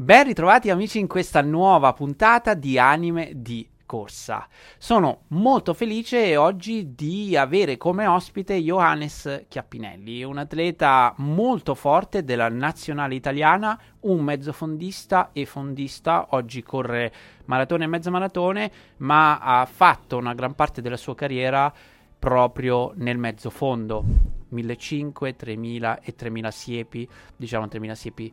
Ben 0.00 0.22
ritrovati 0.22 0.70
amici 0.70 1.00
in 1.00 1.08
questa 1.08 1.42
nuova 1.42 1.92
puntata 1.92 2.54
di 2.54 2.78
Anime 2.78 3.32
di 3.34 3.68
Corsa. 3.84 4.46
Sono 4.78 5.22
molto 5.30 5.74
felice 5.74 6.36
oggi 6.36 6.94
di 6.94 7.36
avere 7.36 7.76
come 7.76 8.06
ospite 8.06 8.62
Johannes 8.62 9.46
Chiappinelli, 9.48 10.22
un 10.22 10.38
atleta 10.38 11.12
molto 11.16 11.74
forte 11.74 12.22
della 12.22 12.48
nazionale 12.48 13.16
italiana, 13.16 13.76
un 14.02 14.22
mezzofondista 14.22 15.30
e 15.32 15.46
fondista, 15.46 16.28
oggi 16.30 16.62
corre 16.62 17.12
maratone 17.46 17.82
e 17.82 17.88
mezza 17.88 18.10
maratone, 18.10 18.70
ma 18.98 19.40
ha 19.40 19.66
fatto 19.66 20.16
una 20.16 20.32
gran 20.32 20.54
parte 20.54 20.80
della 20.80 20.96
sua 20.96 21.16
carriera 21.16 21.74
proprio 22.16 22.92
nel 22.94 23.18
mezzofondo 23.18 24.04
1500, 24.50 25.34
3000 25.34 26.00
e 26.00 26.14
3000 26.14 26.50
siepi, 26.50 27.08
diciamo 27.36 27.68
3000 27.68 27.94
siepi 27.94 28.32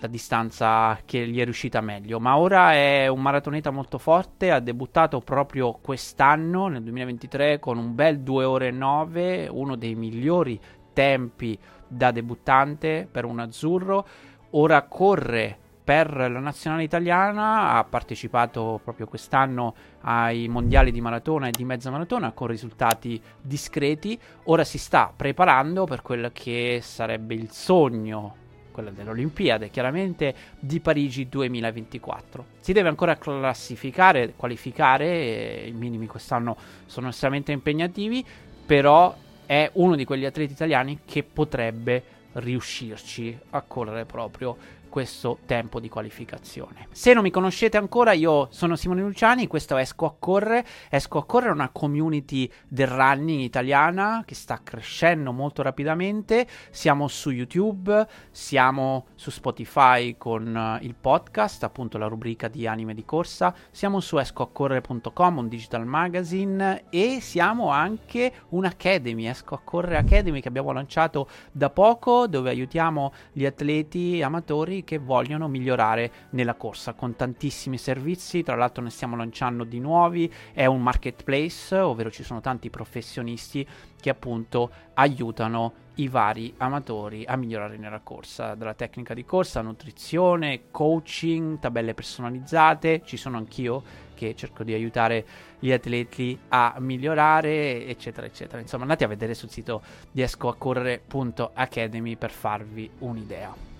la 0.00 0.06
distanza 0.06 0.98
che 1.04 1.26
gli 1.26 1.40
è 1.40 1.44
riuscita 1.44 1.80
meglio. 1.80 2.20
Ma 2.20 2.36
ora 2.36 2.72
è 2.72 3.06
un 3.06 3.20
maratoneta 3.20 3.70
molto 3.70 3.98
forte. 3.98 4.50
Ha 4.50 4.60
debuttato 4.60 5.20
proprio 5.20 5.72
quest'anno, 5.72 6.68
nel 6.68 6.82
2023, 6.82 7.58
con 7.58 7.78
un 7.78 7.94
bel 7.94 8.20
2 8.20 8.44
ore 8.44 8.68
e 8.68 8.72
9, 8.72 9.48
uno 9.50 9.76
dei 9.76 9.94
migliori 9.94 10.60
tempi 10.92 11.58
da 11.86 12.10
debuttante 12.10 13.08
per 13.10 13.24
un 13.24 13.38
azzurro. 13.38 14.06
Ora 14.50 14.82
corre 14.82 15.58
per 15.86 16.16
la 16.16 16.40
nazionale 16.40 16.82
italiana, 16.82 17.74
ha 17.74 17.84
partecipato 17.84 18.80
proprio 18.82 19.06
quest'anno 19.06 19.72
ai 20.00 20.48
mondiali 20.48 20.90
di 20.90 21.00
maratona 21.00 21.46
e 21.46 21.52
di 21.52 21.64
mezza 21.64 21.90
maratona 21.90 22.32
con 22.32 22.48
risultati 22.48 23.22
discreti. 23.40 24.18
Ora 24.46 24.64
si 24.64 24.78
sta 24.78 25.12
preparando 25.14 25.84
per 25.84 26.02
quello 26.02 26.30
che 26.32 26.80
sarebbe 26.82 27.34
il 27.34 27.52
sogno 27.52 28.44
quella 28.76 28.90
delle 28.90 29.08
Olimpiadi, 29.08 29.70
chiaramente 29.70 30.34
di 30.60 30.80
Parigi 30.80 31.30
2024. 31.30 32.44
Si 32.60 32.74
deve 32.74 32.90
ancora 32.90 33.16
classificare, 33.16 34.34
qualificare, 34.36 35.64
i 35.64 35.72
minimi 35.72 36.06
quest'anno 36.06 36.54
sono 36.84 37.08
estremamente 37.08 37.52
impegnativi, 37.52 38.22
però 38.66 39.16
è 39.46 39.70
uno 39.74 39.96
di 39.96 40.04
quegli 40.04 40.26
atleti 40.26 40.52
italiani 40.52 41.00
che 41.06 41.22
potrebbe 41.22 42.02
riuscirci 42.34 43.38
a 43.50 43.62
correre 43.62 44.04
proprio 44.04 44.54
questo 44.96 45.40
tempo 45.44 45.78
di 45.78 45.90
qualificazione. 45.90 46.88
Se 46.90 47.12
non 47.12 47.22
mi 47.22 47.30
conoscete 47.30 47.76
ancora, 47.76 48.12
io 48.12 48.48
sono 48.50 48.76
Simone 48.76 49.02
Luciani, 49.02 49.46
questo 49.46 49.76
è 49.76 49.82
Esco 49.82 50.06
a 50.06 50.14
Correre. 50.18 50.64
Esco 50.88 51.18
a 51.18 51.26
Correre 51.26 51.50
è 51.50 51.54
una 51.54 51.68
community 51.68 52.50
del 52.66 52.86
running 52.86 53.42
italiana 53.42 54.22
che 54.24 54.34
sta 54.34 54.62
crescendo 54.64 55.32
molto 55.32 55.60
rapidamente. 55.60 56.46
Siamo 56.70 57.08
su 57.08 57.28
YouTube, 57.28 58.06
siamo 58.30 59.08
su 59.16 59.28
Spotify 59.28 60.16
con 60.16 60.78
uh, 60.80 60.82
il 60.82 60.94
podcast, 60.98 61.62
appunto 61.64 61.98
la 61.98 62.06
rubrica 62.06 62.48
di 62.48 62.66
anime 62.66 62.94
di 62.94 63.04
corsa, 63.04 63.54
siamo 63.70 64.00
su 64.00 64.16
escoaccorrere.com, 64.16 65.36
un 65.36 65.48
digital 65.48 65.84
magazine 65.84 66.84
e 66.88 67.18
siamo 67.20 67.68
anche 67.68 68.32
un'academy, 68.48 69.26
Esco 69.26 69.56
a 69.56 69.60
Correre 69.62 69.98
Academy 69.98 70.40
che 70.40 70.48
abbiamo 70.48 70.72
lanciato 70.72 71.28
da 71.52 71.68
poco 71.68 72.26
dove 72.26 72.48
aiutiamo 72.48 73.12
gli 73.32 73.44
atleti 73.44 74.22
amatori 74.22 74.84
che 74.86 74.98
vogliono 74.98 75.48
migliorare 75.48 76.10
nella 76.30 76.54
corsa 76.54 76.94
con 76.94 77.16
tantissimi 77.16 77.76
servizi, 77.76 78.42
tra 78.44 78.54
l'altro 78.54 78.82
ne 78.82 78.90
stiamo 78.90 79.16
lanciando 79.16 79.64
di 79.64 79.80
nuovi, 79.80 80.32
è 80.52 80.64
un 80.64 80.80
marketplace, 80.80 81.76
ovvero 81.76 82.10
ci 82.10 82.22
sono 82.22 82.40
tanti 82.40 82.70
professionisti 82.70 83.66
che 84.00 84.08
appunto 84.08 84.70
aiutano 84.94 85.84
i 85.96 86.08
vari 86.08 86.54
amatori 86.58 87.24
a 87.26 87.36
migliorare 87.36 87.76
nella 87.76 88.00
corsa, 88.00 88.54
dalla 88.54 88.74
tecnica 88.74 89.12
di 89.14 89.24
corsa, 89.24 89.60
nutrizione, 89.60 90.70
coaching, 90.70 91.58
tabelle 91.58 91.94
personalizzate, 91.94 93.02
ci 93.04 93.16
sono 93.16 93.36
anch'io 93.38 94.04
che 94.14 94.34
cerco 94.34 94.62
di 94.62 94.72
aiutare 94.72 95.26
gli 95.58 95.72
atleti 95.72 96.38
a 96.48 96.76
migliorare, 96.78 97.86
eccetera, 97.86 98.26
eccetera. 98.26 98.60
Insomma, 98.60 98.82
andate 98.82 99.04
a 99.04 99.08
vedere 99.08 99.34
sul 99.34 99.50
sito 99.50 99.82
di 100.10 100.22
escoacorrere.academy 100.22 102.16
per 102.16 102.30
farvi 102.30 102.88
un'idea. 103.00 103.75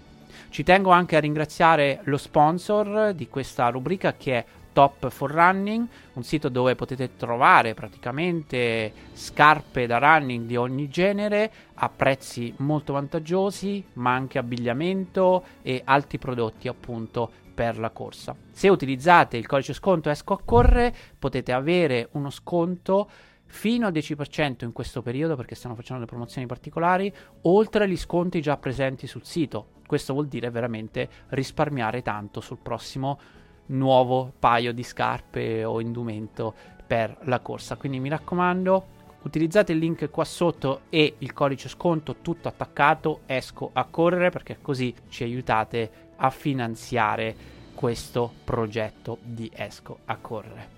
Ci 0.48 0.62
tengo 0.62 0.90
anche 0.90 1.16
a 1.16 1.20
ringraziare 1.20 2.00
lo 2.04 2.16
sponsor 2.16 3.12
di 3.14 3.28
questa 3.28 3.68
rubrica 3.68 4.14
che 4.14 4.38
è 4.38 4.44
Top 4.72 5.08
for 5.08 5.30
Running, 5.30 5.86
un 6.12 6.22
sito 6.22 6.50
dove 6.50 6.74
potete 6.74 7.16
trovare 7.16 7.72
praticamente 7.72 8.92
scarpe 9.14 9.86
da 9.86 9.96
running 9.96 10.44
di 10.46 10.56
ogni 10.56 10.88
genere 10.88 11.50
a 11.76 11.88
prezzi 11.88 12.52
molto 12.58 12.92
vantaggiosi, 12.92 13.82
ma 13.94 14.12
anche 14.12 14.36
abbigliamento 14.36 15.44
e 15.62 15.80
altri 15.82 16.18
prodotti 16.18 16.68
appunto 16.68 17.30
per 17.54 17.78
la 17.78 17.88
corsa. 17.88 18.36
Se 18.50 18.68
utilizzate 18.68 19.38
il 19.38 19.46
codice 19.46 19.72
sconto 19.72 20.10
Esco 20.10 20.34
a 20.34 20.40
Corre 20.44 20.94
potete 21.18 21.52
avere 21.52 22.08
uno 22.12 22.28
sconto 22.28 23.08
fino 23.46 23.86
al 23.86 23.92
10% 23.92 24.64
in 24.64 24.72
questo 24.72 25.02
periodo 25.02 25.36
perché 25.36 25.54
stiamo 25.54 25.74
facendo 25.74 26.00
delle 26.00 26.10
promozioni 26.10 26.46
particolari, 26.46 27.12
oltre 27.42 27.84
agli 27.84 27.96
sconti 27.96 28.40
già 28.40 28.56
presenti 28.56 29.06
sul 29.06 29.24
sito. 29.24 29.68
Questo 29.86 30.12
vuol 30.12 30.26
dire 30.26 30.50
veramente 30.50 31.08
risparmiare 31.28 32.02
tanto 32.02 32.40
sul 32.40 32.58
prossimo 32.58 33.18
nuovo 33.66 34.32
paio 34.38 34.72
di 34.72 34.82
scarpe 34.82 35.64
o 35.64 35.80
indumento 35.80 36.54
per 36.86 37.16
la 37.22 37.40
corsa. 37.40 37.76
Quindi 37.76 38.00
mi 38.00 38.08
raccomando, 38.08 38.86
utilizzate 39.22 39.72
il 39.72 39.78
link 39.78 40.10
qua 40.10 40.24
sotto 40.24 40.82
e 40.88 41.14
il 41.18 41.32
codice 41.32 41.68
sconto 41.68 42.16
tutto 42.22 42.48
attaccato, 42.48 43.20
esco 43.26 43.70
a 43.72 43.84
correre 43.84 44.30
perché 44.30 44.58
così 44.60 44.94
ci 45.08 45.24
aiutate 45.24 45.90
a 46.16 46.30
finanziare 46.30 47.54
questo 47.74 48.32
progetto 48.44 49.18
di 49.22 49.50
esco 49.54 49.98
a 50.06 50.16
correre. 50.16 50.75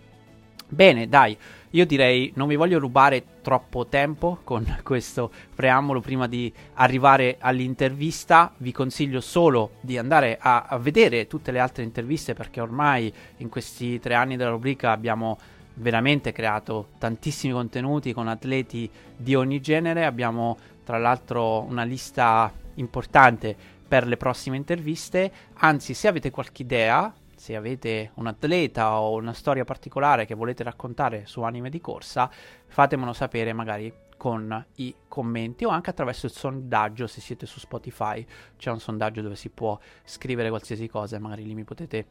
Bene, 0.70 1.08
dai, 1.08 1.34
io 1.70 1.86
direi 1.86 2.30
non 2.34 2.46
vi 2.46 2.54
voglio 2.54 2.78
rubare 2.78 3.24
troppo 3.40 3.86
tempo 3.86 4.40
con 4.44 4.66
questo 4.84 5.32
preambolo 5.54 6.02
prima 6.02 6.28
di 6.28 6.52
arrivare 6.74 7.38
all'intervista. 7.40 8.52
Vi 8.58 8.70
consiglio 8.70 9.22
solo 9.22 9.70
di 9.80 9.96
andare 9.96 10.36
a, 10.38 10.64
a, 10.68 10.76
vedere 10.76 11.26
tutte 11.26 11.52
le 11.52 11.58
altre 11.58 11.84
interviste 11.84 12.34
perché 12.34 12.60
ormai 12.60 13.10
in 13.38 13.48
questi 13.48 13.98
tre 13.98 14.12
anni 14.12 14.36
della 14.36 14.50
rubrica 14.50 14.90
abbiamo 14.90 15.38
veramente 15.74 16.32
creato 16.32 16.88
tantissimi 16.98 17.54
contenuti 17.54 18.12
con 18.12 18.28
atleti 18.28 18.90
di 19.16 19.34
ogni 19.34 19.62
genere. 19.62 20.04
Abbiamo 20.04 20.58
tra 20.84 20.98
l'altro 20.98 21.62
una 21.62 21.84
lista 21.84 22.52
importante 22.74 23.56
per 23.88 24.06
le 24.06 24.18
prossime 24.18 24.58
interviste. 24.58 25.32
Anzi, 25.54 25.94
se 25.94 26.08
avete 26.08 26.30
qualche 26.30 26.60
idea 26.60 27.10
se 27.48 27.56
avete 27.56 28.10
un 28.16 28.26
atleta 28.26 29.00
o 29.00 29.16
una 29.16 29.32
storia 29.32 29.64
particolare 29.64 30.26
che 30.26 30.34
volete 30.34 30.62
raccontare 30.62 31.24
su 31.24 31.40
anime 31.40 31.70
di 31.70 31.80
corsa, 31.80 32.30
fatemelo 32.66 33.14
sapere 33.14 33.54
magari 33.54 33.90
con 34.18 34.66
i 34.74 34.94
commenti 35.08 35.64
o 35.64 35.70
anche 35.70 35.88
attraverso 35.88 36.26
il 36.26 36.32
sondaggio 36.32 37.06
se 37.06 37.22
siete 37.22 37.46
su 37.46 37.58
Spotify 37.58 38.22
c'è 38.58 38.70
un 38.70 38.80
sondaggio 38.80 39.22
dove 39.22 39.34
si 39.34 39.48
può 39.48 39.78
scrivere 40.04 40.50
qualsiasi 40.50 40.88
cosa 40.88 41.16
e 41.16 41.20
magari 41.20 41.46
lì 41.46 41.54
mi 41.54 41.64
potete 41.64 42.08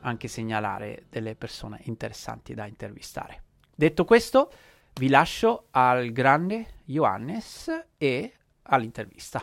anche 0.00 0.26
segnalare 0.26 1.04
delle 1.08 1.36
persone 1.36 1.82
interessanti 1.84 2.54
da 2.54 2.66
intervistare. 2.66 3.44
Detto 3.72 4.04
questo, 4.04 4.50
vi 4.94 5.08
lascio 5.08 5.66
al 5.70 6.10
grande 6.10 6.78
Johannes 6.84 7.70
e 7.96 8.32
all'intervista. 8.62 9.40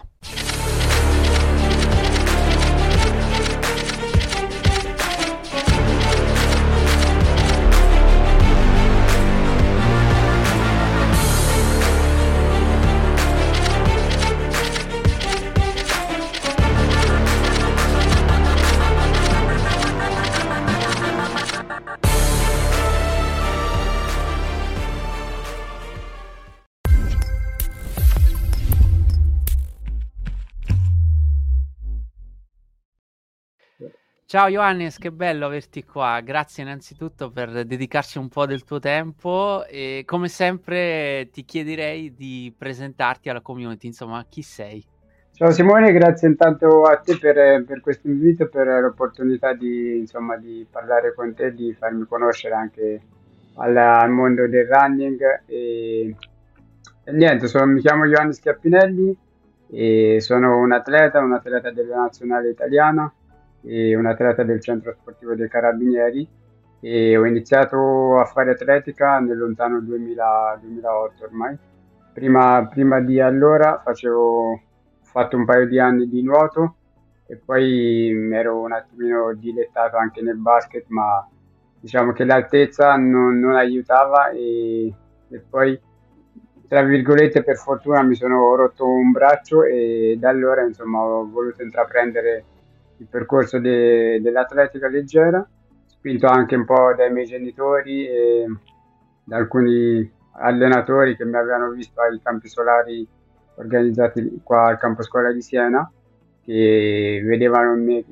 Ciao 34.29 34.49
Johannes, 34.49 34.97
che 34.97 35.09
bello 35.09 35.45
averti 35.45 35.85
qua. 35.85 36.19
Grazie 36.19 36.63
innanzitutto 36.63 37.31
per 37.31 37.63
dedicarci 37.63 38.17
un 38.17 38.27
po' 38.27 38.45
del 38.45 38.65
tuo 38.65 38.77
tempo 38.77 39.63
e 39.65 40.03
come 40.05 40.27
sempre 40.27 41.29
ti 41.31 41.45
chiederei 41.45 42.13
di 42.13 42.53
presentarti 42.55 43.29
alla 43.29 43.39
community, 43.39 43.87
insomma, 43.87 44.25
chi 44.27 44.41
sei? 44.41 44.85
Ciao 45.31 45.49
Simone, 45.51 45.93
grazie 45.93 46.27
intanto 46.27 46.81
a 46.81 46.97
te 46.97 47.17
per, 47.17 47.63
per 47.63 47.79
questo 47.79 48.09
invito, 48.09 48.49
per 48.49 48.67
l'opportunità 48.67 49.53
di, 49.53 49.99
insomma, 49.99 50.35
di 50.35 50.67
parlare 50.69 51.13
con 51.13 51.33
te, 51.33 51.53
di 51.53 51.73
farmi 51.73 52.05
conoscere 52.05 52.53
anche 52.53 53.01
al, 53.55 53.77
al 53.77 54.09
mondo 54.09 54.45
del 54.45 54.67
running. 54.67 55.21
E, 55.45 56.13
e 57.05 57.11
niente, 57.13 57.47
sono, 57.47 57.65
mi 57.67 57.79
chiamo 57.79 58.05
Johannes 58.05 58.41
Chiappinelli 58.41 59.17
e 59.69 60.17
sono 60.19 60.59
un 60.59 60.73
atleta, 60.73 61.19
un 61.19 61.31
atleta 61.31 61.71
della 61.71 61.95
nazionale 61.95 62.49
italiana 62.49 63.09
e 63.67 63.95
un 63.95 64.05
atleta 64.05 64.43
del 64.43 64.61
centro 64.61 64.93
sportivo 64.93 65.35
dei 65.35 65.49
Carabinieri 65.49 66.27
e 66.79 67.17
ho 67.17 67.25
iniziato 67.25 68.19
a 68.19 68.25
fare 68.25 68.51
atletica 68.51 69.19
nel 69.19 69.37
lontano 69.37 69.81
2000, 69.81 70.59
2008 70.61 71.23
ormai. 71.23 71.57
Prima, 72.13 72.67
prima 72.71 72.99
di 72.99 73.19
allora 73.19 73.81
facevo, 73.83 74.51
ho 74.51 74.59
fatto 75.01 75.37
un 75.37 75.45
paio 75.45 75.67
di 75.67 75.79
anni 75.79 76.07
di 76.07 76.23
nuoto 76.23 76.75
e 77.27 77.35
poi 77.35 78.11
mi 78.13 78.35
ero 78.35 78.61
un 78.61 78.71
attimino 78.71 79.33
dilettato 79.33 79.97
anche 79.97 80.21
nel 80.21 80.37
basket, 80.37 80.85
ma 80.87 81.27
diciamo 81.79 82.13
che 82.13 82.23
l'altezza 82.23 82.95
non, 82.95 83.39
non 83.39 83.55
aiutava 83.55 84.29
e, 84.29 84.93
e, 85.29 85.39
poi 85.47 85.79
tra 86.67 86.81
virgolette 86.83 87.43
per 87.43 87.57
fortuna 87.57 88.01
mi 88.01 88.15
sono 88.15 88.55
rotto 88.55 88.87
un 88.87 89.11
braccio 89.11 89.63
e 89.63 90.17
da 90.19 90.29
allora 90.29 90.63
insomma 90.63 90.99
ho 91.01 91.29
voluto 91.29 91.61
intraprendere 91.61 92.43
il 92.97 93.07
percorso 93.09 93.59
de, 93.59 94.19
dell'atletica 94.21 94.87
leggera 94.87 95.47
spinto 95.85 96.27
anche 96.27 96.55
un 96.55 96.65
po' 96.65 96.93
dai 96.95 97.11
miei 97.11 97.25
genitori 97.25 98.07
e 98.07 98.45
da 99.23 99.37
alcuni 99.37 100.09
allenatori 100.33 101.15
che 101.15 101.25
mi 101.25 101.35
avevano 101.35 101.71
visto 101.71 101.99
ai 102.01 102.19
campi 102.21 102.47
solari 102.47 103.07
organizzati 103.55 104.41
qua 104.43 104.67
al 104.67 104.77
campo 104.77 105.01
scuola 105.01 105.31
di 105.31 105.41
Siena 105.41 105.89
che 106.43 107.21
vedevano 107.25 107.75
in 107.75 107.83
me 107.83 108.05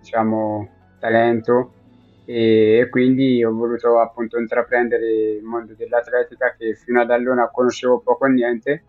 diciamo 0.00 0.68
talento 0.98 1.72
e 2.24 2.88
quindi 2.90 3.42
ho 3.42 3.54
voluto 3.54 4.00
appunto 4.00 4.38
intraprendere 4.38 5.06
il 5.06 5.42
mondo 5.44 5.72
dell'atletica 5.74 6.54
che 6.58 6.74
fino 6.74 7.00
ad 7.00 7.10
allora 7.10 7.48
conoscevo 7.48 8.00
poco 8.00 8.26
o 8.26 8.28
niente 8.28 8.82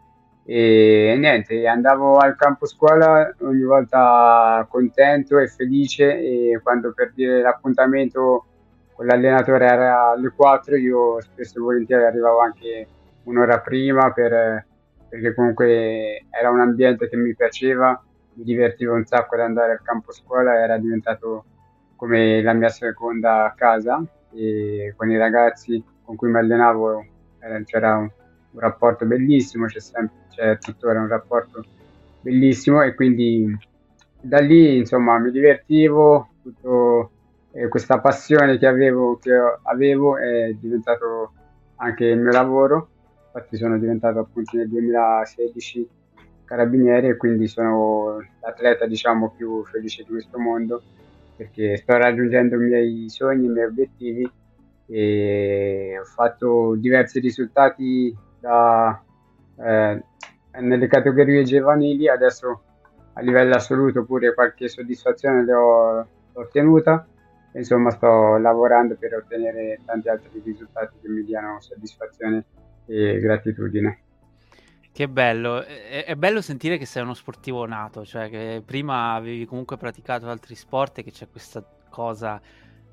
e 0.43 1.15
niente, 1.19 1.67
andavo 1.67 2.17
al 2.17 2.35
campo 2.35 2.65
scuola 2.65 3.33
ogni 3.41 3.63
volta 3.63 4.65
contento 4.69 5.37
e 5.37 5.47
felice 5.47 6.19
e 6.19 6.59
quando 6.63 6.91
per 6.93 7.11
dire 7.13 7.41
l'appuntamento 7.41 8.45
con 8.93 9.05
l'allenatore 9.05 9.65
era 9.65 10.09
alle 10.09 10.31
4 10.35 10.75
io 10.75 11.21
spesso 11.21 11.59
e 11.59 11.61
volentieri 11.61 12.03
arrivavo 12.03 12.39
anche 12.39 12.87
un'ora 13.23 13.59
prima 13.59 14.11
per, 14.11 14.65
perché 15.07 15.33
comunque 15.33 16.25
era 16.29 16.49
un 16.49 16.59
ambiente 16.61 17.07
che 17.07 17.15
mi 17.15 17.35
piaceva, 17.35 18.01
mi 18.33 18.43
divertivo 18.43 18.93
un 18.93 19.05
sacco 19.05 19.35
ad 19.35 19.41
andare 19.41 19.73
al 19.73 19.81
campo 19.81 20.11
scuola, 20.11 20.61
era 20.61 20.77
diventato 20.77 21.45
come 21.95 22.41
la 22.41 22.53
mia 22.53 22.69
seconda 22.69 23.53
casa 23.55 24.03
e 24.33 24.93
con 24.95 25.09
i 25.11 25.17
ragazzi 25.17 25.83
con 26.03 26.15
cui 26.15 26.29
mi 26.29 26.37
allenavo 26.37 27.05
c'era 27.65 28.09
un, 28.51 28.59
rapporto 28.59 29.05
bellissimo, 29.05 29.65
c'è, 29.65 29.79
sempre, 29.79 30.17
c'è 30.29 30.57
tuttora 30.57 30.99
un 30.99 31.07
rapporto 31.07 31.63
bellissimo 32.21 32.81
e 32.81 32.93
quindi 32.93 33.57
da 34.21 34.39
lì 34.39 34.77
insomma 34.77 35.17
mi 35.19 35.31
divertivo, 35.31 36.29
tutto, 36.41 37.11
eh, 37.51 37.67
questa 37.67 37.99
passione 37.99 38.57
che 38.57 38.67
avevo, 38.67 39.17
che 39.17 39.31
avevo 39.63 40.17
è 40.17 40.53
diventato 40.59 41.33
anche 41.77 42.05
il 42.05 42.19
mio 42.19 42.31
lavoro, 42.31 42.89
infatti 43.25 43.57
sono 43.57 43.77
diventato 43.77 44.19
appunto 44.19 44.57
nel 44.57 44.67
2016 44.67 45.89
carabinieri 46.45 47.09
e 47.09 47.15
quindi 47.15 47.47
sono 47.47 48.17
l'atleta 48.41 48.87
diciamo 48.87 49.33
più 49.37 49.63
felice 49.65 50.03
di 50.03 50.09
questo 50.09 50.39
mondo 50.39 50.81
perché 51.35 51.77
sto 51.77 51.95
raggiungendo 51.95 52.55
i 52.55 52.65
miei 52.65 53.09
sogni, 53.09 53.45
i 53.45 53.49
miei 53.49 53.67
obiettivi 53.67 54.29
e 54.87 55.95
ho 55.97 56.03
fatto 56.03 56.75
diversi 56.75 57.19
risultati 57.19 58.13
da, 58.39 59.01
eh, 59.57 60.03
nelle 60.59 60.87
categorie 60.87 61.43
giovanili, 61.43 62.07
adesso 62.07 62.61
a 63.13 63.21
livello 63.21 63.55
assoluto 63.55 64.05
pure 64.05 64.33
qualche 64.33 64.67
soddisfazione 64.67 65.43
l'ho, 65.43 66.07
ottenuta, 66.33 67.05
insomma 67.53 67.91
sto 67.91 68.37
lavorando 68.37 68.95
per 68.95 69.15
ottenere 69.15 69.79
tanti 69.85 70.09
altri 70.09 70.41
risultati 70.43 70.97
che 71.01 71.09
mi 71.09 71.23
diano 71.23 71.59
soddisfazione 71.59 72.45
e 72.85 73.19
gratitudine. 73.19 73.99
Che 74.91 75.07
bello, 75.07 75.63
è, 75.63 76.05
è, 76.05 76.15
bello 76.15 76.41
sentire 76.41 76.77
che 76.77 76.85
sei 76.85 77.03
uno 77.03 77.13
sportivo 77.13 77.65
nato, 77.65 78.03
cioè 78.05 78.29
che 78.29 78.61
prima 78.65 79.13
avevi 79.13 79.45
comunque 79.45 79.77
praticato 79.77 80.27
altri 80.27 80.55
sport 80.55 80.97
e 80.97 81.03
che 81.03 81.11
c'è 81.11 81.27
questa 81.29 81.63
cosa 81.89 82.41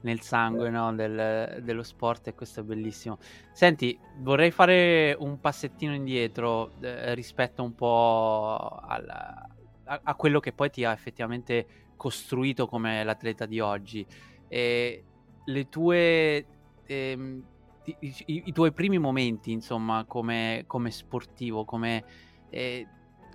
nel 0.03 0.21
sangue 0.21 0.71
no? 0.71 0.95
Del, 0.95 1.61
dello 1.63 1.83
sport 1.83 2.29
e 2.29 2.35
questo 2.35 2.61
è 2.61 2.63
bellissimo. 2.63 3.19
Senti, 3.53 3.99
vorrei 4.19 4.51
fare 4.51 5.17
un 5.19 5.41
passettino 5.41 5.95
indietro 5.95 6.73
eh, 6.81 7.15
rispetto 7.15 7.63
un 7.63 7.75
po' 7.75 8.57
al, 8.57 9.09
a, 9.09 10.01
a, 10.03 10.15
quello 10.15 10.41
che 10.41 10.53
poi 10.53 10.71
ti 10.71 10.85
ha 10.85 10.93
effettivamente 10.93 11.67
costruito 11.97 12.67
come 12.67 13.03
l'atleta 13.05 13.47
di 13.47 13.61
oggi. 13.61 14.07
E 14.49 15.05
le 15.45 15.69
tue... 15.69 16.47
Ehm, 16.87 17.45
i, 17.87 17.97
i, 18.27 18.43
i, 18.47 18.53
tuoi 18.53 18.73
primi 18.73 18.99
momenti, 18.99 19.53
insomma, 19.53 20.05
come, 20.07 20.65
come 20.67 20.91
sportivo, 20.91 21.65
come, 21.65 22.05
eh, 22.51 22.85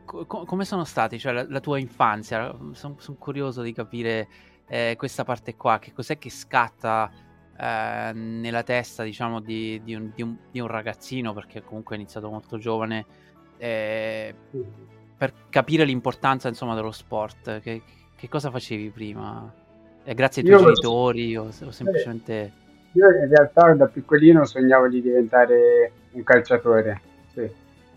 co- 0.04 0.26
come 0.26 0.66
sono 0.66 0.84
stati? 0.84 1.18
Cioè, 1.18 1.32
la, 1.32 1.46
la 1.48 1.60
tua 1.62 1.80
infanzia? 1.80 2.54
Sono 2.74 2.96
son 3.00 3.18
curioso 3.18 3.62
di 3.62 3.72
capire 3.72 4.28
eh, 4.72 4.96
questa 4.98 5.26
parte 5.26 5.56
qua. 5.56 5.80
Che 5.80 5.92
cos'è 5.92 6.18
che 6.18 6.30
scatta 6.30 7.12
eh, 7.60 8.12
nella 8.14 8.64
testa, 8.64 9.04
diciamo, 9.04 9.42
di, 9.42 9.82
di, 9.84 9.96
un, 9.96 10.12
di, 10.16 10.22
un, 10.22 10.38
di, 10.50 10.62
un, 10.62 10.68
ragazzino? 10.68 11.34
Perché 11.34 11.62
comunque 11.62 11.98
è 11.98 12.00
iniziato 12.00 12.30
molto 12.30 12.58
giovane. 12.58 13.06
Eh, 13.58 14.34
per 15.18 15.34
capire 15.50 15.84
l'importanza, 15.84 16.48
insomma, 16.48 16.74
dello 16.74 16.92
sport. 16.92 17.60
Che, 17.60 17.82
che 18.16 18.30
cosa 18.30 18.50
facevi 18.50 18.90
prima? 18.92 19.54
Eh, 20.06 20.14
grazie 20.14 20.42
ai 20.42 20.48
tuoi 20.48 20.62
Io 20.62 20.66
genitori 20.68 21.36
o, 21.36 21.44
o 21.44 21.72
semplicemente 21.72 22.60
io 22.94 23.08
in 23.08 23.30
realtà 23.30 23.74
da 23.74 23.88
piccolino 23.88 24.44
sognavo 24.44 24.90
di 24.90 25.02
diventare 25.02 25.92
un 26.12 26.24
calciatore, 26.24 27.00
sì, 27.34 27.50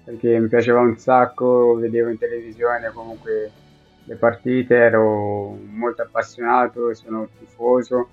perché 0.05 0.39
mi 0.39 0.47
piaceva 0.47 0.79
un 0.79 0.97
sacco, 0.97 1.75
vedevo 1.75 2.11
in 2.11 2.19
televisione 2.19 2.93
comunque 2.93 3.51
le 4.05 4.17
partite, 4.17 4.77
ero 4.77 5.57
molto 5.71 6.03
appassionato, 6.03 6.95
sono 6.95 7.29
tifoso 7.39 8.09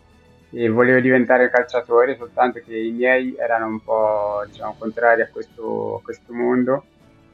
e 0.51 0.69
volevo 0.69 0.99
diventare 0.99 1.49
calciatore, 1.49 2.15
soltanto 2.15 2.59
che 2.65 2.77
i 2.77 2.91
miei 2.91 3.35
erano 3.37 3.67
un 3.67 3.83
po' 3.83 4.43
diciamo, 4.47 4.75
contrari 4.77 5.21
a 5.21 5.29
questo, 5.29 5.97
a 5.97 6.01
questo 6.01 6.33
mondo 6.33 6.85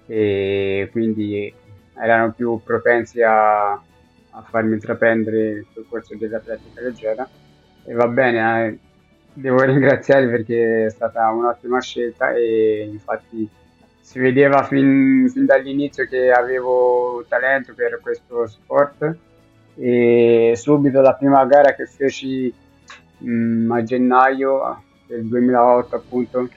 e 0.06 0.88
quindi 0.92 1.54
erano 1.96 2.32
più 2.32 2.62
propensi 2.64 3.22
a, 3.22 3.72
a 3.72 4.42
farmi 4.50 4.74
intraprendere 4.74 5.50
il 5.50 5.66
percorso 5.74 6.16
dell'atletica 6.16 6.82
leggera. 6.82 7.28
E 7.84 7.94
va 7.94 8.08
bene, 8.08 8.68
eh, 8.68 8.78
devo 9.34 9.62
ringraziare 9.66 10.28
perché 10.28 10.86
è 10.86 10.90
stata 10.90 11.30
un'ottima 11.30 11.82
scelta 11.82 12.34
e 12.34 12.88
infatti 12.92 13.50
si 14.08 14.20
vedeva 14.20 14.64
fin, 14.64 15.30
fin 15.30 15.46
dall'inizio 15.46 16.08
che 16.08 16.32
avevo 16.32 17.26
talento 17.28 17.74
per 17.74 18.00
questo 18.02 18.48
sport 18.48 19.18
e 19.76 20.54
subito 20.56 21.02
la 21.02 21.14
prima 21.14 21.46
gara 21.46 21.76
che 21.76 21.86
feci 21.88 22.54
mh, 23.18 23.30
mm, 23.30 23.72
a 23.72 23.84
gennaio 23.84 24.82
del 25.08 25.28
2008 25.28 25.96
appunto 25.98 26.50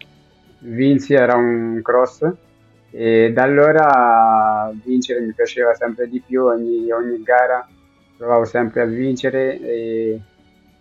vinsi 0.60 1.14
era 1.14 1.34
un 1.34 1.80
cross 1.82 2.30
e 2.92 3.32
da 3.32 3.42
allora 3.42 4.72
vincere 4.84 5.20
mi 5.20 5.32
piaceva 5.32 5.74
sempre 5.74 6.08
di 6.08 6.22
più 6.24 6.44
ogni, 6.44 6.88
ogni 6.92 7.20
gara 7.24 7.66
provavo 8.16 8.44
sempre 8.44 8.82
a 8.82 8.86
vincere 8.86 9.58
e 9.60 10.20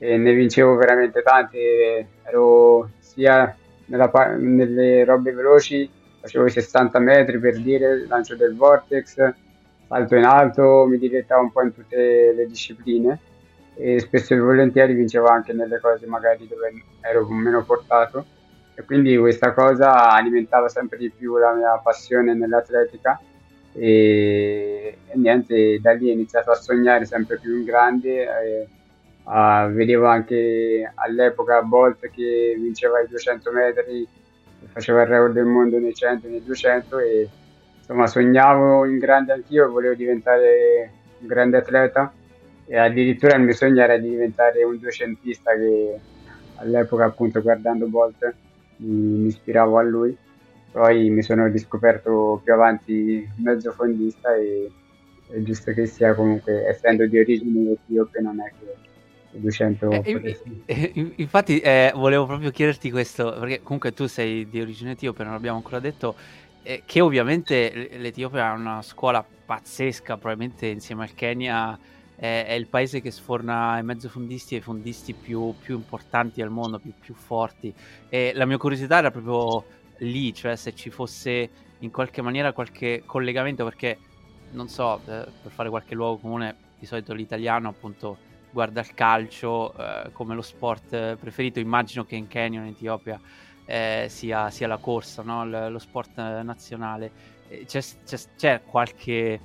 e 0.01 0.15
ne 0.15 0.33
vincevo 0.33 0.75
veramente 0.75 1.21
tante, 1.21 2.07
ero 2.23 2.89
sia 2.99 3.53
nella, 3.87 4.09
nelle 4.37 5.03
robe 5.03 5.33
veloci, 5.33 5.89
facevo 6.19 6.45
i 6.45 6.51
60 6.51 6.99
metri 6.99 7.39
per 7.39 7.59
dire, 7.61 8.05
lancio 8.07 8.35
del 8.35 8.55
vortex, 8.55 9.33
salto 9.87 10.15
in 10.15 10.25
alto, 10.25 10.85
mi 10.87 10.97
dilettavo 10.97 11.41
un 11.41 11.51
po' 11.51 11.61
in 11.63 11.73
tutte 11.73 12.33
le 12.33 12.47
discipline 12.47 13.19
e 13.75 13.99
spesso 13.99 14.33
e 14.33 14.39
volentieri 14.39 14.93
vincevo 14.93 15.27
anche 15.27 15.53
nelle 15.53 15.79
cose 15.79 16.05
magari 16.05 16.47
dove 16.47 16.83
ero 16.99 17.25
meno 17.29 17.63
portato 17.63 18.25
e 18.75 18.83
quindi 18.83 19.15
questa 19.17 19.53
cosa 19.53 20.11
alimentava 20.11 20.67
sempre 20.67 20.97
di 20.97 21.09
più 21.09 21.37
la 21.37 21.53
mia 21.53 21.77
passione 21.77 22.33
nell'atletica 22.33 23.19
e, 23.73 24.97
e 25.05 25.17
niente, 25.17 25.79
da 25.79 25.93
lì 25.93 26.09
ho 26.09 26.13
iniziato 26.13 26.51
a 26.51 26.55
sognare 26.55 27.05
sempre 27.05 27.39
più 27.39 27.57
in 27.57 27.63
grande. 27.63 28.23
E, 28.23 28.67
Uh, 29.29 29.69
vedevo 29.69 30.07
anche 30.07 30.91
all'epoca 30.95 31.61
Bolt 31.61 32.09
che 32.09 32.55
vinceva 32.57 32.99
i 32.99 33.07
200 33.07 33.51
metri, 33.51 34.07
faceva 34.67 35.01
il 35.01 35.07
record 35.07 35.33
del 35.33 35.45
mondo 35.45 35.79
nei 35.79 35.93
100 35.93 36.27
e 36.27 36.29
nei 36.29 36.43
200 36.43 36.99
e 36.99 37.29
insomma 37.77 38.07
sognavo 38.07 38.85
in 38.85 38.97
grande 38.97 39.33
anch'io 39.33 39.65
e 39.65 39.69
volevo 39.69 39.95
diventare 39.95 40.91
un 41.19 41.27
grande 41.27 41.57
atleta. 41.57 42.11
E 42.65 42.77
addirittura 42.77 43.35
il 43.35 43.43
mio 43.43 43.53
sogno 43.53 43.81
era 43.81 43.97
di 43.97 44.09
diventare 44.09 44.63
un 44.63 44.77
duecentista 44.77 45.53
che 45.55 45.99
all'epoca 46.55 47.05
appunto 47.05 47.41
guardando 47.41 47.87
Bolt 47.87 48.33
mi, 48.77 49.25
ispiravo 49.25 49.77
a 49.77 49.81
lui. 49.81 50.15
Poi 50.71 51.09
mi 51.09 51.23
sono 51.23 51.47
riscoperto 51.47 52.41
più 52.43 52.53
avanti 52.53 53.27
mezzo 53.37 53.71
fondista 53.71 54.35
e, 54.35 54.69
è 55.31 55.39
giusto 55.41 55.71
che 55.73 55.85
sia 55.85 56.13
comunque, 56.13 56.67
essendo 56.67 57.05
di 57.05 57.19
origine 57.19 57.71
etiope, 57.71 58.19
non 58.19 58.39
è 58.39 58.51
che 58.59 58.88
200 59.31 59.91
eh, 59.91 60.41
eh, 60.65 61.13
infatti 61.17 61.59
eh, 61.59 61.91
volevo 61.95 62.25
proprio 62.25 62.51
chiederti 62.51 62.89
questo 62.89 63.35
perché 63.39 63.61
comunque 63.61 63.93
tu 63.93 64.07
sei 64.07 64.49
di 64.49 64.59
origine 64.59 64.91
etiope 64.91 65.23
non 65.23 65.33
l'abbiamo 65.33 65.57
ancora 65.57 65.79
detto 65.79 66.15
eh, 66.63 66.83
che 66.85 67.01
ovviamente 67.01 67.89
l'Etiopia 67.97 68.49
ha 68.49 68.53
una 68.53 68.81
scuola 68.81 69.23
pazzesca 69.45 70.17
probabilmente 70.17 70.67
insieme 70.67 71.03
al 71.03 71.13
Kenya 71.13 71.77
è, 72.15 72.45
è 72.47 72.53
il 72.53 72.67
paese 72.67 73.01
che 73.01 73.11
sforna 73.11 73.77
i 73.79 73.83
mezzofondisti 73.83 74.55
e 74.55 74.57
i 74.57 74.61
fondisti 74.61 75.13
più, 75.13 75.55
più 75.57 75.75
importanti 75.75 76.41
al 76.41 76.49
mondo 76.49 76.77
più, 76.77 76.91
più, 76.99 77.13
forti. 77.13 77.73
E 78.09 78.33
la 78.35 78.45
mia 78.45 78.57
curiosità 78.57 78.97
era 78.97 79.09
proprio 79.09 79.63
lì 79.99 80.33
cioè 80.33 80.55
se 80.55 80.75
ci 80.75 80.89
fosse 80.89 81.49
in 81.79 81.91
qualche 81.91 82.21
maniera 82.21 82.51
qualche 82.51 83.03
collegamento 83.05 83.63
perché 83.63 83.97
non 84.51 84.67
so 84.67 84.99
eh, 85.05 85.25
per 85.41 85.51
fare 85.51 85.69
qualche 85.69 85.95
luogo 85.95 86.17
comune 86.17 86.55
di 86.77 86.85
solito 86.85 87.13
l'italiano 87.13 87.69
appunto 87.69 88.17
guarda 88.51 88.81
il 88.81 88.93
calcio 88.93 89.73
eh, 89.75 90.11
come 90.11 90.35
lo 90.35 90.41
sport 90.41 91.15
preferito, 91.15 91.59
immagino 91.59 92.05
che 92.05 92.15
in 92.15 92.27
Kenya, 92.27 92.61
in 92.61 92.67
Etiopia, 92.67 93.19
eh, 93.65 94.07
sia, 94.09 94.49
sia, 94.49 94.67
la 94.67 94.77
corsa, 94.77 95.21
no? 95.21 95.45
L- 95.45 95.71
lo 95.71 95.79
sport 95.79 96.17
nazionale. 96.17 97.11
C'è, 97.65 97.81
c'è, 98.05 98.17
c'è, 98.35 98.61
qualche 98.65 99.39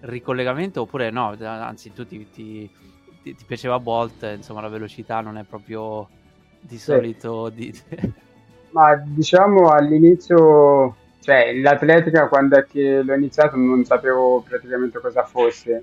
ricollegamento 0.00 0.82
oppure 0.82 1.10
no? 1.10 1.34
Anzi, 1.40 1.92
tu 1.92 2.06
ti, 2.06 2.28
ti, 2.30 2.70
ti, 3.22 3.34
ti 3.34 3.44
piaceva 3.44 3.78
Bolt, 3.78 4.22
insomma 4.36 4.60
la 4.60 4.68
velocità 4.68 5.20
non 5.20 5.36
è 5.38 5.44
proprio 5.44 6.08
di 6.60 6.78
solito... 6.78 7.48
Di... 7.48 7.74
Ma 8.70 8.94
diciamo 8.96 9.70
all'inizio, 9.70 10.96
cioè 11.20 11.54
l'atletica 11.54 12.28
quando 12.28 12.58
è 12.58 12.66
che 12.66 13.02
l'ho 13.02 13.14
iniziato 13.14 13.56
non 13.56 13.84
sapevo 13.84 14.44
praticamente 14.46 14.98
cosa 15.00 15.24
fosse. 15.24 15.82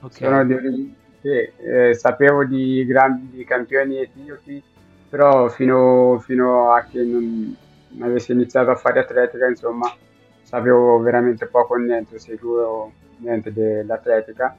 Okay. 0.00 0.28
Sono 0.28 0.44
di 0.44 0.94
sì, 1.20 1.28
eh, 1.28 1.94
sapevo 1.94 2.44
di 2.44 2.84
grandi 2.86 3.44
campioni 3.44 3.98
etiopi, 3.98 4.62
però 5.08 5.48
fino, 5.48 6.18
fino 6.20 6.70
a 6.72 6.82
che 6.82 7.02
non, 7.02 7.56
non, 7.88 8.08
avessi 8.08 8.32
iniziato 8.32 8.70
a 8.70 8.76
fare 8.76 9.00
atletica, 9.00 9.46
insomma, 9.46 9.92
sapevo 10.42 10.98
veramente 11.00 11.46
poco 11.46 11.74
o 11.74 11.76
niente, 11.76 12.18
seguivo 12.18 12.92
niente 13.18 13.52
dell'atletica. 13.52 14.56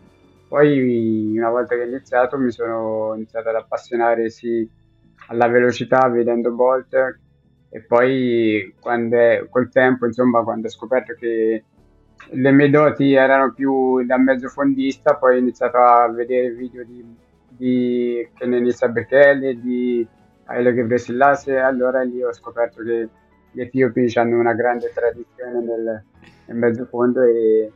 Poi, 0.47 1.37
una 1.37 1.49
volta 1.49 1.75
che 1.75 1.81
ho 1.81 1.85
iniziato, 1.85 2.37
mi 2.37 2.51
sono 2.51 3.13
iniziato 3.15 3.49
ad 3.49 3.55
appassionare 3.55 4.29
sì 4.29 4.67
alla 5.27 5.47
velocità 5.47 6.07
vedendo 6.09 6.51
Bolt 6.51 6.93
e 7.69 7.81
poi 7.81 8.73
quando 8.79 9.15
è, 9.17 9.45
col 9.49 9.69
tempo, 9.69 10.05
insomma, 10.05 10.43
quando 10.43 10.67
ho 10.67 10.71
scoperto 10.71 11.13
che 11.13 11.63
le 12.31 12.51
mie 12.51 12.69
doti 12.69 13.13
erano 13.13 13.53
più 13.53 14.05
da 14.05 14.17
mezzo 14.17 14.49
fondista, 14.49 15.15
poi 15.15 15.35
ho 15.35 15.39
iniziato 15.39 15.77
a 15.77 16.07
vedere 16.09 16.51
video 16.51 16.83
di, 16.83 17.03
di 17.47 18.29
Kenenisa 18.35 18.88
Bekele, 18.89 19.59
di 19.59 20.05
Haile 20.45 20.73
Gebrselassie, 20.73 21.59
allora 21.59 22.01
lì 22.01 22.21
ho 22.23 22.33
scoperto 22.33 22.83
che 22.83 23.09
gli 23.51 23.61
etiopi 23.61 24.11
hanno 24.15 24.39
una 24.39 24.53
grande 24.53 24.91
tradizione 24.93 25.61
nel, 25.61 26.03
nel 26.45 26.57
mezzo 26.57 26.85
fondo 26.85 27.23
e, 27.23 27.71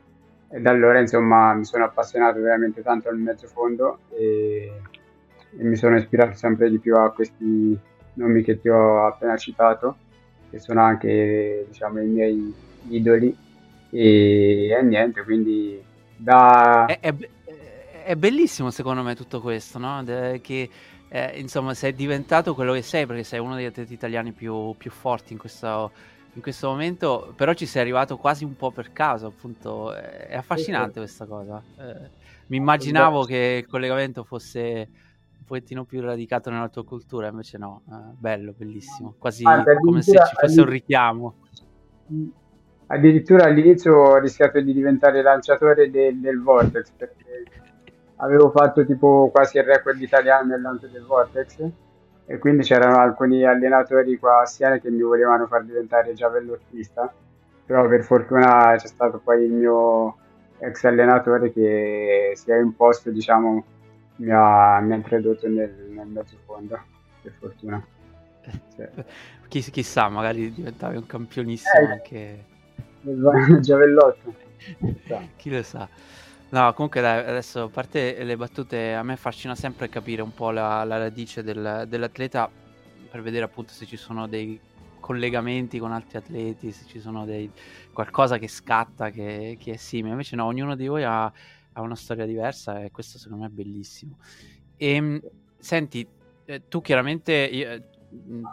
e, 0.49 0.59
da 0.59 0.69
allora 0.69 0.99
insomma 0.99 1.53
mi 1.53 1.65
sono 1.65 1.85
appassionato 1.85 2.39
veramente 2.39 2.83
tanto 2.83 3.09
al 3.09 3.17
mezzo 3.17 3.47
fondo 3.47 3.99
e, 4.09 4.71
e 5.57 5.63
mi 5.63 5.75
sono 5.75 5.97
ispirato 5.97 6.35
sempre 6.35 6.69
di 6.69 6.77
più 6.77 6.95
a 6.95 7.11
questi 7.11 7.77
nomi 8.15 8.43
che 8.43 8.59
ti 8.59 8.69
ho 8.69 9.05
appena 9.07 9.35
citato, 9.37 9.97
che 10.49 10.59
sono 10.59 10.81
anche 10.81 11.65
diciamo, 11.67 11.99
i 12.01 12.07
miei 12.07 12.53
idoli 12.89 13.35
e, 13.93 14.69
e 14.69 14.81
niente, 14.81 15.23
quindi 15.23 15.81
da... 16.17 16.85
È, 16.85 16.99
è, 16.99 17.15
è, 18.05 18.15
bellissimo 18.15 18.71
secondo 18.71 19.03
me 19.03 19.15
tutto 19.15 19.39
questo, 19.39 19.77
no? 19.77 20.03
De, 20.03 20.41
che 20.41 20.67
eh, 21.09 21.39
insomma 21.39 21.75
sei 21.75 21.93
diventato 21.93 22.55
quello 22.55 22.73
che 22.73 22.81
sei 22.81 23.05
perché 23.05 23.23
sei 23.23 23.39
uno 23.39 23.53
degli 23.55 23.65
atleti 23.65 23.93
italiani 23.93 24.31
più, 24.31 24.73
più 24.77 24.89
forti 24.89 25.33
in 25.33 25.39
questo, 25.39 25.91
in 26.33 26.41
questo 26.41 26.69
momento, 26.69 27.33
però 27.35 27.53
ci 27.53 27.67
sei 27.67 27.83
arrivato 27.83 28.17
quasi 28.17 28.43
un 28.43 28.55
po' 28.55 28.71
per 28.71 28.91
caso, 28.91 29.27
appunto, 29.27 29.93
è 29.93 30.35
affascinante 30.35 30.99
questa 30.99 31.25
cosa. 31.25 31.61
Eh, 31.77 32.21
mi 32.47 32.57
immaginavo 32.57 33.25
che 33.25 33.61
il 33.63 33.67
collegamento 33.69 34.23
fosse 34.23 34.89
un 35.37 35.45
pochettino 35.45 35.83
più 35.83 36.01
radicato 36.01 36.49
nella 36.49 36.69
tua 36.69 36.83
cultura, 36.83 37.27
invece 37.27 37.59
no, 37.59 37.83
eh, 37.87 37.93
bello, 38.17 38.55
bellissimo, 38.57 39.13
quasi 39.19 39.43
ah, 39.45 39.63
come 39.79 40.01
se 40.01 40.13
ci 40.13 40.35
fosse 40.35 40.61
un 40.61 40.67
richiamo. 40.67 41.35
Addirittura 42.87 43.45
all'inizio 43.45 43.95
ho 43.95 44.17
rischiato 44.17 44.59
di 44.59 44.73
diventare 44.73 45.21
lanciatore 45.21 45.89
del, 45.89 46.19
del 46.19 46.41
Vortex 46.41 46.91
perché 46.95 47.23
avevo 48.17 48.49
fatto 48.51 48.85
tipo 48.85 49.29
quasi 49.31 49.57
il 49.57 49.63
record 49.63 50.01
italiano 50.01 50.47
nell'anno 50.47 50.79
del 50.81 51.03
Vortex 51.05 51.65
e 52.25 52.37
quindi 52.37 52.63
c'erano 52.63 52.97
alcuni 52.97 53.43
allenatori 53.43 54.17
qua 54.17 54.41
a 54.41 54.45
Siena 54.45 54.77
che 54.77 54.89
mi 54.89 55.01
volevano 55.01 55.45
far 55.47 55.63
diventare 55.63 56.13
giavellottista 56.13 57.13
però 57.65 57.87
per 57.87 58.03
fortuna 58.03 58.75
c'è 58.77 58.87
stato 58.87 59.19
poi 59.19 59.43
il 59.43 59.51
mio 59.51 60.17
ex 60.59 60.83
allenatore 60.85 61.51
che 61.51 62.31
si 62.35 62.51
è 62.51 62.57
imposto 62.59 63.09
diciamo 63.09 63.63
mi 64.17 64.31
ha, 64.31 64.79
mi 64.79 64.93
ha 64.93 64.95
introdotto 64.95 65.47
nel, 65.49 65.73
nel 65.89 66.07
mezzo 66.07 66.37
fondo 66.45 66.79
per 67.21 67.33
fortuna 67.37 67.85
cioè. 68.75 68.89
chissà 69.47 70.07
magari 70.07 70.53
diventavi 70.53 70.95
un 70.95 71.05
campionissimo 71.05 71.89
eh, 71.89 71.91
anche 71.91 72.45
Giavellotto. 73.59 74.33
Chi 75.35 75.49
lo 75.49 75.63
sa. 75.63 75.87
No, 76.49 76.71
comunque 76.73 77.01
dai, 77.01 77.19
adesso 77.19 77.63
a 77.63 77.69
parte 77.69 78.23
le 78.23 78.37
battute, 78.37 78.93
a 78.93 79.03
me 79.03 79.13
affascina 79.13 79.55
sempre 79.55 79.89
capire 79.89 80.21
un 80.21 80.33
po' 80.33 80.51
la, 80.51 80.83
la 80.83 80.97
radice 80.97 81.41
del, 81.41 81.85
dell'atleta 81.87 82.49
per 83.09 83.21
vedere 83.21 83.45
appunto 83.45 83.73
se 83.73 83.85
ci 83.85 83.97
sono 83.97 84.27
dei 84.27 84.59
collegamenti 84.99 85.79
con 85.79 85.91
altri 85.91 86.17
atleti, 86.17 86.71
se 86.71 86.85
ci 86.85 86.99
sono 86.99 87.25
dei, 87.25 87.51
qualcosa 87.91 88.37
che 88.37 88.47
scatta, 88.47 89.09
che, 89.09 89.57
che, 89.59 89.73
è 89.73 89.77
simile. 89.77 90.11
Invece 90.11 90.35
no, 90.35 90.45
ognuno 90.45 90.75
di 90.75 90.87
voi 90.87 91.03
ha, 91.03 91.25
ha, 91.25 91.81
una 91.81 91.95
storia 91.95 92.25
diversa 92.25 92.83
e 92.83 92.91
questo 92.91 93.17
secondo 93.17 93.43
me 93.43 93.49
è 93.49 93.53
bellissimo. 93.53 94.17
E 94.77 94.93
ehm, 94.93 95.21
senti, 95.57 96.07
eh, 96.45 96.67
tu 96.69 96.81
chiaramente, 96.81 97.33
io, 97.33 97.83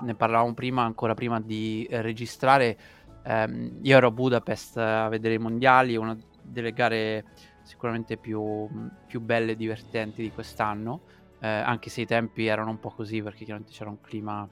ne 0.02 0.14
parlavamo 0.14 0.54
prima, 0.54 0.82
ancora 0.82 1.14
prima 1.14 1.40
di 1.40 1.86
registrare, 1.90 2.78
Um, 3.22 3.78
io 3.82 3.96
ero 3.96 4.08
a 4.08 4.10
Budapest 4.10 4.76
a 4.78 5.08
vedere 5.08 5.34
i 5.34 5.38
mondiali, 5.38 5.96
una 5.96 6.16
delle 6.42 6.72
gare 6.72 7.24
sicuramente 7.62 8.16
più, 8.16 8.68
più 9.06 9.20
belle 9.20 9.52
e 9.52 9.56
divertenti 9.56 10.22
di 10.22 10.32
quest'anno, 10.32 11.02
eh, 11.40 11.48
anche 11.48 11.90
se 11.90 12.00
i 12.00 12.06
tempi 12.06 12.46
erano 12.46 12.70
un 12.70 12.80
po' 12.80 12.90
così 12.90 13.22
perché 13.22 13.44
chiaramente 13.44 13.72
c'era 13.72 13.90
un 13.90 14.00
clima 14.00 14.48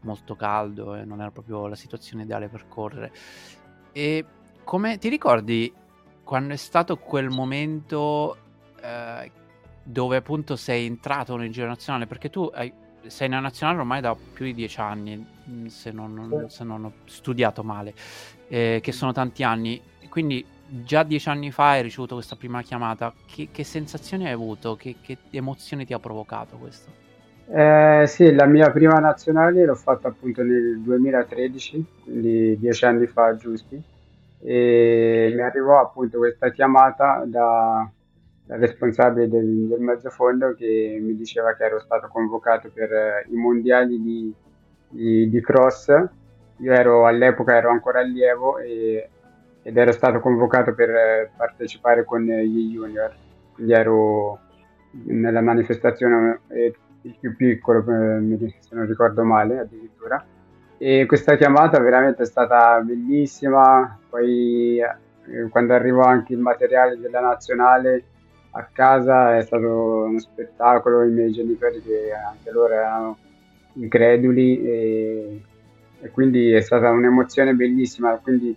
molto 0.00 0.36
caldo 0.36 0.94
e 0.94 1.04
non 1.04 1.20
era 1.20 1.30
proprio 1.30 1.66
la 1.66 1.74
situazione 1.74 2.24
ideale 2.24 2.48
per 2.48 2.66
correre. 2.68 3.12
E 3.92 4.24
come 4.64 4.98
ti 4.98 5.08
ricordi 5.08 5.72
quando 6.22 6.52
è 6.52 6.56
stato 6.56 6.96
quel 6.98 7.30
momento 7.30 8.36
eh, 8.82 9.32
dove 9.82 10.16
appunto 10.16 10.56
sei 10.56 10.86
entrato 10.86 11.36
nel 11.36 11.50
giro 11.50 11.66
nazionale? 11.66 12.06
Perché 12.06 12.28
tu 12.28 12.50
hai 12.52 12.72
sei 13.06 13.28
nella 13.28 13.40
nazionale 13.40 13.78
ormai 13.78 14.00
da 14.00 14.14
più 14.14 14.44
di 14.44 14.54
dieci 14.54 14.80
anni, 14.80 15.24
se 15.66 15.90
non, 15.90 16.46
se 16.48 16.64
non 16.64 16.84
ho 16.84 16.92
studiato 17.04 17.62
male, 17.62 17.94
eh, 18.48 18.80
che 18.82 18.92
sono 18.92 19.12
tanti 19.12 19.42
anni. 19.42 19.80
Quindi 20.08 20.44
già 20.68 21.02
dieci 21.02 21.28
anni 21.28 21.50
fa 21.50 21.70
hai 21.70 21.82
ricevuto 21.82 22.14
questa 22.14 22.36
prima 22.36 22.62
chiamata. 22.62 23.12
Che, 23.26 23.48
che 23.50 23.64
sensazioni 23.64 24.26
hai 24.26 24.32
avuto? 24.32 24.76
Che, 24.76 24.96
che, 25.00 25.18
emozioni 25.30 25.84
ti 25.84 25.92
ha 25.92 25.98
provocato 25.98 26.56
questo? 26.56 27.06
Eh, 27.50 28.04
sì, 28.06 28.32
la 28.34 28.44
mia 28.44 28.70
prima 28.70 28.98
nazionale 28.98 29.64
l'ho 29.64 29.74
fatta 29.74 30.08
appunto 30.08 30.42
nel 30.42 30.80
2013, 30.80 31.86
quindi 32.04 32.58
dieci 32.58 32.84
anni 32.84 33.06
fa 33.06 33.36
giusti. 33.36 33.80
E 34.40 35.32
mi 35.34 35.40
arrivò 35.40 35.80
appunto 35.80 36.18
questa 36.18 36.50
chiamata 36.50 37.24
da, 37.26 37.90
responsabile 38.48 39.28
del, 39.28 39.66
del 39.66 39.80
mezzofondo 39.80 40.54
che 40.54 40.98
mi 41.00 41.14
diceva 41.16 41.54
che 41.54 41.64
ero 41.64 41.80
stato 41.80 42.08
convocato 42.08 42.70
per 42.72 42.92
eh, 42.92 43.26
i 43.30 43.34
mondiali 43.34 44.00
di, 44.00 44.34
di, 44.88 45.28
di, 45.28 45.40
cross. 45.40 45.88
Io 46.58 46.72
ero 46.72 47.06
all'epoca 47.06 47.56
ero 47.56 47.70
ancora 47.70 48.00
allievo 48.00 48.58
e, 48.58 49.08
ed 49.62 49.76
ero 49.76 49.92
stato 49.92 50.20
convocato 50.20 50.74
per 50.74 50.90
eh, 50.90 51.30
partecipare 51.36 52.04
con 52.04 52.22
gli 52.22 52.72
junior, 52.72 53.14
quindi 53.52 53.72
ero 53.72 54.38
nella 55.04 55.40
manifestazione 55.40 56.40
eh, 56.48 56.74
il 57.02 57.16
più 57.20 57.36
piccolo, 57.36 57.82
se 57.84 58.74
non 58.74 58.86
ricordo 58.86 59.22
male 59.24 59.60
addirittura. 59.60 60.24
E 60.78 61.06
questa 61.06 61.36
chiamata 61.36 61.80
veramente 61.80 62.22
è 62.22 62.26
stata 62.26 62.80
bellissima, 62.80 63.98
poi 64.08 64.80
quando 65.50 65.74
arrivò 65.74 66.02
anche 66.02 66.32
il 66.32 66.38
materiale 66.38 66.98
della 66.98 67.20
nazionale 67.20 68.04
a 68.52 68.66
casa 68.72 69.36
è 69.36 69.42
stato 69.42 70.04
uno 70.04 70.18
spettacolo, 70.18 71.02
i 71.02 71.10
miei 71.10 71.32
genitori 71.32 71.82
che 71.82 72.12
anche 72.12 72.50
loro 72.50 72.72
erano 72.72 73.18
increduli 73.80 74.62
e, 74.62 75.42
e 76.00 76.10
quindi 76.10 76.52
è 76.52 76.60
stata 76.60 76.90
un'emozione 76.90 77.54
bellissima. 77.54 78.16
Quindi 78.16 78.56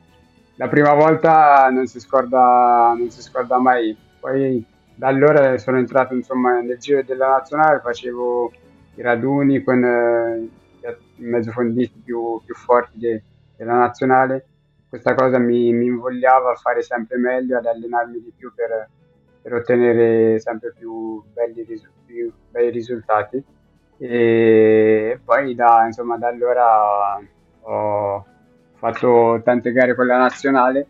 la 0.55 0.67
prima 0.67 0.93
volta 0.93 1.69
non 1.69 1.87
si 1.87 1.99
scorda, 1.99 2.93
non 2.97 3.09
si 3.09 3.21
scorda 3.21 3.57
mai 3.57 3.97
poi 4.21 4.63
da 4.93 5.07
allora 5.07 5.57
sono 5.57 5.79
entrato 5.79 6.13
insomma 6.13 6.61
nel 6.61 6.77
giro 6.77 7.01
della 7.01 7.27
nazionale, 7.27 7.79
facevo 7.79 8.51
i 8.95 9.01
raduni 9.01 9.63
con 9.63 9.83
eh, 9.83 10.47
i 11.15 11.23
mezzofondisti 11.23 11.99
più, 12.05 12.39
più 12.45 12.53
forti 12.53 12.99
de, 12.99 13.23
della 13.57 13.73
nazionale. 13.73 14.45
Questa 14.87 15.15
cosa 15.15 15.39
mi, 15.39 15.73
mi, 15.73 15.85
invogliava 15.87 16.51
a 16.51 16.55
fare 16.55 16.83
sempre 16.83 17.17
meglio, 17.17 17.57
ad 17.57 17.65
allenarmi 17.65 18.21
di 18.21 18.31
più 18.35 18.53
per, 18.53 18.89
per 19.41 19.53
ottenere 19.53 20.39
sempre 20.39 20.73
più 20.77 21.23
belli, 21.33 21.65
più 22.05 22.31
bei 22.51 22.69
risultati. 22.69 23.43
E 24.03 25.19
poi 25.23 25.53
da, 25.53 25.85
insomma, 25.85 26.17
da 26.17 26.27
allora 26.27 27.21
ho 27.61 28.25
fatto 28.73 29.41
tante 29.43 29.71
gare 29.71 29.93
con 29.93 30.07
la 30.07 30.17
nazionale 30.17 30.87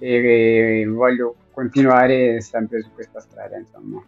e 0.00 0.84
voglio 0.88 1.36
continuare 1.52 2.40
sempre 2.40 2.82
su 2.82 2.92
questa 2.92 3.20
strada, 3.20 3.56
insomma. 3.56 4.02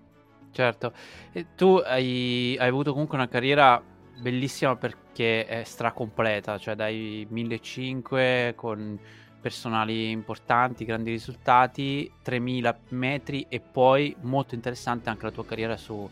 Certo, 0.51 0.93
e 1.33 1.47
tu 1.55 1.77
hai, 1.77 2.57
hai 2.59 2.69
avuto 2.69 2.91
comunque 2.91 3.17
una 3.17 3.29
carriera 3.29 3.81
bellissima 4.21 4.75
perché 4.75 5.47
è 5.47 5.63
stracompleta, 5.63 6.59
cioè 6.59 6.75
dai 6.75 7.25
1500 7.31 8.55
con 8.57 8.99
personali 9.41 10.11
importanti, 10.11 10.85
grandi 10.85 11.13
risultati, 11.13 12.13
3000 12.21 12.79
metri 12.89 13.47
e 13.49 13.61
poi 13.61 14.15
molto 14.23 14.57
interessante 14.57 15.09
anche 15.09 15.25
la 15.25 15.31
tua 15.31 15.47
carriera 15.47 15.77
su, 15.77 16.09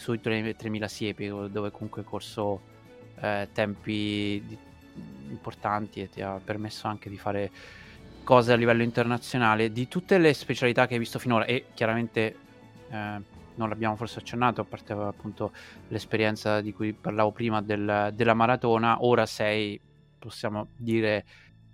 sui 0.00 0.18
3000 0.18 0.88
siepi 0.88 1.28
dove 1.28 1.70
comunque 1.70 2.00
hai 2.00 2.06
corso 2.06 2.62
eh, 3.20 3.48
tempi 3.52 4.42
di, 4.46 4.58
importanti 5.28 6.00
e 6.00 6.08
ti 6.08 6.22
ha 6.22 6.40
permesso 6.42 6.86
anche 6.86 7.10
di 7.10 7.18
fare 7.18 7.50
cose 8.24 8.54
a 8.54 8.56
livello 8.56 8.82
internazionale. 8.82 9.70
Di 9.70 9.88
tutte 9.88 10.16
le 10.16 10.32
specialità 10.32 10.86
che 10.86 10.94
hai 10.94 10.98
visto 10.98 11.18
finora 11.18 11.44
e 11.44 11.66
chiaramente 11.74 12.36
eh, 12.88 13.20
non 13.54 13.68
l'abbiamo 13.68 13.94
forse 13.94 14.20
accennato 14.20 14.62
a 14.62 14.64
parte 14.64 14.94
appunto 14.94 15.52
l'esperienza 15.88 16.62
di 16.62 16.72
cui 16.72 16.94
parlavo 16.94 17.30
prima 17.30 17.60
del, 17.60 18.10
della 18.14 18.32
maratona 18.32 19.04
ora 19.04 19.26
sei 19.26 19.78
possiamo 20.18 20.68
dire 20.76 21.24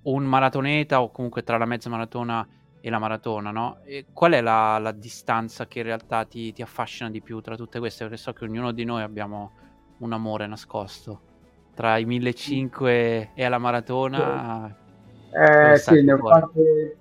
un 0.02 0.24
maratoneta 0.24 1.00
o 1.00 1.12
comunque 1.12 1.44
tra 1.44 1.58
la 1.58 1.64
mezza 1.64 1.88
maratona 1.88 2.46
e 2.86 2.90
la 2.90 3.00
maratona 3.00 3.50
no? 3.50 3.78
E 3.82 4.06
qual 4.12 4.34
è 4.34 4.40
la, 4.40 4.78
la, 4.78 4.92
distanza 4.92 5.66
che 5.66 5.80
in 5.80 5.86
realtà 5.86 6.24
ti, 6.24 6.52
ti 6.52 6.62
affascina 6.62 7.10
di 7.10 7.20
più 7.20 7.40
tra 7.40 7.56
tutte 7.56 7.80
queste 7.80 8.04
perché 8.04 8.16
so 8.16 8.32
che 8.32 8.44
ognuno 8.44 8.70
di 8.70 8.84
noi 8.84 9.02
abbiamo 9.02 9.50
un 9.98 10.12
amore 10.12 10.46
nascosto 10.46 11.20
tra 11.74 11.96
i 11.96 12.04
1500 12.04 12.86
e 12.86 13.48
la 13.48 13.58
maratona 13.58 14.72
eh, 15.32 15.76
sì, 15.78 16.04
ne 16.04 16.12
ho 16.12 16.18
fatte 16.18 16.96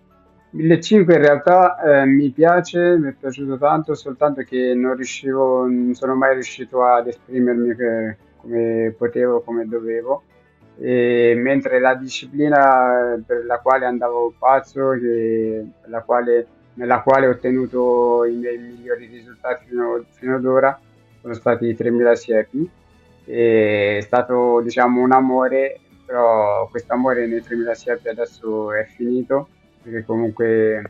1500 0.49 1.11
in 1.11 1.17
realtà 1.19 1.77
eh, 2.01 2.05
mi 2.05 2.31
piace, 2.31 2.97
mi 2.97 3.09
è 3.09 3.13
piaciuto 3.13 3.59
tanto, 3.59 3.93
soltanto 3.93 4.41
che 4.41 4.73
non 4.73 4.95
riuscivo, 4.95 5.67
non 5.67 5.93
sono 5.93 6.15
mai 6.15 6.33
riuscito 6.33 6.83
ad 6.83 7.07
esprimermi 7.07 7.75
che, 7.75 8.17
come 8.37 8.95
potevo, 8.97 9.41
come 9.41 9.67
dovevo. 9.67 10.23
E, 10.77 11.34
mentre 11.36 11.79
la 11.79 11.96
disciplina 11.96 13.22
per 13.25 13.46
la 13.46 13.60
quale 13.60 13.86
andavo 13.86 14.34
pazzo, 14.38 14.91
che, 14.91 15.65
quale, 16.05 16.48
nella 16.74 17.01
quale 17.01 17.27
ho 17.27 17.32
ottenuto 17.32 18.25
i 18.25 18.36
miei 18.36 18.58
migliori 18.58 19.05
risultati 19.05 19.65
fino, 19.67 20.03
fino 20.12 20.36
ad 20.36 20.46
ora, 20.46 20.79
sono 21.22 21.34
stati 21.34 21.67
i 21.67 21.75
3000 21.75 22.15
siepi. 22.15 22.70
È 23.25 24.00
stato 24.01 24.62
diciamo 24.62 25.01
un 25.01 25.12
amore 25.12 25.79
però 26.05 26.67
questo 26.70 26.94
amore 26.94 27.25
nei 27.25 27.41
3000 27.41 27.74
siepi 27.74 28.10
adesso 28.10 28.72
è 28.72 28.86
finito 28.86 29.48
perché 29.82 30.05
comunque 30.05 30.88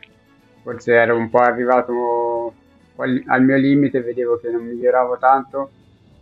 forse 0.62 0.94
ero 0.94 1.16
un 1.16 1.30
po' 1.30 1.40
arrivato 1.40 2.54
al 2.98 3.44
mio 3.44 3.58
limite, 3.58 4.02
vedevo 4.02 4.40
che 4.40 4.50
non 4.50 4.64
miglioravo 4.64 5.18
tanto, 5.18 5.70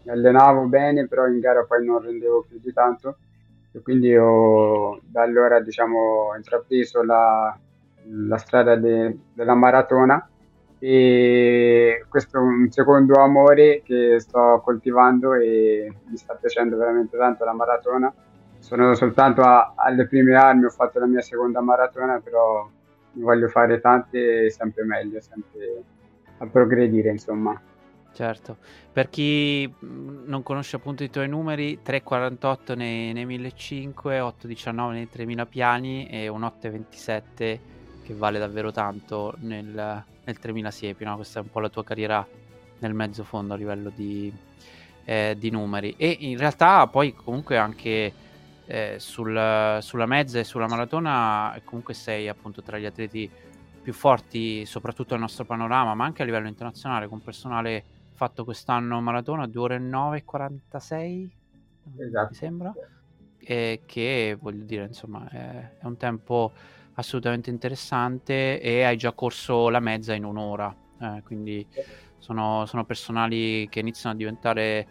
mi 0.03 0.12
allenavo 0.12 0.63
bene, 0.63 1.08
però 1.08 1.27
in 1.27 1.39
gara 1.39 1.63
poi 1.63 1.86
non 1.86 2.01
rendevo 2.01 2.46
più 2.48 2.60
di 2.62 2.74
tanto 2.74 3.17
e 3.73 3.81
quindi 3.81 4.15
ho 4.15 4.99
da 5.03 5.23
allora 5.23 5.59
diciamo 5.59 6.33
intrapreso 6.36 7.03
la, 7.03 7.57
la 8.05 8.38
strada 8.38 8.75
de, 8.75 9.17
della 9.33 9.55
maratona 9.55 10.29
e 10.79 12.05
questo 12.07 12.38
è 12.38 12.39
un 12.39 12.69
secondo 12.69 13.19
amore 13.19 13.81
che 13.83 14.19
sto 14.19 14.62
coltivando 14.63 15.33
e 15.33 15.91
mi 16.05 16.17
sta 16.17 16.36
piacendo 16.36 16.77
veramente 16.77 17.17
tanto 17.17 17.43
la 17.43 17.53
maratona 17.53 18.13
sono 18.63 18.95
soltanto 18.95 19.41
a, 19.41 19.73
alle 19.75 20.07
prime 20.07 20.33
armi, 20.36 20.63
ho 20.63 20.69
fatto 20.69 20.97
la 20.97 21.05
mia 21.05 21.21
seconda 21.21 21.59
maratona, 21.59 22.21
però 22.23 22.65
ne 23.12 23.21
voglio 23.21 23.49
fare 23.49 23.81
tante 23.81 24.49
sempre 24.49 24.86
meglio, 24.86 25.19
sempre 25.19 25.83
a 26.38 26.47
progredire, 26.47 27.09
insomma. 27.09 27.59
Certo, 28.13 28.58
per 28.91 29.10
chi 29.10 29.67
non 29.80 30.43
conosce 30.43 30.76
appunto 30.76 31.04
i 31.04 31.10
tuoi 31.10 31.28
numeri, 31.28 31.80
3,48 31.84 32.76
nei, 32.76 33.12
nei 33.12 33.26
1500, 33.26 34.47
8,19 34.47 34.91
nei 34.91 35.10
3000 35.10 35.45
piani 35.47 36.08
e 36.08 36.28
un 36.28 36.41
8,27 36.41 37.60
che 38.04 38.13
vale 38.13 38.38
davvero 38.38 38.71
tanto 38.71 39.34
nel, 39.39 40.04
nel 40.23 40.39
3000 40.39 40.71
siepi, 40.71 41.04
no? 41.06 41.15
questa 41.15 41.39
è 41.39 41.41
un 41.41 41.49
po' 41.49 41.60
la 41.60 41.69
tua 41.69 41.84
carriera 41.84 42.28
nel 42.80 42.93
mezzo 42.93 43.23
fondo 43.23 43.56
a 43.56 43.58
livello 43.58 43.91
di, 43.95 44.32
eh, 45.06 45.36
di 45.38 45.49
numeri 45.49 45.95
e 45.97 46.15
in 46.19 46.38
realtà 46.38 46.86
poi 46.88 47.15
comunque 47.15 47.58
anche 47.58 48.13
eh, 48.65 48.95
sul, 48.99 49.78
sulla 49.82 50.06
mezza 50.06 50.39
e 50.39 50.43
sulla 50.43 50.67
maratona 50.67 51.60
comunque 51.63 51.93
sei 51.93 52.28
appunto 52.28 52.62
tra 52.62 52.78
gli 52.78 52.86
atleti 52.86 53.30
più 53.82 53.93
forti 53.93 54.65
soprattutto 54.65 55.13
nel 55.13 55.21
nostro 55.21 55.45
panorama 55.45 55.93
ma 55.93 56.06
anche 56.06 56.21
a 56.21 56.26
livello 56.26 56.47
internazionale 56.47 57.08
con 57.08 57.21
personale 57.21 57.92
fatto 58.13 58.43
quest'anno 58.43 59.02
maratona 59.02 59.47
2 59.47 59.62
ore 59.62 59.76
e 59.76 59.80
9 59.80 60.17
e 60.17 60.23
46 60.23 61.38
esatto. 61.97 62.28
mi 62.30 62.36
sembra 62.36 62.73
e 63.38 63.82
che 63.86 64.38
voglio 64.39 64.63
dire 64.63 64.86
insomma 64.86 65.28
è, 65.30 65.78
è 65.80 65.86
un 65.86 65.97
tempo 65.97 66.52
assolutamente 66.93 67.49
interessante 67.49 68.62
e 68.62 68.84
hai 68.84 68.97
già 68.97 69.12
corso 69.12 69.69
la 69.69 69.80
mezza 69.80 70.13
in 70.13 70.23
un'ora 70.23 70.73
eh, 71.02 71.21
quindi 71.23 71.67
sono, 72.17 72.65
sono 72.65 72.86
personali 72.86 73.67
che 73.69 73.80
iniziano 73.80 74.15
a 74.15 74.17
diventare 74.17 74.88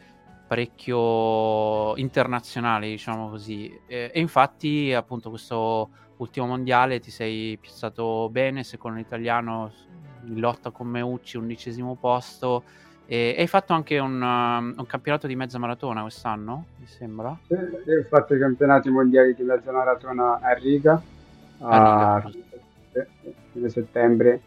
parecchio 0.53 1.97
internazionali, 1.97 2.91
diciamo 2.91 3.31
così. 3.31 3.75
E, 3.87 4.11
e, 4.13 4.21
infatti, 4.21 4.93
appunto, 4.93 5.31
questo 5.31 5.89
ultimo 6.19 6.47
mondiale 6.47 7.01
ti 7.01 7.11
sei 7.11 7.57
piazzato 7.57 8.29
bene, 8.31 8.63
secondo 8.63 8.99
l'italiano, 8.99 9.73
in 10.27 10.39
lotta 10.41 10.71
con 10.71 10.89
Meucci, 10.89 11.39
undicesimo 11.39 11.97
posto. 11.97 12.65
E, 13.13 13.35
hai 13.37 13.47
fatto 13.47 13.75
anche 13.75 13.99
un, 13.99 14.23
um, 14.23 14.75
un, 14.75 14.87
campionato 14.87 15.27
di 15.27 15.37
mezza 15.37 15.59
maratona 15.59 16.01
quest'anno, 16.01 16.65
mi 16.79 16.87
sembra? 16.87 17.39
Sì, 17.47 17.53
ho 17.53 18.05
fatto 18.09 18.35
i 18.35 18.39
campionati 18.39 18.89
mondiali 18.89 19.35
di 19.35 19.43
mezza 19.43 19.71
maratona 19.71 20.39
a 20.41 20.55
Riga, 20.55 20.99
a, 21.59 22.15
a 22.15 22.31
fine 23.53 23.69
settembre 23.69 24.41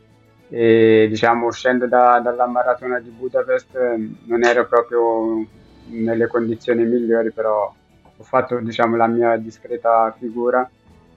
e 0.49 1.06
diciamo 1.08 1.45
uscendo 1.45 1.86
da, 1.86 2.19
dalla 2.23 2.47
maratona 2.47 2.99
di 2.99 3.12
Budapest 3.12 3.78
non 4.23 4.43
ero 4.43 4.65
proprio 4.65 5.45
nelle 5.89 6.25
condizioni 6.25 6.86
migliori, 6.86 7.32
però 7.32 7.71
ho 8.17 8.23
fatto 8.23 8.58
diciamo, 8.62 8.95
la 8.95 9.06
mia 9.06 9.38
discreta 9.38 10.12
figura 10.17 10.67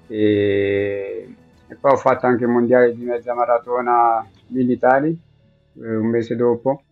e, 0.06 1.34
e 1.66 1.74
poi 1.76 1.92
ho 1.92 1.96
fatto 1.96 2.26
anche 2.26 2.44
il 2.44 2.50
mondiale 2.50 2.94
di 2.94 3.02
mezza 3.04 3.32
maratona 3.32 4.22
militari 4.48 5.18
eh, 5.80 5.96
un 5.96 6.08
mese 6.08 6.36
dopo. 6.36 6.82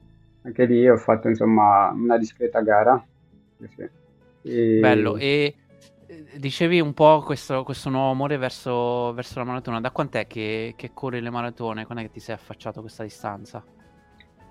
Anche 0.47 0.65
lì 0.65 0.89
ho 0.89 0.97
fatto 0.97 1.29
insomma 1.29 1.91
una 1.91 2.17
discreta 2.17 2.61
gara. 2.61 3.05
Sì. 3.59 3.89
E... 4.43 4.79
Bello, 4.79 5.17
e 5.17 5.55
eh, 6.07 6.25
dicevi 6.37 6.81
un 6.81 6.95
po' 6.95 7.21
questo, 7.23 7.65
questo 7.65 7.91
nuovo 7.91 8.13
amore 8.13 8.37
verso, 8.37 9.13
verso, 9.13 9.41
la 9.41 9.45
maratona. 9.45 9.81
Da 9.81 9.91
quant'è 9.91 10.29
che, 10.29 10.75
che 10.77 10.93
corri 10.95 11.21
le 11.21 11.31
maratone? 11.31 11.85
Quando 11.85 12.05
è 12.05 12.07
che 12.07 12.13
ti 12.13 12.21
sei 12.21 12.37
affacciato 12.37 12.79
a 12.79 12.83
questa 12.83 13.03
distanza? 13.03 13.61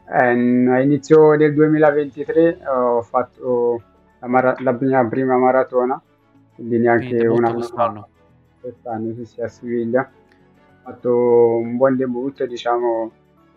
Eh, 0.08 0.68
a 0.68 0.82
inizio 0.82 1.38
del 1.38 1.54
2023 1.54 2.60
ho 2.68 3.02
fatto 3.02 3.82
la, 4.20 4.28
mara- 4.28 4.56
la 4.60 4.78
mia 4.78 5.06
prima 5.06 5.38
maratona, 5.38 6.00
quindi 6.56 6.78
neanche 6.78 7.08
quindi 7.08 7.26
un 7.26 7.46
anno 7.46 7.54
quest'anno. 7.56 8.08
Quest'anno, 8.60 9.14
sì, 9.14 9.26
sì, 9.26 9.42
a 9.42 9.48
Siviglia. 9.48 10.02
Ho 10.02 10.92
fatto 10.92 11.56
un 11.56 11.78
buon 11.78 11.96
debutto, 11.96 12.46
diciamo, 12.46 13.12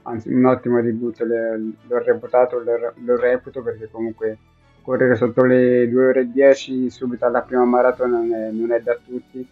anzi 0.09 0.33
un 0.33 0.44
ottimo 0.44 0.81
debutto, 0.83 1.25
l'ho 1.25 2.03
reputato, 2.05 2.59
lo, 2.59 2.92
lo 2.94 3.16
reputo 3.16 3.62
perché 3.62 3.88
comunque 3.90 4.38
correre 4.83 5.16
sotto 5.16 5.44
le 5.44 5.88
2 5.88 6.07
ore 6.07 6.21
e 6.21 6.31
10 6.31 6.90
subito 6.90 7.27
alla 7.27 7.42
prima 7.42 7.64
maratona 7.64 8.18
non 8.18 8.35
è, 8.35 8.51
non 8.51 8.73
è 8.73 8.81
da 8.81 8.97
tutti, 9.05 9.47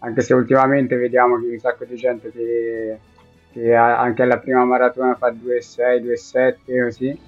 anche 0.00 0.20
se 0.20 0.34
ultimamente 0.34 0.96
vediamo 0.96 1.38
che 1.38 1.46
un 1.46 1.58
sacco 1.58 1.84
di 1.84 1.96
gente 1.96 2.30
che 2.30 2.98
che 3.52 3.74
anche 3.74 4.22
alla 4.22 4.38
prima 4.38 4.64
maratona 4.64 5.14
fa 5.14 5.30
2,6, 5.30 6.02
2,7 6.02 6.82
così, 6.84 7.18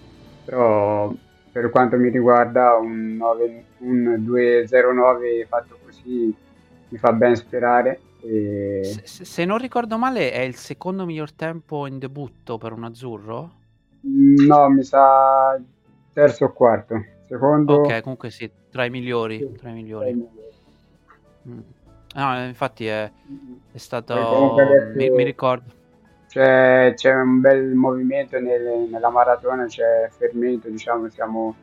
però 0.44 1.12
per 1.50 1.70
quanto 1.70 1.96
mi 1.96 2.10
riguarda 2.10 2.76
un, 2.76 3.16
9, 3.16 3.64
un 3.78 4.24
2,09 4.26 5.46
fatto 5.46 5.78
così 5.84 6.34
mi 6.88 6.98
fa 6.98 7.12
ben 7.12 7.34
sperare 7.34 8.00
E... 8.22 8.80
Se, 9.04 9.24
se, 9.24 9.44
non 9.44 9.58
ricordo 9.58 9.98
male, 9.98 10.30
è 10.30 10.40
il 10.40 10.54
secondo 10.54 11.04
miglior 11.04 11.32
tempo 11.32 11.86
in 11.86 11.98
debutto 11.98 12.56
per 12.56 12.72
un 12.72 12.84
azzurro? 12.84 13.60
No, 14.02 14.68
mi 14.70 14.82
sa 14.82 15.60
terzo 16.12 16.46
o 16.46 16.52
quarto. 16.52 17.04
Secondo... 17.26 17.74
Ok, 17.74 18.00
comunque 18.00 18.30
sì, 18.30 18.50
tra 18.70 18.84
i 18.84 18.90
migliori. 18.90 19.38
Sì, 19.38 19.52
tra 19.56 19.70
i 19.70 19.72
migliori. 19.72 20.12
Mm. 21.48 21.58
No, 22.14 22.44
infatti 22.44 22.86
è, 22.86 23.10
è 23.72 23.78
stato... 23.78 24.54
Adesso... 24.54 24.92
Mi, 24.96 25.10
mi, 25.10 25.24
ricordo. 25.24 25.80
C'è, 26.28 26.92
c'è, 26.94 27.14
un 27.14 27.40
bel 27.40 27.74
movimento 27.74 28.38
nel, 28.38 28.88
nella 28.90 29.10
maratona, 29.10 29.66
c'è 29.66 30.08
fermento, 30.10 30.68
diciamo, 30.68 31.08
siamo 31.08 31.54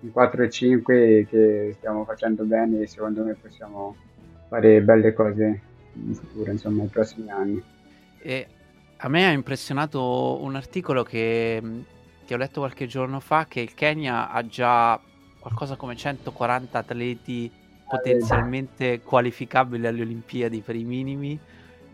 in 0.00 0.12
4 0.12 0.42
e 0.42 0.50
5 0.50 1.26
che 1.28 1.74
stiamo 1.76 2.04
facendo 2.04 2.44
bene 2.44 2.82
e 2.82 2.86
secondo 2.86 3.24
me 3.24 3.34
possiamo 3.34 3.96
fare 4.48 4.80
belle 4.80 5.12
cose 5.12 5.60
in 6.06 6.14
futuro, 6.14 6.50
insomma, 6.50 6.82
nei 6.82 6.88
prossimi 6.88 7.30
anni. 7.30 7.62
E 8.20 8.46
a 8.96 9.08
me 9.08 9.26
ha 9.26 9.30
impressionato 9.30 10.42
un 10.42 10.56
articolo 10.56 11.02
che, 11.02 11.62
che 12.24 12.34
ho 12.34 12.36
letto 12.36 12.60
qualche 12.60 12.86
giorno 12.86 13.20
fa 13.20 13.46
che 13.46 13.60
il 13.60 13.74
Kenya 13.74 14.30
ha 14.30 14.44
già 14.46 15.00
qualcosa 15.38 15.76
come 15.76 15.94
140 15.96 16.78
atleti 16.78 17.50
potenzialmente 17.88 19.00
qualificabili 19.00 19.86
alle 19.86 20.02
Olimpiadi 20.02 20.60
per 20.60 20.76
i 20.76 20.84
minimi 20.84 21.38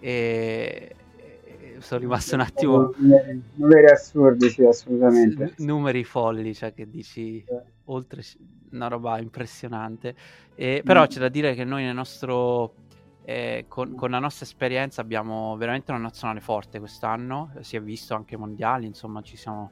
e 0.01 0.95
sono 1.79 2.01
rimasto 2.01 2.35
un 2.35 2.41
attimo 2.41 2.93
numeri 3.55 3.91
assurdi 3.91 4.49
sì 4.49 4.65
assolutamente 4.65 5.55
numeri 5.59 6.05
folli 6.05 6.55
cioè 6.55 6.73
che 6.73 6.89
dici 6.89 7.45
oltre 7.85 8.23
una 8.73 8.89
roba 8.89 9.19
impressionante 9.19 10.15
e, 10.55 10.83
però 10.85 11.03
mm. 11.03 11.07
c'è 11.07 11.19
da 11.21 11.29
dire 11.29 11.55
che 11.55 11.65
noi 11.65 11.85
nel 11.85 11.95
nostro 11.95 12.75
eh, 13.25 13.65
con, 13.69 13.95
con, 13.95 14.11
la 14.11 14.19
nostra 14.19 14.45
esperienza 14.45 15.01
abbiamo 15.01 15.57
veramente 15.57 15.91
una 15.91 16.01
nazionale 16.01 16.41
forte 16.41 16.79
quest'anno, 16.79 17.53
si 17.61 17.77
è 17.77 17.81
visto 17.81 18.15
anche 18.15 18.35
ai 18.35 18.41
mondiali, 18.41 18.85
insomma 18.85 19.23
ci 19.23 19.37
siamo, 19.37 19.71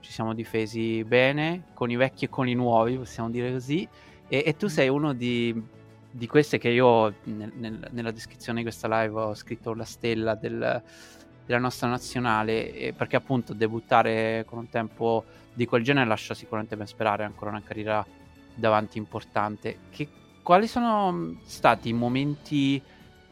ci 0.00 0.12
siamo 0.12 0.34
difesi 0.34 1.02
bene, 1.04 1.64
con 1.72 1.90
i 1.90 1.96
vecchi 1.96 2.26
e 2.26 2.28
con 2.28 2.46
i 2.46 2.54
nuovi, 2.54 2.96
possiamo 2.96 3.30
dire 3.30 3.52
così, 3.52 3.88
e, 4.28 4.42
e 4.44 4.56
tu 4.56 4.68
sei 4.68 4.88
uno 4.88 5.14
di, 5.14 5.58
di, 6.10 6.26
queste 6.26 6.58
che 6.58 6.68
io 6.68 7.14
nel, 7.24 7.50
nel, 7.54 7.88
nella 7.90 8.10
descrizione 8.10 8.58
di 8.58 8.64
questa 8.64 8.86
live 9.02 9.18
ho 9.18 9.34
scritto 9.34 9.72
la 9.72 9.84
stella 9.84 10.34
del, 10.34 10.82
della 11.46 11.58
nostra 11.58 11.88
nazionale, 11.88 12.92
perché 12.94 13.16
appunto 13.16 13.54
debuttare 13.54 14.44
con 14.46 14.58
un 14.58 14.68
tempo 14.68 15.24
di 15.54 15.64
quel 15.64 15.82
genere 15.82 16.06
lascia 16.06 16.34
sicuramente 16.34 16.76
ben 16.76 16.86
sperare, 16.86 17.24
ancora 17.24 17.50
una 17.50 17.62
carriera 17.62 18.06
davanti 18.54 18.98
importante. 18.98 19.78
Che 19.90 20.08
quali 20.50 20.66
sono 20.66 21.12
mm, 21.12 21.32
stati 21.44 21.90
i 21.90 21.92
momenti 21.92 22.82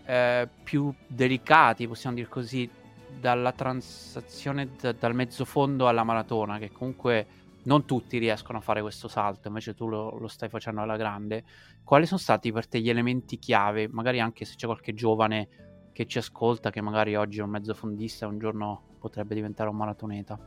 eh, 0.06 0.48
più 0.62 0.94
delicati, 1.04 1.88
possiamo 1.88 2.14
dire 2.14 2.28
così, 2.28 2.70
dalla 3.18 3.50
transazione 3.50 4.68
d- 4.80 4.94
dal 4.96 5.16
mezzo 5.16 5.44
fondo 5.44 5.88
alla 5.88 6.04
maratona, 6.04 6.58
che 6.58 6.70
comunque 6.70 7.26
non 7.64 7.84
tutti 7.84 8.18
riescono 8.18 8.58
a 8.58 8.60
fare 8.60 8.82
questo 8.82 9.08
salto, 9.08 9.48
invece 9.48 9.74
tu 9.74 9.88
lo, 9.88 10.16
lo, 10.16 10.28
stai 10.28 10.48
facendo 10.48 10.80
alla 10.80 10.96
grande. 10.96 11.42
Quali 11.82 12.06
sono 12.06 12.20
stati 12.20 12.52
per 12.52 12.68
te 12.68 12.78
gli 12.78 12.88
elementi 12.88 13.40
chiave, 13.40 13.88
magari 13.90 14.20
anche 14.20 14.44
se 14.44 14.54
c'è 14.54 14.66
qualche 14.66 14.94
giovane 14.94 15.48
che 15.92 16.06
ci 16.06 16.18
ascolta, 16.18 16.70
che 16.70 16.80
magari 16.80 17.16
oggi 17.16 17.40
è 17.40 17.42
un 17.42 17.50
mezzo 17.50 17.74
fondista 17.74 18.26
e 18.26 18.28
un 18.28 18.38
giorno 18.38 18.80
potrebbe 19.00 19.34
diventare 19.34 19.68
un 19.68 19.76
maratoneta? 19.76 20.38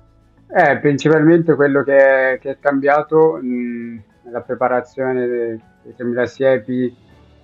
Eh, 0.48 0.80
principalmente 0.80 1.54
quello 1.54 1.84
che 1.84 2.40
che 2.42 2.52
è 2.52 2.60
cambiato 2.60 3.40
mh, 3.42 4.04
nella 4.24 4.42
preparazione 4.42 5.28
dei, 5.28 5.62
dei 5.84 5.96
3000 5.96 6.26
siepi, 6.26 6.96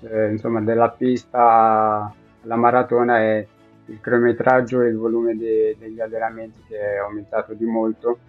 eh, 0.02 0.30
insomma, 0.30 0.62
della 0.62 0.90
pista 0.90 2.14
alla 2.44 2.56
maratona 2.56 3.18
è 3.20 3.46
il 3.86 4.00
cronometraggio 4.02 4.82
e 4.82 4.90
il 4.90 4.98
volume 4.98 5.36
de, 5.36 5.76
degli 5.80 6.00
allenamenti 6.00 6.62
che 6.68 6.78
è 6.78 6.98
aumentato 6.98 7.54
di 7.54 7.66
molto. 7.66 8.20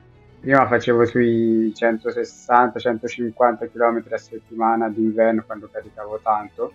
Prima 0.41 0.67
facevo 0.67 1.05
sui 1.05 1.73
160-150 1.75 3.71
km 3.73 4.03
a 4.11 4.19
settimana 4.19 4.89
d'inverno 4.89 5.43
quando 5.45 5.69
caricavo 5.71 6.21
tanto, 6.23 6.73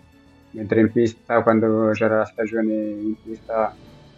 mentre 0.50 0.80
in 0.80 0.92
pista, 0.92 1.42
quando 1.42 1.90
c'era 1.92 2.18
la 2.18 2.26
stagione 2.26 2.74
in 2.74 3.14
pista, 3.22 3.74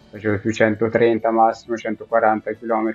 facevo 0.09 0.37
sui 0.39 0.53
130 0.53 1.31
massimo, 1.31 1.77
140 1.77 2.53
km 2.55 2.93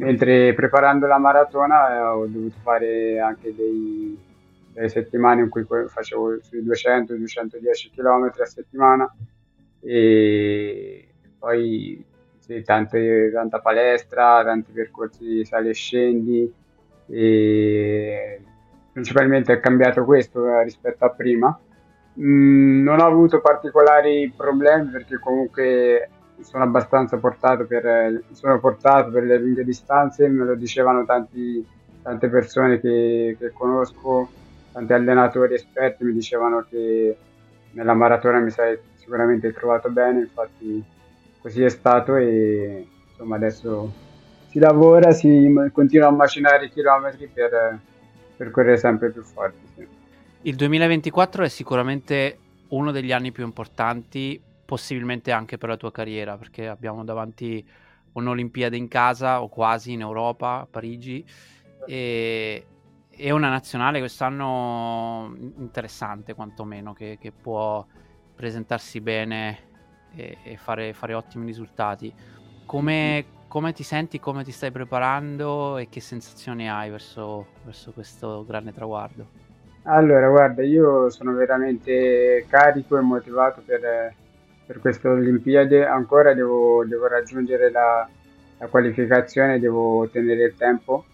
mentre 0.00 0.54
preparando 0.54 1.06
la 1.06 1.18
maratona 1.18 1.94
eh, 1.94 2.00
ho 2.00 2.26
dovuto 2.26 2.56
fare 2.62 3.20
anche 3.20 3.54
dei, 3.54 4.18
delle 4.72 4.88
settimane 4.88 5.42
in 5.42 5.50
cui 5.50 5.64
facevo 5.64 6.38
sui 6.40 6.64
200-210 6.64 7.90
km 7.94 8.32
a 8.40 8.46
settimana 8.46 9.14
e 9.82 11.06
poi 11.38 12.02
sì, 12.38 12.62
tante, 12.62 13.30
tanta 13.30 13.60
palestra, 13.60 14.42
tanti 14.42 14.72
percorsi 14.72 15.44
sali 15.44 15.68
e 15.68 15.74
scendi 15.74 16.52
e 17.06 18.40
principalmente 18.92 19.52
è 19.52 19.60
cambiato 19.60 20.04
questo 20.04 20.48
eh, 20.48 20.64
rispetto 20.64 21.04
a 21.04 21.10
prima. 21.10 21.58
Mm, 22.18 22.82
non 22.82 23.00
ho 23.00 23.06
avuto 23.06 23.40
particolari 23.40 24.32
problemi 24.34 24.90
perché 24.90 25.18
comunque 25.18 26.08
sono 26.42 26.64
abbastanza 26.64 27.16
portato 27.18 27.66
per, 27.66 28.22
portato 28.60 29.10
per 29.10 29.24
le 29.24 29.38
lunghe 29.38 29.64
distanze, 29.64 30.28
me 30.28 30.44
lo 30.44 30.54
dicevano 30.54 31.04
tanti, 31.04 31.64
tante 32.02 32.28
persone 32.28 32.80
che, 32.80 33.36
che 33.38 33.52
conosco, 33.52 34.28
tanti 34.72 34.92
allenatori 34.92 35.54
esperti 35.54 36.04
mi 36.04 36.12
dicevano 36.12 36.64
che 36.68 37.16
nella 37.72 37.94
maratona 37.94 38.38
mi 38.38 38.50
sarei 38.50 38.78
sicuramente 38.96 39.52
trovato 39.52 39.90
bene, 39.90 40.20
infatti 40.20 40.82
così 41.40 41.62
è 41.62 41.68
stato 41.68 42.16
e 42.16 42.86
insomma 43.10 43.36
adesso 43.36 43.92
si 44.48 44.58
lavora, 44.58 45.12
si 45.12 45.52
continua 45.72 46.08
a 46.08 46.12
macinare 46.12 46.66
i 46.66 46.70
chilometri 46.70 47.28
per, 47.32 47.78
per 48.36 48.50
correre 48.50 48.76
sempre 48.76 49.10
più 49.10 49.22
forte. 49.22 49.58
Sì. 49.76 49.86
Il 50.42 50.56
2024 50.56 51.44
è 51.44 51.48
sicuramente 51.48 52.38
uno 52.68 52.90
degli 52.90 53.12
anni 53.12 53.30
più 53.30 53.44
importanti 53.44 54.40
possibilmente 54.70 55.32
anche 55.32 55.58
per 55.58 55.68
la 55.68 55.76
tua 55.76 55.90
carriera, 55.90 56.36
perché 56.36 56.68
abbiamo 56.68 57.02
davanti 57.02 57.68
un'Olimpiade 58.12 58.76
in 58.76 58.86
casa 58.86 59.42
o 59.42 59.48
quasi 59.48 59.90
in 59.90 60.00
Europa, 60.00 60.60
a 60.60 60.66
Parigi, 60.70 61.24
e, 61.88 62.66
e 63.10 63.30
una 63.32 63.48
nazionale 63.48 63.98
quest'anno 63.98 65.34
interessante 65.56 66.34
quantomeno, 66.34 66.92
che, 66.92 67.18
che 67.20 67.32
può 67.32 67.84
presentarsi 68.32 69.00
bene 69.00 69.58
e, 70.14 70.36
e 70.44 70.56
fare, 70.56 70.92
fare, 70.92 71.14
ottimi 71.14 71.46
risultati. 71.46 72.14
Come, 72.64 73.24
come, 73.48 73.72
ti 73.72 73.82
senti, 73.82 74.20
come 74.20 74.44
ti 74.44 74.52
stai 74.52 74.70
preparando 74.70 75.78
e 75.78 75.88
che 75.88 75.98
sensazioni 75.98 76.70
hai 76.70 76.90
verso, 76.90 77.48
verso 77.64 77.90
questo 77.90 78.44
grande 78.46 78.72
traguardo? 78.72 79.26
Allora, 79.82 80.28
guarda, 80.28 80.62
io 80.62 81.10
sono 81.10 81.32
veramente 81.32 82.46
carico 82.48 82.96
e 82.96 83.00
motivato 83.00 83.62
per, 83.66 84.14
per 84.70 84.78
queste 84.78 85.08
Olimpiadi 85.08 85.78
ancora 85.78 86.32
devo, 86.32 86.84
devo 86.86 87.08
raggiungere 87.08 87.72
la, 87.72 88.08
la, 88.56 88.66
qualificazione, 88.68 89.58
devo 89.58 90.02
ottenere 90.02 90.44
il 90.44 90.54
tempo, 90.56 91.04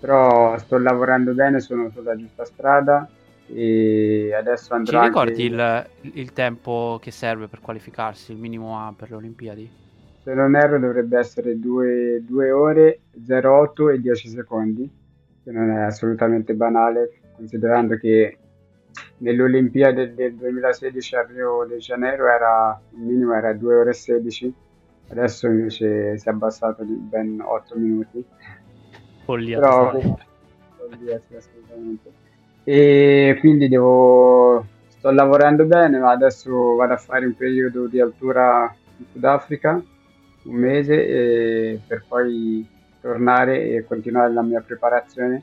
però 0.00 0.58
sto 0.58 0.78
lavorando 0.78 1.32
bene, 1.32 1.60
sono 1.60 1.90
sulla 1.90 2.16
giusta 2.16 2.44
strada 2.44 3.08
e 3.46 4.34
adesso 4.36 4.74
andrò... 4.74 4.98
Ci 4.98 5.06
ricordi 5.06 5.46
anche... 5.46 5.90
il, 6.00 6.12
il, 6.14 6.32
tempo 6.32 6.98
che 7.00 7.12
serve 7.12 7.46
per 7.46 7.60
qualificarsi, 7.60 8.32
il 8.32 8.38
minimo 8.38 8.84
A 8.84 8.92
per 8.96 9.10
le 9.10 9.16
Olimpiadi? 9.16 9.70
Se 10.24 10.34
non 10.34 10.56
erro 10.56 10.80
dovrebbe 10.80 11.16
essere 11.16 11.56
2, 11.56 12.24
2 12.26 12.50
ore, 12.50 12.98
08 13.28 13.90
e 13.90 14.00
10 14.00 14.28
secondi, 14.28 14.90
che 15.44 15.52
non 15.52 15.70
è 15.70 15.82
assolutamente 15.82 16.54
banale, 16.54 17.20
considerando 17.36 17.94
che 17.94 18.38
nelle 19.18 19.42
Olimpiadi 19.42 20.14
del 20.14 20.34
2016 20.34 21.16
a 21.16 21.26
Rio 21.26 21.64
de 21.68 21.76
Janeiro 21.76 22.28
era, 22.28 22.80
il 22.90 23.00
minimo 23.00 23.34
era 23.34 23.52
2 23.52 23.74
ore 23.74 23.90
e 23.90 23.94
16, 23.94 24.54
adesso 25.08 25.46
invece 25.46 26.18
si 26.18 26.28
è 26.28 26.30
abbassato 26.30 26.82
di 26.82 26.94
ben 26.94 27.40
8 27.40 27.76
minuti. 27.76 28.24
Follia. 29.24 29.60
Però, 29.60 29.90
follia 30.76 31.20
sì, 31.26 31.36
assolutamente. 31.36 32.12
E 32.64 33.36
quindi 33.40 33.68
devo, 33.68 34.66
sto 34.88 35.10
lavorando 35.10 35.64
bene, 35.64 35.98
ma 35.98 36.10
adesso 36.10 36.74
vado 36.74 36.94
a 36.94 36.98
fare 36.98 37.26
un 37.26 37.34
periodo 37.34 37.86
di 37.86 38.00
altura 38.00 38.74
in 38.96 39.04
Sudafrica, 39.12 39.82
un 40.44 40.54
mese, 40.54 41.80
per 41.86 42.04
poi 42.08 42.66
tornare 43.00 43.70
e 43.70 43.84
continuare 43.84 44.32
la 44.32 44.42
mia 44.42 44.60
preparazione 44.60 45.42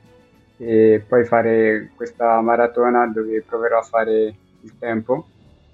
e 0.64 1.04
poi 1.08 1.24
fare 1.24 1.90
questa 1.96 2.40
maratona 2.40 3.08
dove 3.08 3.42
proverò 3.42 3.78
a 3.78 3.82
fare 3.82 4.34
il 4.60 4.78
tempo. 4.78 5.26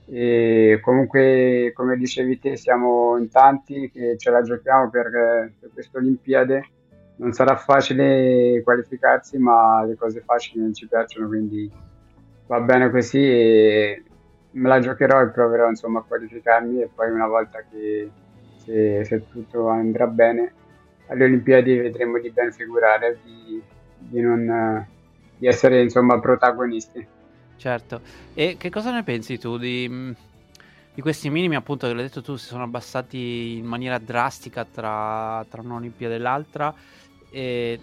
E 0.07 0.81
comunque, 0.83 1.73
come 1.75 1.99
dicevi 1.99 2.39
te, 2.39 2.57
siamo 2.57 3.19
in 3.19 3.29
tanti 3.29 3.91
che 3.91 4.17
ce 4.17 4.31
la 4.31 4.41
giochiamo 4.41 4.89
per, 4.89 5.11
per 5.61 5.71
queste 5.75 5.99
Olimpiadi. 5.99 6.77
Non 7.17 7.33
sarà 7.33 7.57
facile 7.57 8.63
qualificarsi, 8.63 9.37
ma 9.37 9.85
le 9.85 9.97
cose 9.97 10.23
facili 10.25 10.63
non 10.63 10.73
ci 10.73 10.87
piacciono, 10.87 11.27
quindi 11.27 11.71
va 12.47 12.61
bene 12.61 12.89
così 12.89 13.19
e 13.19 14.03
me 14.53 14.69
la 14.69 14.79
giocherò 14.79 15.21
e 15.21 15.29
proverò 15.29 15.69
insomma 15.69 15.99
a 15.99 16.05
qualificarmi 16.09 16.81
e 16.81 16.89
poi 16.95 17.11
una 17.11 17.27
volta 17.27 17.63
che 17.71 18.09
se, 18.57 19.05
se 19.05 19.29
tutto 19.29 19.69
andrà 19.69 20.07
bene 20.07 20.53
alle 21.09 21.25
Olimpiadi 21.25 21.77
vedremo 21.77 22.19
di 22.19 22.31
ben 22.31 22.53
figurare, 22.53 23.19
di, 23.23 23.63
di, 24.09 24.21
non, 24.21 24.87
di 25.37 25.47
essere 25.47 25.83
insomma 25.83 26.19
protagonisti. 26.19 27.07
Certo, 27.57 28.01
e 28.35 28.57
che 28.57 28.71
cosa 28.71 28.93
ne 28.93 29.03
pensi 29.03 29.39
tu 29.39 29.59
di, 29.59 30.15
di 30.95 31.01
questi 31.01 31.29
minimi 31.29 31.57
appunto 31.57 31.87
che 31.87 31.95
l'hai 31.95 32.05
detto 32.05 32.23
tu 32.23 32.37
si 32.37 32.47
sono 32.47 32.63
abbassati 32.63 33.57
in 33.59 33.67
maniera 33.67 33.99
drastica 33.99 34.65
tra, 34.65 35.45
tra 35.49 35.63
un'Olimpiade 35.63 36.15
e 36.15 36.19
l'altra 36.19 36.73
e 37.31 37.81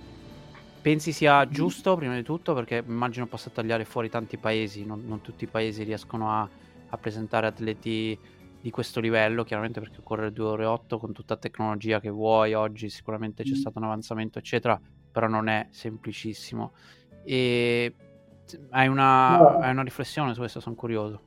pensi 0.82 1.12
sia 1.12 1.48
giusto 1.50 1.96
prima 1.96 2.16
di 2.16 2.24
tutto 2.24 2.54
perché 2.54 2.84
immagino 2.88 3.26
possa 3.26 3.50
tagliare 3.50 3.86
fuori 3.86 4.10
tanti 4.10 4.38
paesi, 4.38 4.86
non, 4.86 5.04
non 5.06 5.20
tutti 5.22 5.44
i 5.44 5.48
paesi 5.48 5.84
riescono 5.84 6.32
a, 6.32 6.48
a 6.90 6.98
presentare 6.98 7.48
atleti 7.48 8.18
di 8.62 8.72
questo 8.72 9.00
livello, 9.00 9.44
chiaramente 9.44 9.80
perché 9.80 10.00
correre 10.02 10.32
2 10.32 10.46
ore 10.46 10.66
8 10.66 10.98
con 10.98 11.12
tutta 11.12 11.36
la 11.36 11.40
tecnologia 11.40 12.00
che 12.00 12.10
vuoi 12.10 12.54
oggi, 12.54 12.90
sicuramente 12.90 13.44
c'è 13.44 13.52
mm. 13.52 13.60
stato 13.60 13.78
un 13.78 13.86
avanzamento, 13.86 14.40
eccetera, 14.40 14.80
però 15.16 15.28
non 15.28 15.48
è 15.48 15.68
semplicissimo. 15.70 16.74
E 17.24 17.96
hai 18.72 18.90
una, 18.90 19.38
no. 19.38 19.48
hai 19.60 19.72
una 19.72 19.84
riflessione 19.84 20.34
su 20.34 20.40
questo? 20.42 20.60
Sono 20.60 20.76
curioso. 20.76 21.22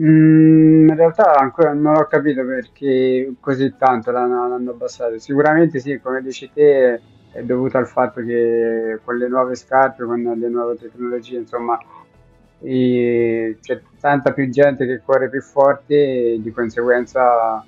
Mm, 0.00 0.88
in 0.88 0.96
realtà 0.96 1.36
ancora 1.36 1.72
non 1.72 1.94
ho 1.94 2.04
capito 2.06 2.44
perché 2.44 3.32
così 3.38 3.76
tanto 3.78 4.10
l'hanno, 4.10 4.48
l'hanno 4.48 4.72
abbassato. 4.72 5.20
Sicuramente 5.20 5.78
sì, 5.78 6.00
come 6.00 6.20
dici 6.20 6.50
te, 6.52 7.00
è 7.30 7.42
dovuto 7.44 7.78
al 7.78 7.86
fatto 7.86 8.24
che 8.24 8.98
con 9.04 9.16
le 9.16 9.28
nuove 9.28 9.54
scarpe, 9.54 10.04
con 10.04 10.20
le 10.20 10.48
nuove 10.48 10.74
tecnologie, 10.74 11.38
insomma, 11.38 11.78
c'è 12.60 13.82
tanta 14.00 14.32
più 14.32 14.50
gente 14.50 14.84
che 14.84 15.00
corre 15.04 15.28
più 15.28 15.40
forte 15.40 15.94
e 15.94 16.40
di 16.42 16.50
conseguenza 16.50 17.64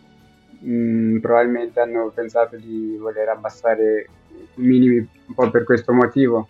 mh, 0.61 0.73
mm, 0.73 1.19
probabilmente 1.19 1.81
hanno 1.81 2.11
pensato 2.15 2.57
di 2.57 2.97
voler 2.99 3.29
abbassare 3.29 4.09
i 4.55 4.61
minimi 4.63 4.97
un 4.97 5.35
po' 5.35 5.51
per 5.51 5.65
questo 5.65 5.93
motivo 5.93 6.49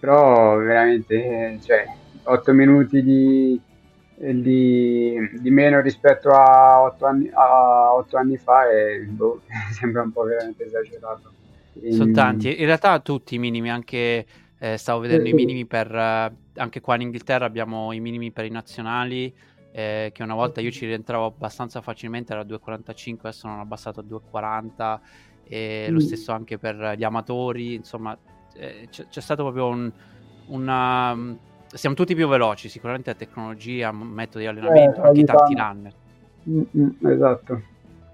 però 0.00 0.56
veramente 0.56 1.58
cioè, 1.62 1.84
8 2.24 2.52
minuti 2.54 3.02
di, 3.02 3.60
di, 4.16 5.14
di, 5.40 5.50
meno 5.50 5.80
rispetto 5.82 6.30
a 6.30 6.80
8 6.80 7.06
anni, 7.06 7.30
a 7.32 7.94
8 7.94 8.16
anni 8.16 8.38
fa 8.38 8.68
e 8.70 9.00
boh, 9.02 9.42
sembra 9.70 10.02
un 10.02 10.10
po' 10.10 10.24
veramente 10.24 10.64
esagerato. 10.64 11.30
Sono 11.90 12.12
tanti. 12.12 12.58
In 12.58 12.66
realtà 12.66 12.98
tutti 13.00 13.34
i 13.34 13.38
minimi 13.38 13.70
anche 13.70 14.26
eh, 14.58 14.76
stavo 14.78 15.00
vedendo 15.00 15.28
i 15.28 15.34
minimi 15.34 15.66
per 15.66 15.94
eh, 15.94 16.32
anche 16.54 16.80
qua 16.80 16.94
in 16.94 17.02
Inghilterra 17.02 17.44
abbiamo 17.44 17.92
i 17.92 18.00
minimi 18.00 18.32
per 18.32 18.46
i 18.46 18.50
nazionali 18.50 19.32
eh, 19.72 20.10
che 20.12 20.22
una 20.22 20.34
volta 20.34 20.60
io 20.60 20.70
ci 20.70 20.86
rientravo 20.86 21.26
abbastanza 21.26 21.80
facilmente 21.80 22.32
era 22.32 22.42
2,45 22.42 23.16
adesso 23.20 23.46
l'hanno 23.46 23.62
abbassato 23.62 24.00
a 24.00 24.04
2,40 24.04 24.98
e 25.44 25.86
mm. 25.88 25.92
lo 25.92 26.00
stesso 26.00 26.32
anche 26.32 26.58
per 26.58 26.94
gli 26.96 27.04
amatori 27.04 27.74
insomma 27.74 28.16
eh, 28.54 28.88
c'è, 28.90 29.06
c'è, 29.08 29.20
stato 29.20 29.42
proprio 29.42 29.68
un, 29.68 29.92
una 30.46 31.38
siamo 31.72 31.94
tutti 31.94 32.14
più 32.14 32.26
veloci 32.28 32.68
sicuramente 32.68 33.10
la 33.10 33.16
tecnologia 33.16 33.92
metodi 33.92 34.44
di 34.44 34.50
allenamento 34.50 35.02
eh, 35.02 35.06
anche 35.06 35.24
tanti 35.24 35.54
runner. 35.54 35.92
Mm-hmm, 36.48 37.06
esatto. 37.06 37.62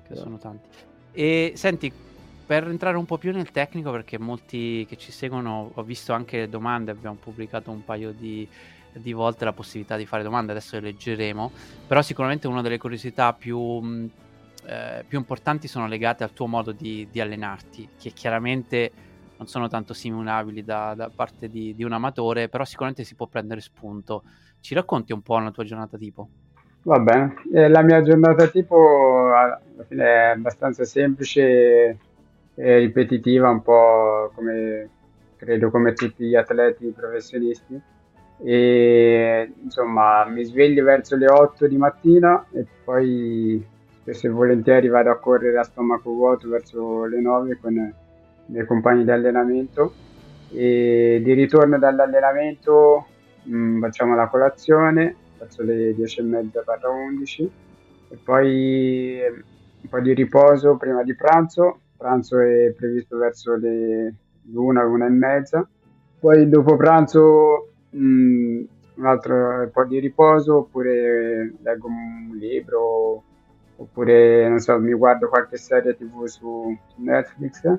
Che 0.06 0.14
sono 0.14 0.38
tanti. 0.38 0.68
E 1.12 1.52
senti 1.54 1.92
per 2.46 2.68
entrare 2.68 2.96
un 2.96 3.06
po' 3.06 3.18
più 3.18 3.32
nel 3.32 3.50
tecnico, 3.50 3.90
perché 3.90 4.18
molti 4.18 4.86
che 4.86 4.96
ci 4.96 5.10
seguono, 5.10 5.70
ho 5.74 5.82
visto 5.82 6.12
anche 6.12 6.38
le 6.38 6.48
domande, 6.48 6.92
abbiamo 6.92 7.16
pubblicato 7.20 7.70
un 7.70 7.84
paio 7.84 8.12
di, 8.12 8.46
di 9.00 9.12
volte 9.12 9.44
la 9.44 9.52
possibilità 9.52 9.96
di 9.96 10.06
fare 10.06 10.22
domande, 10.22 10.52
adesso 10.52 10.76
le 10.76 10.82
leggeremo, 10.82 11.50
però 11.86 12.02
sicuramente 12.02 12.46
una 12.46 12.62
delle 12.62 12.78
curiosità 12.78 13.32
più, 13.32 14.08
eh, 14.66 15.04
più 15.06 15.18
importanti 15.18 15.68
sono 15.68 15.86
legate 15.86 16.24
al 16.24 16.32
tuo 16.32 16.46
modo 16.46 16.72
di, 16.72 17.08
di, 17.10 17.20
allenarti, 17.20 17.88
che 17.98 18.10
chiaramente 18.10 18.90
non 19.36 19.46
sono 19.46 19.68
tanto 19.68 19.92
simulabili 19.92 20.64
da, 20.64 20.94
da 20.94 21.10
parte 21.14 21.48
di, 21.48 21.74
di, 21.74 21.84
un 21.84 21.92
amatore, 21.92 22.48
però 22.48 22.64
sicuramente 22.64 23.04
si 23.04 23.14
può 23.14 23.26
prendere 23.26 23.60
spunto. 23.60 24.22
Ci 24.60 24.74
racconti 24.74 25.12
un 25.12 25.20
po' 25.22 25.38
la 25.38 25.50
tua 25.50 25.64
giornata 25.64 25.98
tipo? 25.98 26.28
Va 26.82 26.98
bene, 27.00 27.34
eh, 27.52 27.68
la 27.68 27.82
mia 27.82 28.00
giornata 28.00 28.46
tipo 28.46 29.32
alla 29.34 29.60
fine 29.88 30.04
è 30.04 30.26
abbastanza 30.28 30.84
semplice 30.84 31.98
è 32.56 32.78
ripetitiva, 32.78 33.50
un 33.50 33.62
po' 33.62 34.32
come 34.34 34.88
credo 35.36 35.70
come 35.70 35.92
tutti 35.92 36.24
gli 36.24 36.34
atleti 36.34 36.86
professionisti. 36.96 37.80
E 38.38 39.52
insomma, 39.62 40.24
mi 40.26 40.44
sveglio 40.44 40.84
verso 40.84 41.16
le 41.16 41.26
8 41.26 41.66
di 41.66 41.76
mattina 41.76 42.44
e 42.52 42.66
poi 42.84 43.64
spesso 44.00 44.26
e 44.26 44.30
volentieri 44.30 44.88
vado 44.88 45.10
a 45.10 45.18
correre 45.18 45.58
a 45.58 45.64
stomaco 45.64 46.10
vuoto 46.12 46.48
verso 46.48 47.04
le 47.04 47.20
9 47.20 47.58
con 47.60 47.74
i 47.74 47.92
miei 48.46 48.66
compagni 48.66 49.04
di 49.04 49.10
allenamento. 49.10 49.92
E 50.52 51.20
di 51.24 51.32
ritorno 51.32 51.78
dall'allenamento 51.78 53.06
mh, 53.42 53.56
mm, 53.56 53.80
facciamo 53.80 54.14
la 54.14 54.28
colazione 54.28 55.16
verso 55.38 55.62
le 55.62 55.94
10 55.94 56.20
e 56.20 56.22
mezza 56.22 56.62
11 56.88 57.50
e 58.08 58.18
poi 58.22 59.20
un 59.80 59.88
po' 59.88 60.00
di 60.00 60.14
riposo 60.14 60.76
prima 60.76 61.02
di 61.02 61.14
pranzo 61.14 61.80
pranzo 61.96 62.38
è 62.38 62.72
previsto 62.76 63.16
verso 63.16 63.56
le 63.56 64.14
l'una, 64.52 64.84
l'una 64.84 65.06
e 65.06 65.10
mezza. 65.10 65.68
Poi 66.18 66.48
dopo 66.48 66.76
pranzo 66.76 67.72
mh, 67.90 67.98
mm, 67.98 68.64
un 68.96 69.06
altro 69.06 69.68
po' 69.72 69.84
di 69.84 69.98
riposo, 69.98 70.58
oppure 70.58 71.54
leggo 71.62 71.86
un 71.88 72.36
libro, 72.36 73.22
oppure 73.76 74.48
non 74.48 74.58
so, 74.58 74.78
mi 74.78 74.92
guardo 74.94 75.28
qualche 75.28 75.56
serie 75.56 75.96
tv 75.96 76.24
su, 76.24 76.76
Netflix. 76.96 77.78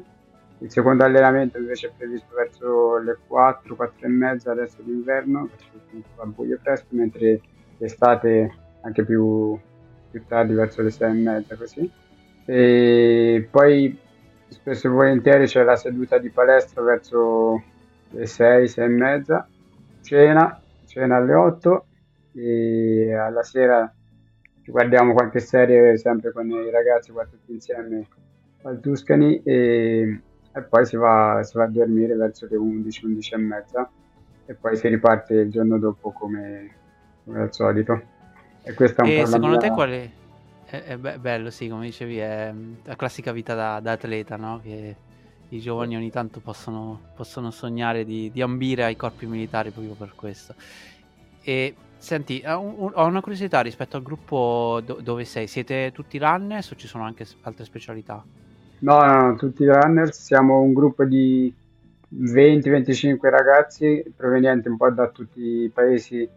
Il 0.60 0.72
secondo 0.72 1.04
allenamento 1.04 1.60
invece 1.60 1.88
è 1.88 1.92
previsto 1.96 2.34
verso 2.36 2.98
le 2.98 3.18
4, 3.28 3.76
4 3.76 4.08
e 4.08 4.10
mezza 4.10 4.52
adesso 4.52 4.82
d'inverno, 4.82 5.48
perché 5.48 6.04
va 6.16 6.26
buio 6.26 6.60
presto, 6.62 6.88
mentre 6.90 7.42
l'estate 7.78 8.52
anche 8.82 9.04
più, 9.04 9.58
più 10.10 10.24
tardi 10.28 10.54
verso 10.54 10.82
le 10.82 10.90
6 10.90 11.10
e 11.10 11.14
mezza 11.14 11.56
così. 11.56 11.92
E 12.46 13.48
poi 13.52 14.00
spesso 14.48 14.88
e 14.88 14.90
volentieri 14.90 15.46
c'è 15.46 15.64
la 15.64 15.76
seduta 15.76 16.18
di 16.18 16.30
palestra 16.30 16.82
verso 16.82 17.62
le 18.12 18.26
6, 18.26 18.68
6 18.68 18.84
e 18.84 18.88
mezza, 18.88 19.48
cena, 20.08 20.62
cena 20.86 21.18
alle 21.18 21.34
8 21.34 21.86
e 22.34 23.14
alla 23.14 23.44
sera 23.44 23.94
ci 24.62 24.72
guardiamo 24.72 25.12
qualche 25.14 25.42
serie 25.42 25.98
sempre 25.98 26.32
con 26.32 26.50
i 26.50 26.70
ragazzi 26.70 27.12
qua 27.12 27.26
tutti 27.26 27.52
insieme 27.52 28.08
al 28.64 28.80
Tuscany 28.80 29.42
e, 29.44 30.22
e 30.54 30.62
poi 30.62 30.86
si 30.86 30.96
va, 30.96 31.42
si 31.44 31.58
va, 31.58 31.66
a 31.66 31.68
dormire 31.68 32.16
verso 32.16 32.48
le 32.50 32.56
11, 32.56 33.06
11 33.06 33.34
e 33.34 33.38
mezza 33.38 33.90
e 34.46 34.54
poi 34.54 34.78
si 34.78 34.88
riparte 34.88 35.34
il 35.34 35.52
giorno 35.52 35.78
dopo 35.78 36.12
come, 36.12 36.72
come 37.26 37.42
al 37.42 37.54
solito. 37.54 38.02
E 38.64 38.74
questa 38.74 39.04
è 39.04 39.06
un 39.06 39.12
e 39.12 39.20
po' 39.20 39.26
secondo 39.26 39.58
mia... 39.58 39.58
te 39.58 39.70
quale 39.72 40.12
è, 40.66 40.84
è 40.84 40.98
be- 40.98 41.20
bello, 41.20 41.50
sì, 41.50 41.68
come 41.68 41.86
dicevi, 41.86 42.18
è 42.18 42.54
la 42.84 42.96
classica 42.96 43.34
vita 43.34 43.56
da, 43.56 43.82
da 43.82 43.92
atleta, 43.92 44.38
no? 44.38 44.62
Che 44.64 44.96
i 45.50 45.60
giovani 45.60 45.96
ogni 45.96 46.12
tanto 46.12 46.40
possono, 46.40 47.00
possono 47.16 47.52
sognare 47.52 48.04
di, 48.04 48.30
di, 48.32 48.42
ambire 48.42 48.84
ai 48.84 48.96
corpi 48.96 49.26
militari 49.26 49.72
proprio 49.72 49.94
per 49.94 50.14
questo. 50.16 50.56
E 51.42 51.76
senti, 51.98 52.44
ho, 52.46 52.92
ho 52.94 53.06
una 53.06 53.22
curiosità 53.22 53.62
rispetto 53.62 53.96
al 53.96 54.04
gruppo 54.04 54.82
do, 54.86 55.00
dove 55.02 55.24
sei. 55.24 55.48
Siete 55.48 55.92
tutti 55.94 56.18
runners 56.18 56.72
o 56.72 56.76
ci 56.76 56.88
sono 56.88 57.06
anche 57.06 57.26
altre 57.42 57.64
specialità? 57.64 58.24
No, 58.80 59.06
no, 59.06 59.22
no 59.22 59.36
tutti 59.36 59.66
runners. 59.66 60.22
Siamo 60.22 60.60
un 60.62 60.74
gruppo 60.74 61.06
di 61.06 61.54
20-25 62.14 63.18
ragazzi 63.30 64.04
provenienti 64.16 64.68
un 64.68 64.78
po' 64.78 64.90
da 64.92 65.08
tutti 65.08 65.42
i 65.42 65.72
paesi, 65.74 66.28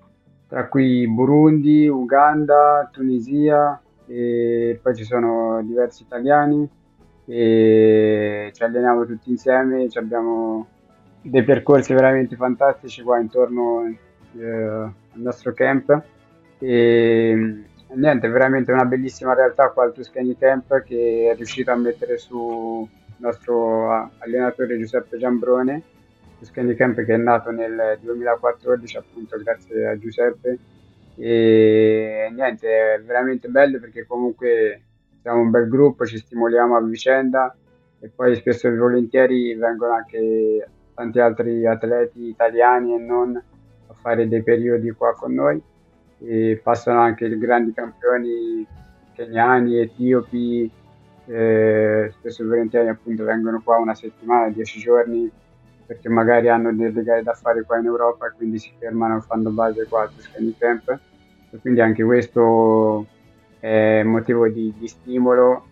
tra 0.46 0.68
cui 0.68 1.08
Burundi, 1.08 1.88
Uganda, 1.88 2.88
Tunisia, 2.92 3.80
e 4.06 4.78
poi 4.80 4.96
ci 4.96 5.04
sono 5.04 5.62
diversi 5.62 6.02
italiani 6.02 6.78
e 7.32 8.50
ci 8.52 8.64
alleniamo 8.64 9.06
tutti 9.06 9.30
insieme, 9.30 9.86
abbiamo 9.94 10.66
dei 11.22 11.44
percorsi 11.44 11.94
veramente 11.94 12.34
fantastici 12.34 13.02
qua 13.02 13.20
intorno 13.20 13.86
eh, 14.36 14.44
al 14.44 14.92
nostro 15.12 15.52
camp. 15.52 16.02
E 16.58 17.64
niente, 17.94 18.28
veramente 18.28 18.72
una 18.72 18.84
bellissima 18.84 19.34
realtà 19.34 19.70
qua 19.70 19.84
al 19.84 19.92
Tuscany 19.92 20.36
Camp 20.36 20.82
che 20.82 21.30
è 21.30 21.36
riuscito 21.36 21.70
a 21.70 21.76
mettere 21.76 22.18
su 22.18 22.88
il 23.06 23.14
nostro 23.18 24.10
allenatore 24.18 24.76
Giuseppe 24.76 25.16
Giambrone, 25.16 25.82
Tuscany 26.40 26.74
Camp 26.74 27.00
che 27.04 27.14
è 27.14 27.16
nato 27.16 27.52
nel 27.52 27.96
2014 28.00 28.96
appunto 28.96 29.38
grazie 29.38 29.86
a 29.86 29.96
Giuseppe. 29.96 30.58
E 31.14 32.28
niente, 32.34 32.94
è 32.94 33.00
veramente 33.02 33.46
bello 33.46 33.78
perché 33.78 34.04
comunque 34.04 34.82
siamo 35.22 35.40
un 35.40 35.50
bel 35.50 35.68
gruppo, 35.68 36.06
ci 36.06 36.18
stimoliamo 36.18 36.76
a 36.76 36.82
vicenda 36.82 37.54
e 37.98 38.08
poi 38.08 38.34
spesso 38.36 38.68
e 38.68 38.76
volentieri 38.76 39.54
vengono 39.54 39.92
anche 39.92 40.68
tanti 40.94 41.20
altri 41.20 41.66
atleti 41.66 42.28
italiani 42.28 42.94
e 42.94 42.98
non 42.98 43.36
a 43.36 43.94
fare 43.94 44.28
dei 44.28 44.42
periodi 44.42 44.90
qua 44.92 45.14
con 45.14 45.34
noi 45.34 45.60
e 46.18 46.60
passano 46.62 47.00
anche 47.00 47.26
i 47.26 47.38
grandi 47.38 47.72
campioni 47.72 48.66
keniani, 49.14 49.78
etiopi, 49.78 50.70
eh, 51.26 52.12
spesso 52.12 52.42
e 52.42 52.46
volentieri 52.46 52.88
appunto 52.88 53.24
vengono 53.24 53.60
qua 53.62 53.78
una 53.78 53.94
settimana, 53.94 54.48
dieci 54.50 54.80
giorni 54.80 55.30
perché 55.90 56.08
magari 56.08 56.48
hanno 56.48 56.72
delle 56.72 57.02
gare 57.02 57.22
da 57.24 57.32
fare 57.32 57.64
qua 57.64 57.78
in 57.78 57.86
Europa 57.86 58.28
e 58.28 58.32
quindi 58.36 58.60
si 58.60 58.70
fermano, 58.78 59.20
fanno 59.22 59.50
base 59.50 59.86
qua 59.88 60.02
al 60.02 60.14
Tuscany 60.14 60.54
Camp. 60.56 60.88
E 61.50 61.58
quindi 61.58 61.80
anche 61.80 62.04
questo 62.04 63.06
è 63.60 64.02
motivo 64.02 64.48
di, 64.48 64.74
di 64.76 64.88
stimolo 64.88 65.66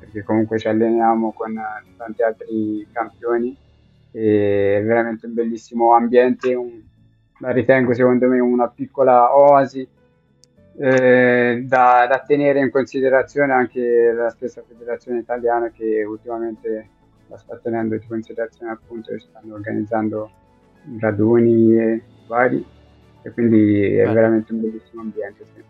perché 0.00 0.22
comunque 0.22 0.58
ci 0.58 0.68
alleniamo 0.68 1.32
con 1.32 1.54
tanti 1.96 2.22
altri 2.22 2.86
campioni 2.92 3.56
e 4.10 4.78
è 4.78 4.82
veramente 4.84 5.26
un 5.26 5.34
bellissimo 5.34 5.94
ambiente, 5.94 6.54
un, 6.54 6.80
la 7.38 7.50
ritengo 7.50 7.94
secondo 7.94 8.28
me 8.28 8.38
una 8.40 8.68
piccola 8.68 9.34
oasi 9.36 9.86
eh, 10.76 11.62
da, 11.66 12.06
da, 12.08 12.24
tenere 12.26 12.60
in 12.60 12.70
considerazione 12.70 13.52
anche 13.52 14.12
la 14.12 14.28
stessa 14.30 14.62
federazione 14.66 15.20
italiana 15.20 15.70
che 15.70 16.02
ultimamente 16.04 16.88
la 17.28 17.38
sta 17.38 17.56
tenendo 17.56 17.94
in 17.94 18.06
considerazione 18.06 18.72
appunto 18.72 19.12
e 19.12 19.18
stanno 19.20 19.54
organizzando 19.54 20.30
raduni 20.98 22.02
vari 22.26 22.64
e 23.22 23.30
quindi 23.30 23.94
è 23.94 24.10
veramente 24.12 24.52
un 24.52 24.60
bellissimo 24.60 25.00
ambiente. 25.00 25.44
Sì. 25.44 25.62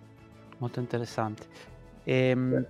Molto 0.59 0.81
interessante. 0.81 1.47
E, 2.05 2.29
ehm, 2.29 2.67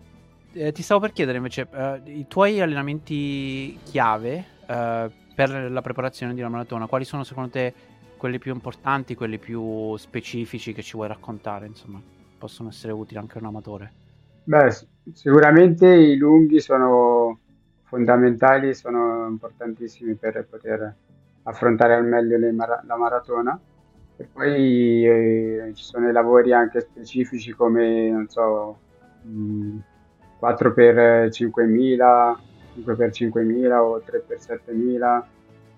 eh, 0.53 0.73
ti 0.73 0.83
stavo 0.83 1.01
per 1.01 1.13
chiedere 1.13 1.39
invece, 1.39 1.69
uh, 1.71 2.01
i 2.09 2.27
tuoi 2.29 2.61
allenamenti 2.61 3.79
chiave 3.83 4.45
uh, 4.61 5.11
per 5.35 5.71
la 5.71 5.81
preparazione 5.81 6.33
di 6.33 6.41
una 6.41 6.49
maratona, 6.49 6.87
quali 6.87 7.05
sono 7.05 7.25
secondo 7.25 7.51
te 7.51 7.75
quelli 8.17 8.39
più 8.39 8.53
importanti, 8.55 9.15
quelli 9.15 9.39
più 9.39 9.97
specifici 9.97 10.73
che 10.73 10.83
ci 10.83 10.97
vuoi 10.97 11.09
raccontare, 11.09 11.67
insomma, 11.67 12.01
possono 12.39 12.69
essere 12.69 12.93
utili 12.93 13.19
anche 13.19 13.37
a 13.37 13.41
un 13.41 13.47
amatore? 13.49 13.93
Beh, 14.45 14.71
sicuramente 15.13 15.89
i 15.89 16.17
lunghi 16.17 16.61
sono 16.61 17.41
fondamentali, 17.83 18.75
sono 18.75 19.27
importantissimi 19.27 20.15
per 20.15 20.47
poter 20.49 20.95
affrontare 21.43 21.95
al 21.95 22.05
meglio 22.05 22.39
mara- 22.53 22.83
la 22.87 22.97
maratona. 22.97 23.59
E 24.17 24.25
poi 24.33 25.05
eh, 25.07 25.73
ci 25.75 25.83
sono 25.83 26.09
i 26.09 26.13
lavori 26.13 26.53
anche 26.53 26.81
specifici 26.81 27.53
come, 27.53 28.11
non 28.11 28.29
so, 28.29 28.79
mh, 29.23 29.79
4 30.39 30.73
x 30.73 31.33
5000, 31.33 32.41
5 32.75 32.97
x 32.97 33.15
5000 33.15 33.83
o 33.83 34.01
3 34.01 34.25
x 34.29 34.37
7000 34.37 35.29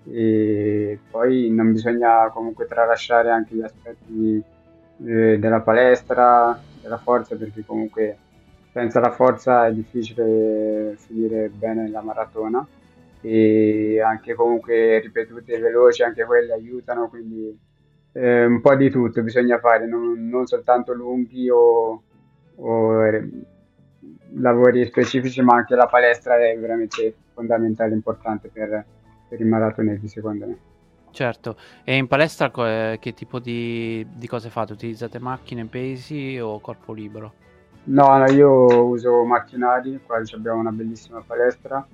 e 0.09 0.99
poi 1.09 1.49
non 1.49 1.71
bisogna 1.73 2.29
comunque 2.29 2.65
tralasciare 2.65 3.29
anche 3.29 3.55
gli 3.55 3.61
aspetti 3.61 4.41
eh, 5.05 5.37
della 5.37 5.59
palestra, 5.61 6.57
della 6.81 6.97
forza 6.97 7.35
perché 7.35 7.63
comunque 7.65 8.17
senza 8.71 8.99
la 8.99 9.11
forza 9.11 9.67
è 9.67 9.73
difficile 9.73 10.95
finire 10.97 11.49
bene 11.49 11.89
la 11.89 12.01
maratona. 12.01 12.65
E 13.21 13.99
anche 13.99 14.35
comunque 14.35 14.99
ripetute 14.99 15.57
veloci, 15.59 16.03
anche 16.03 16.23
quelle 16.23 16.53
aiutano, 16.53 17.09
quindi 17.09 17.57
eh, 18.17 18.45
un 18.45 18.61
po' 18.61 18.75
di 18.75 18.89
tutto 18.89 19.21
bisogna 19.21 19.59
fare, 19.59 19.85
non, 19.85 20.27
non 20.27 20.47
soltanto 20.47 20.93
lunghi 20.93 21.49
o, 21.49 22.01
o 22.55 23.05
eh, 23.05 23.29
lavori 24.33 24.85
specifici, 24.85 25.41
ma 25.41 25.55
anche 25.55 25.75
la 25.75 25.85
palestra 25.85 26.35
è 26.37 26.57
veramente 26.57 27.13
fondamentale, 27.33 27.93
importante 27.93 28.49
per, 28.49 28.85
per 29.29 29.39
i 29.39 29.43
maratoneti 29.43 30.07
secondo 30.07 30.47
me. 30.47 30.57
Certo, 31.11 31.55
e 31.83 31.95
in 31.95 32.07
palestra 32.07 32.51
che 32.51 33.13
tipo 33.13 33.39
di, 33.39 34.05
di 34.15 34.27
cose 34.27 34.49
fate? 34.49 34.73
Utilizzate 34.73 35.19
macchine, 35.19 35.65
pesi 35.65 36.37
o 36.39 36.59
corpo 36.59 36.93
libero? 36.93 37.33
No, 37.85 38.17
no, 38.17 38.29
io 38.31 38.85
uso 38.85 39.23
macchinari, 39.23 39.99
qua 40.05 40.21
abbiamo 40.33 40.59
una 40.59 40.71
bellissima 40.71 41.23
palestra 41.25 41.87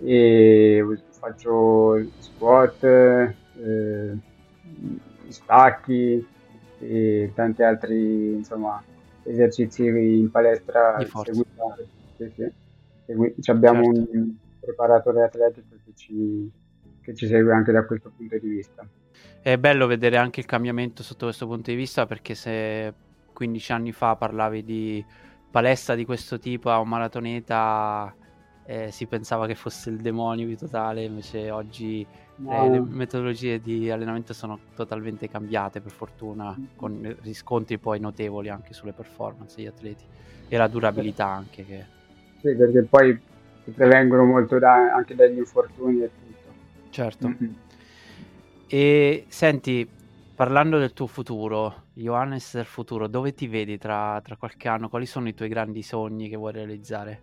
e 0.00 0.84
faccio 1.10 2.04
squat, 2.18 2.84
eh, 2.84 4.16
stacchi 5.28 6.26
e 6.78 7.32
tanti 7.34 7.62
altri 7.62 8.34
insomma, 8.34 8.82
esercizi 9.22 9.86
in 9.86 10.30
palestra. 10.30 10.98
Sì, 12.16 12.30
sì. 12.34 12.52
Segui, 13.04 13.34
abbiamo 13.46 13.92
certo. 13.92 14.10
un 14.12 14.34
preparatore 14.60 15.24
atletico 15.24 15.76
che 15.84 15.92
ci, 15.94 16.50
che 17.00 17.14
ci 17.14 17.26
segue 17.26 17.52
anche 17.52 17.72
da 17.72 17.84
questo 17.84 18.12
punto 18.16 18.38
di 18.38 18.48
vista. 18.48 18.86
È 19.40 19.58
bello 19.58 19.86
vedere 19.86 20.16
anche 20.16 20.40
il 20.40 20.46
cambiamento 20.46 21.02
sotto 21.02 21.26
questo 21.26 21.46
punto 21.46 21.70
di 21.70 21.76
vista 21.76 22.06
perché 22.06 22.34
se 22.34 22.92
15 23.32 23.72
anni 23.72 23.92
fa 23.92 24.14
parlavi 24.14 24.62
di 24.62 25.04
palestra 25.50 25.94
di 25.94 26.04
questo 26.04 26.38
tipo 26.38 26.70
a 26.70 26.78
un 26.78 26.88
maratoneta 26.88 28.14
eh, 28.64 28.90
si 28.90 29.06
pensava 29.06 29.46
che 29.46 29.54
fosse 29.54 29.90
il 29.90 29.98
demonio 29.98 30.46
di 30.46 30.56
totale, 30.56 31.04
invece 31.04 31.50
oggi 31.50 32.06
no. 32.36 32.64
eh, 32.64 32.70
le 32.70 32.80
metodologie 32.80 33.60
di 33.60 33.90
allenamento 33.90 34.32
sono 34.32 34.58
totalmente 34.74 35.28
cambiate 35.28 35.80
per 35.80 35.90
fortuna, 35.90 36.56
con 36.76 37.16
riscontri 37.22 37.78
poi 37.78 38.00
notevoli 38.00 38.48
anche 38.48 38.72
sulle 38.72 38.92
performance 38.92 39.56
degli 39.56 39.66
atleti 39.66 40.04
e 40.48 40.56
la 40.56 40.68
durabilità 40.68 41.26
anche. 41.26 41.64
Che... 41.64 41.84
Sì, 42.40 42.54
perché 42.54 42.82
poi 42.82 43.20
si 43.64 43.70
prevengono 43.70 44.24
molto 44.24 44.58
da, 44.58 44.94
anche 44.94 45.14
dagli 45.14 45.38
infortuni 45.38 46.02
e 46.02 46.10
tutto. 46.10 46.52
Certo. 46.90 47.28
Mm-hmm. 47.28 47.52
E 48.66 49.24
senti, 49.28 49.88
Parlando 50.34 50.78
del 50.78 50.92
tuo 50.92 51.06
futuro, 51.06 51.84
Johannes 51.92 52.56
del 52.56 52.64
futuro, 52.64 53.06
dove 53.06 53.32
ti 53.32 53.46
vedi 53.46 53.76
tra, 53.76 54.18
tra 54.24 54.34
qualche 54.34 54.66
anno? 54.66 54.88
Quali 54.88 55.04
sono 55.04 55.28
i 55.28 55.34
tuoi 55.34 55.48
grandi 55.48 55.82
sogni 55.82 56.28
che 56.28 56.36
vuoi 56.36 56.52
realizzare? 56.52 57.20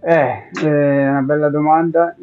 Eh, 0.00 0.50
è 0.50 1.08
una 1.08 1.22
bella 1.22 1.48
domanda. 1.50 2.14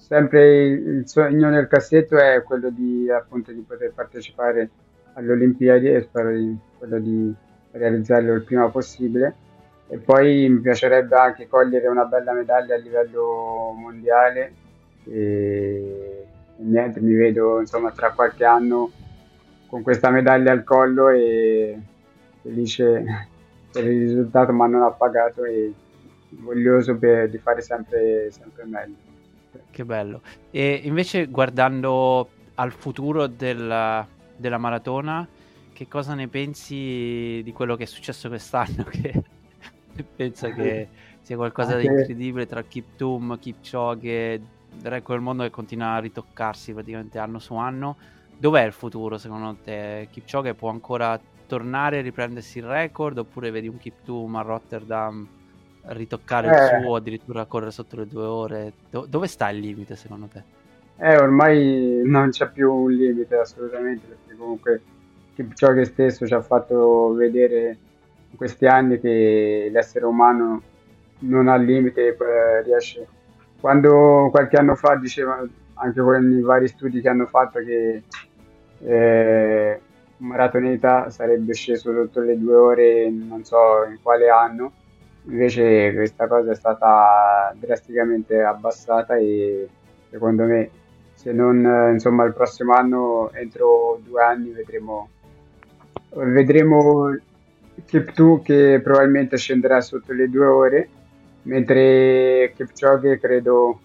Sempre 0.00 0.66
il 0.66 1.02
sogno 1.06 1.50
nel 1.50 1.68
cassetto 1.68 2.16
è 2.16 2.42
quello 2.42 2.70
di, 2.70 3.08
appunto, 3.10 3.52
di 3.52 3.60
poter 3.60 3.92
partecipare 3.92 4.70
alle 5.12 5.32
Olimpiadi 5.32 5.88
e 5.88 6.00
spero 6.00 6.32
di, 6.32 6.56
quello 6.78 6.98
di 6.98 7.32
realizzarlo 7.72 8.32
il 8.32 8.42
prima 8.42 8.68
possibile. 8.68 9.34
E 9.88 9.98
poi 9.98 10.48
mi 10.48 10.60
piacerebbe 10.60 11.16
anche 11.16 11.48
cogliere 11.48 11.88
una 11.88 12.04
bella 12.04 12.32
medaglia 12.32 12.74
a 12.74 12.78
livello 12.78 13.74
mondiale. 13.76 14.52
E, 15.04 16.26
e 16.58 16.62
niente, 16.62 17.00
mi 17.00 17.14
vedo 17.14 17.60
insomma 17.60 17.90
tra 17.90 18.12
qualche 18.12 18.44
anno 18.44 18.90
con 19.66 19.82
questa 19.82 20.10
medaglia 20.10 20.50
al 20.50 20.64
collo 20.64 21.10
e 21.10 21.78
felice 22.42 23.28
per 23.70 23.86
il 23.86 24.00
risultato 24.00 24.52
mi 24.52 24.62
hanno 24.62 24.86
appagato 24.86 25.44
e 25.44 25.72
voglioso 26.30 26.92
di 26.94 27.38
fare 27.38 27.60
sempre, 27.60 28.30
sempre 28.30 28.64
meglio. 28.64 29.09
Che 29.70 29.84
bello. 29.84 30.20
E 30.50 30.80
invece 30.84 31.26
guardando 31.26 32.30
al 32.54 32.72
futuro 32.72 33.26
del, 33.26 34.06
della 34.36 34.58
maratona, 34.58 35.26
che 35.72 35.88
cosa 35.88 36.14
ne 36.14 36.28
pensi 36.28 37.40
di 37.42 37.52
quello 37.52 37.76
che 37.76 37.84
è 37.84 37.86
successo 37.86 38.28
quest'anno? 38.28 38.84
Che 39.92 40.04
pensa 40.04 40.50
che 40.50 40.88
sia 41.20 41.36
qualcosa 41.36 41.76
di 41.76 41.84
incredibile 41.84 42.46
tra 42.46 42.62
Kiptum, 42.62 43.38
Kipchoge, 43.38 44.40
il 44.80 44.86
record 44.86 45.18
del 45.18 45.20
mondo 45.20 45.42
che 45.42 45.50
continua 45.50 45.94
a 45.94 45.98
ritoccarsi 45.98 46.72
praticamente 46.72 47.18
anno 47.18 47.38
su 47.38 47.54
anno 47.56 47.96
Dov'è 48.40 48.64
il 48.64 48.72
futuro 48.72 49.18
secondo 49.18 49.58
te? 49.62 50.08
Kipchoge 50.10 50.54
può 50.54 50.70
ancora 50.70 51.20
tornare 51.46 51.98
e 51.98 52.00
riprendersi 52.00 52.56
il 52.56 52.64
record 52.64 53.18
oppure 53.18 53.50
vedi 53.50 53.68
un 53.68 53.76
Kiptum 53.76 54.34
a 54.36 54.40
Rotterdam 54.40 55.28
ritoccare 55.92 56.48
eh. 56.48 56.76
il 56.76 56.82
suo, 56.82 56.94
addirittura 56.94 57.44
correre 57.44 57.70
sotto 57.70 57.96
le 57.96 58.06
due 58.06 58.24
ore? 58.24 58.72
Do- 58.90 59.06
dove 59.08 59.26
sta 59.26 59.48
il 59.50 59.58
limite 59.60 59.96
secondo 59.96 60.26
te? 60.26 60.42
Eh, 60.96 61.16
ormai 61.16 62.02
non 62.04 62.30
c'è 62.30 62.50
più 62.50 62.72
un 62.72 62.92
limite 62.92 63.36
assolutamente 63.36 64.06
perché 64.06 64.36
comunque 64.36 64.82
Kipchoge 65.34 65.84
stesso 65.86 66.26
ci 66.26 66.34
ha 66.34 66.42
fatto 66.42 67.14
vedere 67.14 67.76
in 68.30 68.36
questi 68.36 68.66
anni 68.66 69.00
che 69.00 69.70
l'essere 69.72 70.04
umano 70.04 70.62
non 71.20 71.48
ha 71.48 71.56
limite, 71.56 72.08
eh, 72.08 72.62
riesce. 72.62 73.06
Quando 73.58 74.28
qualche 74.30 74.56
anno 74.56 74.74
fa 74.74 74.96
diceva, 74.96 75.42
anche 75.74 76.00
con 76.00 76.30
i 76.30 76.40
vari 76.40 76.68
studi 76.68 77.00
che 77.00 77.08
hanno 77.08 77.26
fatto, 77.26 77.60
che 77.60 78.02
eh, 78.82 79.80
un 80.18 80.26
maratoneta 80.26 81.10
sarebbe 81.10 81.54
sceso 81.54 81.92
sotto 81.92 82.20
le 82.20 82.38
due 82.38 82.54
ore 82.54 83.10
non 83.10 83.44
so 83.44 83.84
in 83.88 83.98
quale 84.02 84.28
anno 84.28 84.72
invece 85.24 85.92
questa 85.94 86.26
cosa 86.26 86.52
è 86.52 86.54
stata 86.54 87.54
drasticamente 87.58 88.42
abbassata 88.42 89.16
e 89.16 89.68
secondo 90.08 90.44
me 90.44 90.70
se 91.14 91.32
non 91.32 91.90
insomma 91.92 92.24
il 92.24 92.32
prossimo 92.32 92.72
anno 92.72 93.30
entro 93.32 94.00
due 94.02 94.22
anni 94.22 94.50
vedremo 94.50 95.08
vedremo 96.10 97.16
Kiptu 97.84 98.42
che 98.42 98.80
probabilmente 98.82 99.36
scenderà 99.36 99.80
sotto 99.80 100.12
le 100.12 100.28
due 100.28 100.46
ore 100.46 100.88
mentre 101.42 102.52
Kipchoge 102.56 103.18
credo 103.18 103.80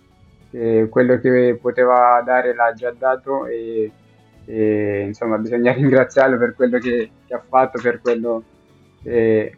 che 0.52 0.88
quello 0.90 1.20
che 1.20 1.58
poteva 1.62 2.22
dare 2.26 2.54
l'ha 2.56 2.74
già 2.74 2.94
dato 2.98 3.46
e 3.46 3.92
e 4.46 5.02
insomma 5.08 5.38
bisogna 5.38 5.74
ringraziarlo 5.74 6.38
per 6.38 6.56
quello 6.56 6.80
che, 6.80 7.10
che 7.26 7.34
ha 7.34 7.44
fatto, 7.46 7.82
per 7.82 8.00
quello 8.00 8.44
che, 9.02 9.58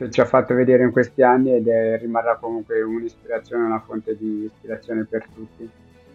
che 0.00 0.10
ci 0.10 0.20
ha 0.22 0.24
fatto 0.24 0.54
vedere 0.54 0.82
in 0.82 0.92
questi 0.92 1.22
anni 1.22 1.54
ed 1.54 1.68
è, 1.68 1.98
rimarrà 1.98 2.36
comunque 2.36 2.80
un'ispirazione, 2.80 3.64
una 3.64 3.80
fonte 3.80 4.16
di 4.16 4.44
ispirazione 4.44 5.04
per 5.04 5.26
tutti. 5.34 5.68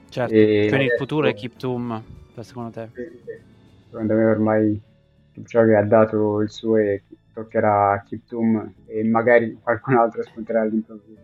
Certo, 0.09 0.33
e 0.33 0.65
quindi 0.69 0.85
il 0.85 0.95
futuro 0.97 1.27
è 1.27 1.35
Keep 1.35 1.57
Toom, 1.57 2.01
secondo 2.39 2.71
te? 2.71 2.89
Secondo 3.89 4.15
me 4.15 4.25
ormai 4.25 4.81
Kipchoge 5.33 5.75
ha 5.75 5.83
dato 5.83 6.41
il 6.41 6.49
suo 6.49 6.77
e 6.77 7.03
toccherà 7.31 7.91
a 7.91 8.01
Kiptum 8.01 8.73
e 8.87 9.03
magari 9.03 9.55
qualcun 9.61 9.97
altro 9.97 10.23
spunterà 10.23 10.61
all'improvviso. 10.61 11.21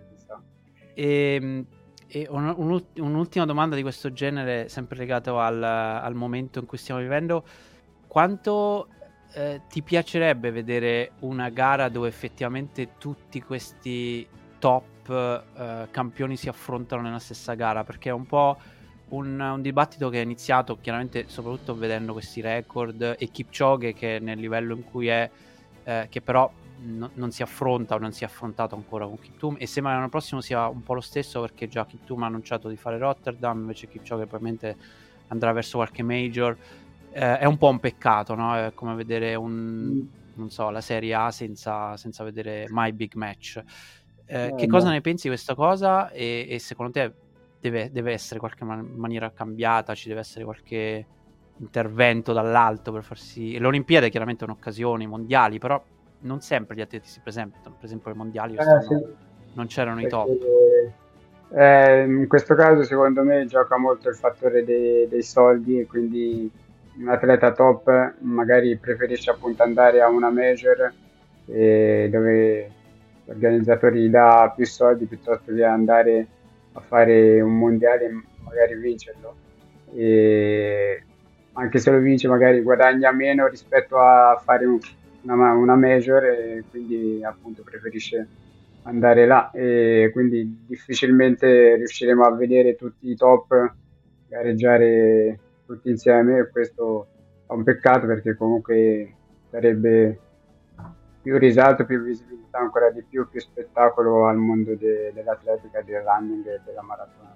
E, 0.93 1.37
ehm, 1.41 1.65
e 2.07 2.27
un, 2.29 2.83
un'ultima 2.97 3.45
domanda 3.45 3.75
di 3.75 3.81
questo 3.81 4.13
genere, 4.13 4.69
sempre 4.69 4.97
legato 4.97 5.39
al, 5.39 5.63
al 5.63 6.13
momento 6.13 6.59
in 6.59 6.67
cui 6.67 6.77
stiamo 6.77 7.01
vivendo, 7.01 7.43
quanto 8.05 8.87
eh, 9.33 9.61
ti 9.69 9.81
piacerebbe 9.81 10.51
vedere 10.51 11.11
una 11.19 11.49
gara 11.49 11.89
dove 11.89 12.07
effettivamente 12.07 12.97
tutti 12.97 13.41
questi 13.41 14.27
top 14.59 15.09
eh, 15.09 15.87
campioni 15.89 16.35
si 16.35 16.49
affrontano 16.49 17.01
nella 17.01 17.19
stessa 17.19 17.53
gara? 17.53 17.83
Perché 17.83 18.09
è 18.09 18.13
un 18.13 18.25
po' 18.25 18.57
un, 19.09 19.39
un, 19.39 19.61
dibattito 19.61 20.09
che 20.09 20.19
è 20.19 20.23
iniziato 20.23 20.77
chiaramente 20.79 21.25
soprattutto 21.27 21.75
vedendo 21.75 22.13
questi 22.13 22.41
record 22.41 23.15
e 23.17 23.29
Kipchoge 23.29 23.93
che 23.93 24.19
nel 24.19 24.39
livello 24.39 24.75
in 24.75 24.83
cui 24.83 25.07
è, 25.07 25.29
eh, 25.83 26.07
che 26.09 26.21
però 26.21 26.49
no, 26.81 27.09
non 27.13 27.31
si 27.31 27.41
affronta 27.41 27.95
o 27.95 27.97
non 27.97 28.11
si 28.11 28.23
è 28.23 28.27
affrontato 28.27 28.75
ancora 28.75 29.05
con 29.05 29.19
Kiptum 29.19 29.55
e 29.57 29.67
sembra 29.67 29.93
che 29.93 29.97
l'anno 29.97 30.09
prossimo 30.09 30.41
sia 30.41 30.67
un 30.67 30.83
po' 30.83 30.93
lo 30.93 31.01
stesso 31.01 31.41
perché 31.41 31.67
già 31.67 31.85
Kiptum 31.85 32.23
ha 32.23 32.27
annunciato 32.27 32.69
di 32.69 32.77
fare 32.77 32.97
Rotterdam 32.97 33.59
invece 33.59 33.87
Kipchoge 33.87 34.25
probabilmente 34.25 34.77
andrà 35.27 35.51
verso 35.51 35.77
qualche 35.77 36.03
major 36.03 36.55
eh, 37.11 37.39
è 37.39 37.45
un 37.45 37.57
po' 37.57 37.69
un 37.69 37.79
peccato 37.79 38.35
no? 38.35 38.55
è 38.55 38.73
come 38.73 38.95
vedere 38.95 39.35
un, 39.35 40.07
non 40.35 40.49
so, 40.49 40.69
la 40.69 40.81
Serie 40.81 41.13
A 41.13 41.31
senza, 41.31 41.97
senza 41.97 42.23
vedere 42.23 42.65
mai 42.69 42.93
big 42.93 43.13
match. 43.15 43.61
Eh, 44.25 44.45
eh, 44.45 44.55
che 44.55 44.67
cosa 44.67 44.89
ne 44.89 45.01
pensi 45.01 45.23
di 45.23 45.33
questa 45.33 45.55
cosa? 45.55 46.09
E, 46.11 46.47
e 46.49 46.59
secondo 46.59 46.91
te 46.91 47.13
deve, 47.59 47.91
deve, 47.91 48.13
essere 48.13 48.39
qualche 48.39 48.63
man- 48.63 48.93
maniera 48.95 49.31
cambiata? 49.31 49.93
Ci 49.93 50.07
deve 50.07 50.21
essere 50.21 50.45
qualche 50.45 51.05
intervento 51.57 52.33
dall'alto 52.33 52.91
per 52.91 53.03
far 53.03 53.19
sì 53.19 53.59
le 53.59 53.67
Olimpiadi 53.67 54.09
chiaramente 54.09 54.45
sono 54.45 54.57
occasioni 54.57 55.05
mondiali 55.05 55.59
però 55.59 55.79
non 56.21 56.41
sempre 56.41 56.75
gli 56.75 56.81
atleti 56.81 57.07
si 57.07 57.19
presentano, 57.21 57.75
per 57.75 57.85
esempio 57.85 58.09
ai 58.09 58.17
mondiali 58.17 58.55
eh, 58.55 58.81
sì. 58.81 58.99
non 59.53 59.67
c'erano 59.67 60.01
Perché, 60.01 60.07
i 60.07 60.09
top. 60.09 60.29
Eh, 61.53 62.03
in 62.03 62.27
questo 62.27 62.55
caso 62.55 62.83
secondo 62.83 63.23
me 63.23 63.45
gioca 63.45 63.77
molto 63.77 64.09
il 64.09 64.15
fattore 64.15 64.63
dei, 64.63 65.07
dei 65.07 65.23
soldi 65.23 65.79
e 65.79 65.85
quindi 65.85 66.49
un 67.01 67.09
atleta 67.09 67.51
top 67.51 68.13
magari 68.19 68.77
preferisce 68.77 69.31
appunto 69.31 69.63
andare 69.63 70.01
a 70.01 70.09
una 70.09 70.29
major 70.29 70.93
dove 71.45 72.71
l'organizzatore 73.25 73.97
gli 73.97 74.09
dà 74.09 74.53
più 74.55 74.65
soldi 74.65 75.05
piuttosto 75.05 75.53
che 75.53 75.63
andare 75.63 76.27
a 76.73 76.79
fare 76.79 77.41
un 77.41 77.57
mondiale 77.57 78.05
e 78.05 78.23
magari 78.43 78.75
vincerlo. 78.75 79.35
E 79.93 81.03
anche 81.53 81.79
se 81.79 81.91
lo 81.91 81.97
vince 81.97 82.27
magari 82.27 82.61
guadagna 82.61 83.11
meno 83.11 83.47
rispetto 83.47 83.97
a 83.97 84.39
fare 84.41 84.65
un, 84.65 84.79
una, 85.23 85.53
una 85.53 85.75
major 85.75 86.23
e 86.23 86.63
quindi 86.69 87.21
appunto 87.23 87.63
preferisce 87.63 88.27
andare 88.83 89.25
là 89.25 89.51
e 89.51 90.09
quindi 90.13 90.63
difficilmente 90.65 91.75
riusciremo 91.75 92.23
a 92.23 92.35
vedere 92.35 92.75
tutti 92.75 93.09
i 93.09 93.15
top 93.15 93.73
gareggiare 94.27 95.39
tutti 95.71 95.89
insieme 95.89 96.39
e 96.39 96.49
questo 96.49 97.07
è 97.47 97.53
un 97.53 97.63
peccato 97.63 98.05
perché 98.05 98.35
comunque 98.35 99.15
sarebbe 99.49 100.19
più 101.21 101.37
risalto, 101.37 101.85
più 101.85 102.01
visibilità 102.01 102.59
ancora 102.59 102.89
di 102.89 103.03
più, 103.03 103.29
più 103.29 103.39
spettacolo 103.39 104.27
al 104.27 104.37
mondo 104.37 104.75
de- 104.75 105.11
dell'atletica, 105.13 105.81
del 105.81 106.01
running 106.01 106.45
e 106.47 106.61
della 106.65 106.81
maratona. 106.81 107.33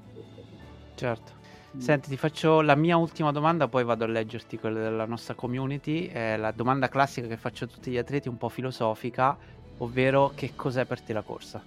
Certo. 0.95 1.43
Senti, 1.77 2.09
ti 2.09 2.17
faccio 2.17 2.61
la 2.61 2.75
mia 2.75 2.95
ultima 2.95 3.31
domanda, 3.33 3.67
poi 3.67 3.83
vado 3.83 4.05
a 4.05 4.07
leggerti 4.07 4.57
quella 4.57 4.79
della 4.79 5.05
nostra 5.05 5.33
community. 5.33 6.07
È 6.07 6.37
la 6.37 6.51
domanda 6.51 6.87
classica 6.87 7.27
che 7.27 7.35
faccio 7.35 7.65
a 7.65 7.67
tutti 7.67 7.91
gli 7.91 7.97
atleti, 7.97 8.29
un 8.29 8.37
po' 8.37 8.47
filosofica, 8.47 9.35
ovvero 9.79 10.31
che 10.33 10.53
cos'è 10.55 10.85
per 10.85 11.01
te 11.01 11.11
la 11.11 11.21
corsa? 11.21 11.61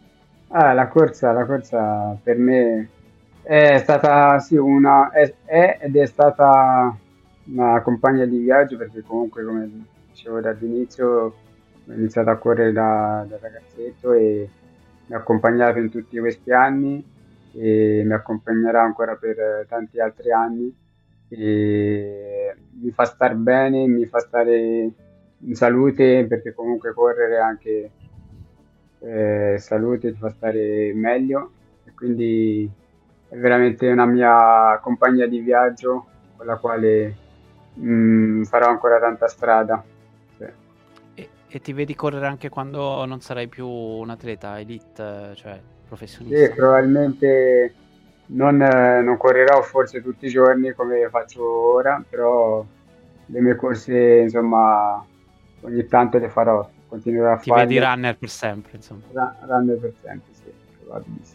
Ah, 0.48 0.72
la 0.72 0.88
corsa, 0.88 1.32
la 1.32 1.44
corsa 1.44 2.18
per 2.22 2.38
me 2.38 2.88
è 3.48 3.78
stata 3.78 4.38
sì, 4.40 4.56
una 4.56 5.10
è, 5.10 5.32
è, 5.46 5.78
ed 5.80 5.96
è 5.96 6.04
stata 6.04 6.94
una 7.44 7.80
compagna 7.80 8.26
di 8.26 8.36
viaggio 8.40 8.76
perché 8.76 9.00
comunque 9.00 9.42
come 9.42 9.86
dicevo 10.10 10.40
dall'inizio 10.40 11.08
ho 11.08 11.34
iniziato 11.94 12.28
a 12.28 12.36
correre 12.36 12.72
da, 12.72 13.24
da 13.26 13.38
ragazzetto 13.40 14.12
e 14.12 14.46
mi 15.06 15.14
ha 15.14 15.18
accompagnato 15.18 15.78
in 15.78 15.88
tutti 15.88 16.18
questi 16.18 16.52
anni 16.52 17.02
e 17.52 18.02
mi 18.04 18.12
accompagnerà 18.12 18.82
ancora 18.82 19.16
per 19.16 19.64
tanti 19.66 19.98
altri 19.98 20.30
anni. 20.30 20.76
E 21.30 22.54
mi 22.82 22.90
fa 22.90 23.06
star 23.06 23.34
bene, 23.34 23.86
mi 23.86 24.04
fa 24.04 24.18
stare 24.18 24.90
in 25.38 25.54
salute 25.54 26.26
perché 26.26 26.52
comunque 26.52 26.92
correre 26.92 27.38
anche 27.38 27.90
eh, 28.98 29.56
salute 29.58 30.12
ti 30.12 30.18
fa 30.18 30.28
stare 30.28 30.92
meglio. 30.92 31.52
E 31.86 31.94
quindi 31.94 32.70
è 33.28 33.36
veramente 33.36 33.88
una 33.88 34.06
mia 34.06 34.78
compagna 34.82 35.26
di 35.26 35.40
viaggio 35.40 36.06
con 36.36 36.46
la 36.46 36.56
quale 36.56 37.16
mh, 37.74 37.90
mm, 37.90 38.42
farò 38.44 38.68
ancora 38.68 38.98
tanta 38.98 39.28
strada. 39.28 39.84
Sì. 40.36 40.44
E, 41.14 41.28
e, 41.46 41.60
ti 41.60 41.72
vedi 41.72 41.94
correre 41.94 42.26
anche 42.26 42.48
quando 42.48 43.04
non 43.04 43.20
sarai 43.20 43.48
più 43.48 43.66
un 43.68 44.08
atleta 44.08 44.58
elite, 44.58 45.34
cioè 45.34 45.60
professionista? 45.86 46.46
Sì, 46.46 46.52
probabilmente 46.54 47.74
non, 48.26 48.62
eh, 48.62 49.02
non, 49.02 49.16
correrò 49.18 49.60
forse 49.62 50.02
tutti 50.02 50.26
i 50.26 50.30
giorni 50.30 50.72
come 50.72 51.08
faccio 51.10 51.44
ora, 51.44 52.02
però 52.08 52.64
le 53.26 53.40
mie 53.40 53.56
corse, 53.56 54.20
insomma, 54.20 55.04
ogni 55.60 55.86
tanto 55.86 56.16
le 56.16 56.30
farò, 56.30 56.66
continuerò 56.88 57.32
a 57.32 57.36
Ti 57.36 57.50
farle. 57.50 57.66
Ti 57.66 57.74
vedi 57.74 57.86
runner 57.86 58.16
per 58.16 58.30
sempre, 58.30 58.76
insomma. 58.76 59.02
Ra- 59.12 59.36
runner 59.40 59.78
per 59.78 59.92
sempre, 60.02 60.32
sì, 60.32 60.52
probabilmente. 60.82 61.28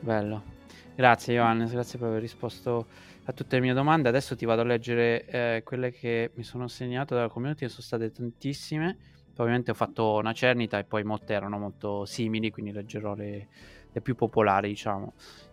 Bello. 0.00 0.56
Grazie 0.98 1.34
Johannes, 1.34 1.70
grazie 1.70 1.96
per 1.96 2.08
aver 2.08 2.20
risposto 2.20 2.86
a 3.26 3.32
tutte 3.32 3.54
le 3.54 3.62
mie 3.62 3.72
domande. 3.72 4.08
Adesso 4.08 4.34
ti 4.34 4.44
vado 4.44 4.62
a 4.62 4.64
leggere 4.64 5.26
eh, 5.26 5.62
quelle 5.64 5.92
che 5.92 6.32
mi 6.34 6.42
sono 6.42 6.66
segnato 6.66 7.14
dalla 7.14 7.28
community, 7.28 7.68
sono 7.68 7.82
state 7.82 8.10
tantissime. 8.10 8.96
Ovviamente 9.36 9.70
ho 9.70 9.74
fatto 9.74 10.14
una 10.14 10.32
cernita 10.32 10.76
e 10.76 10.82
poi 10.82 11.04
molte 11.04 11.34
erano 11.34 11.56
molto 11.56 12.04
simili, 12.04 12.50
quindi 12.50 12.72
leggerò 12.72 13.14
le, 13.14 13.46
le 13.92 14.00
più 14.00 14.16
popolari, 14.16 14.70
diciamo. 14.70 15.12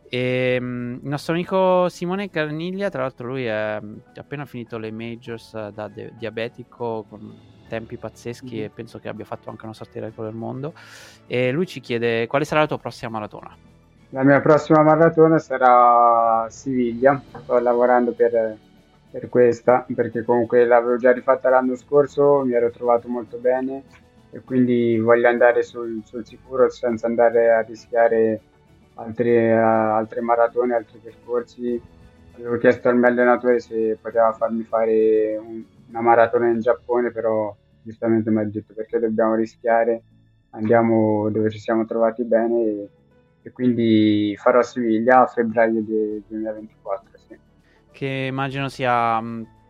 E, 0.09 0.57
um, 0.59 0.99
il 1.03 1.07
nostro 1.07 1.33
amico 1.33 1.89
Simone 1.89 2.31
Carniglia, 2.31 2.89
tra 2.89 3.03
l'altro, 3.03 3.27
lui 3.27 3.45
è, 3.45 3.79
mm, 3.79 3.97
ha 4.15 4.19
appena 4.21 4.45
finito 4.45 4.79
le 4.79 4.89
majors 4.89 5.69
da 5.69 5.87
de- 5.87 6.13
diabetico 6.17 7.05
con 7.07 7.39
tempi 7.67 7.97
pazzeschi 7.97 8.55
mm-hmm. 8.55 8.65
e 8.65 8.69
penso 8.71 8.97
che 8.97 9.09
abbia 9.09 9.25
fatto 9.25 9.51
anche 9.51 9.65
una 9.65 9.75
sorta 9.75 9.99
di 9.99 10.05
record 10.05 10.27
del 10.27 10.35
mondo. 10.35 10.73
E 11.27 11.51
lui 11.51 11.67
ci 11.67 11.81
chiede 11.81 12.25
quale 12.25 12.45
sarà 12.45 12.61
la 12.61 12.67
tua 12.67 12.79
prossima 12.79 13.11
maratona. 13.11 13.74
La 14.10 14.24
mia 14.24 14.39
prossima 14.39 14.82
maratona 14.82 15.39
sarà 15.39 16.43
a 16.43 16.49
Siviglia, 16.49 17.22
sto 17.41 17.60
lavorando 17.60 18.14
per, 18.14 18.58
per 19.12 19.30
questa 19.30 19.86
perché 19.93 20.24
comunque 20.24 20.66
l'avevo 20.66 20.97
già 20.97 21.12
rifatta 21.12 21.49
l'anno 21.49 21.76
scorso, 21.76 22.43
mi 22.45 22.53
ero 22.53 22.70
trovato 22.70 23.08
molto 23.08 23.38
bene 23.38 23.84
e 24.32 24.41
quindi 24.41 24.99
voglio 24.99 25.28
andare 25.28 25.64
sul, 25.64 26.01
sul 26.06 26.26
sicuro 26.26 26.70
senza 26.70 27.08
andare 27.08 27.51
a 27.51 27.62
rischiare 27.62 28.41
altre, 28.95 29.53
altre 29.53 30.22
maratone, 30.22 30.76
altri 30.76 30.99
percorsi. 30.99 31.82
Avevo 32.36 32.58
chiesto 32.58 32.89
al 32.89 32.97
mio 32.97 33.08
allenatore 33.08 33.60
se 33.60 33.97
poteva 33.99 34.34
farmi 34.34 34.64
fare 34.64 35.38
un, 35.38 35.64
una 35.89 36.01
maratona 36.01 36.49
in 36.49 36.60
Giappone, 36.60 37.12
però 37.12 37.56
giustamente 37.82 38.30
mi 38.30 38.39
ha 38.41 38.45
detto 38.45 38.74
perché 38.74 38.99
dobbiamo 38.99 39.36
rischiare, 39.36 40.03
andiamo 40.51 41.30
dove 41.30 41.49
ci 41.49 41.60
siamo 41.60 41.86
trovati 41.86 42.24
bene 42.24 42.62
e, 42.62 42.89
e 43.45 43.51
quindi 43.51 44.35
farò 44.39 44.63
Siviglia 44.63 45.21
a 45.21 45.27
febbraio 45.27 45.83
del 45.83 46.23
2024. 46.27 47.09
Sì. 47.27 47.37
Che 47.91 48.07
immagino 48.07 48.69
sia, 48.69 49.21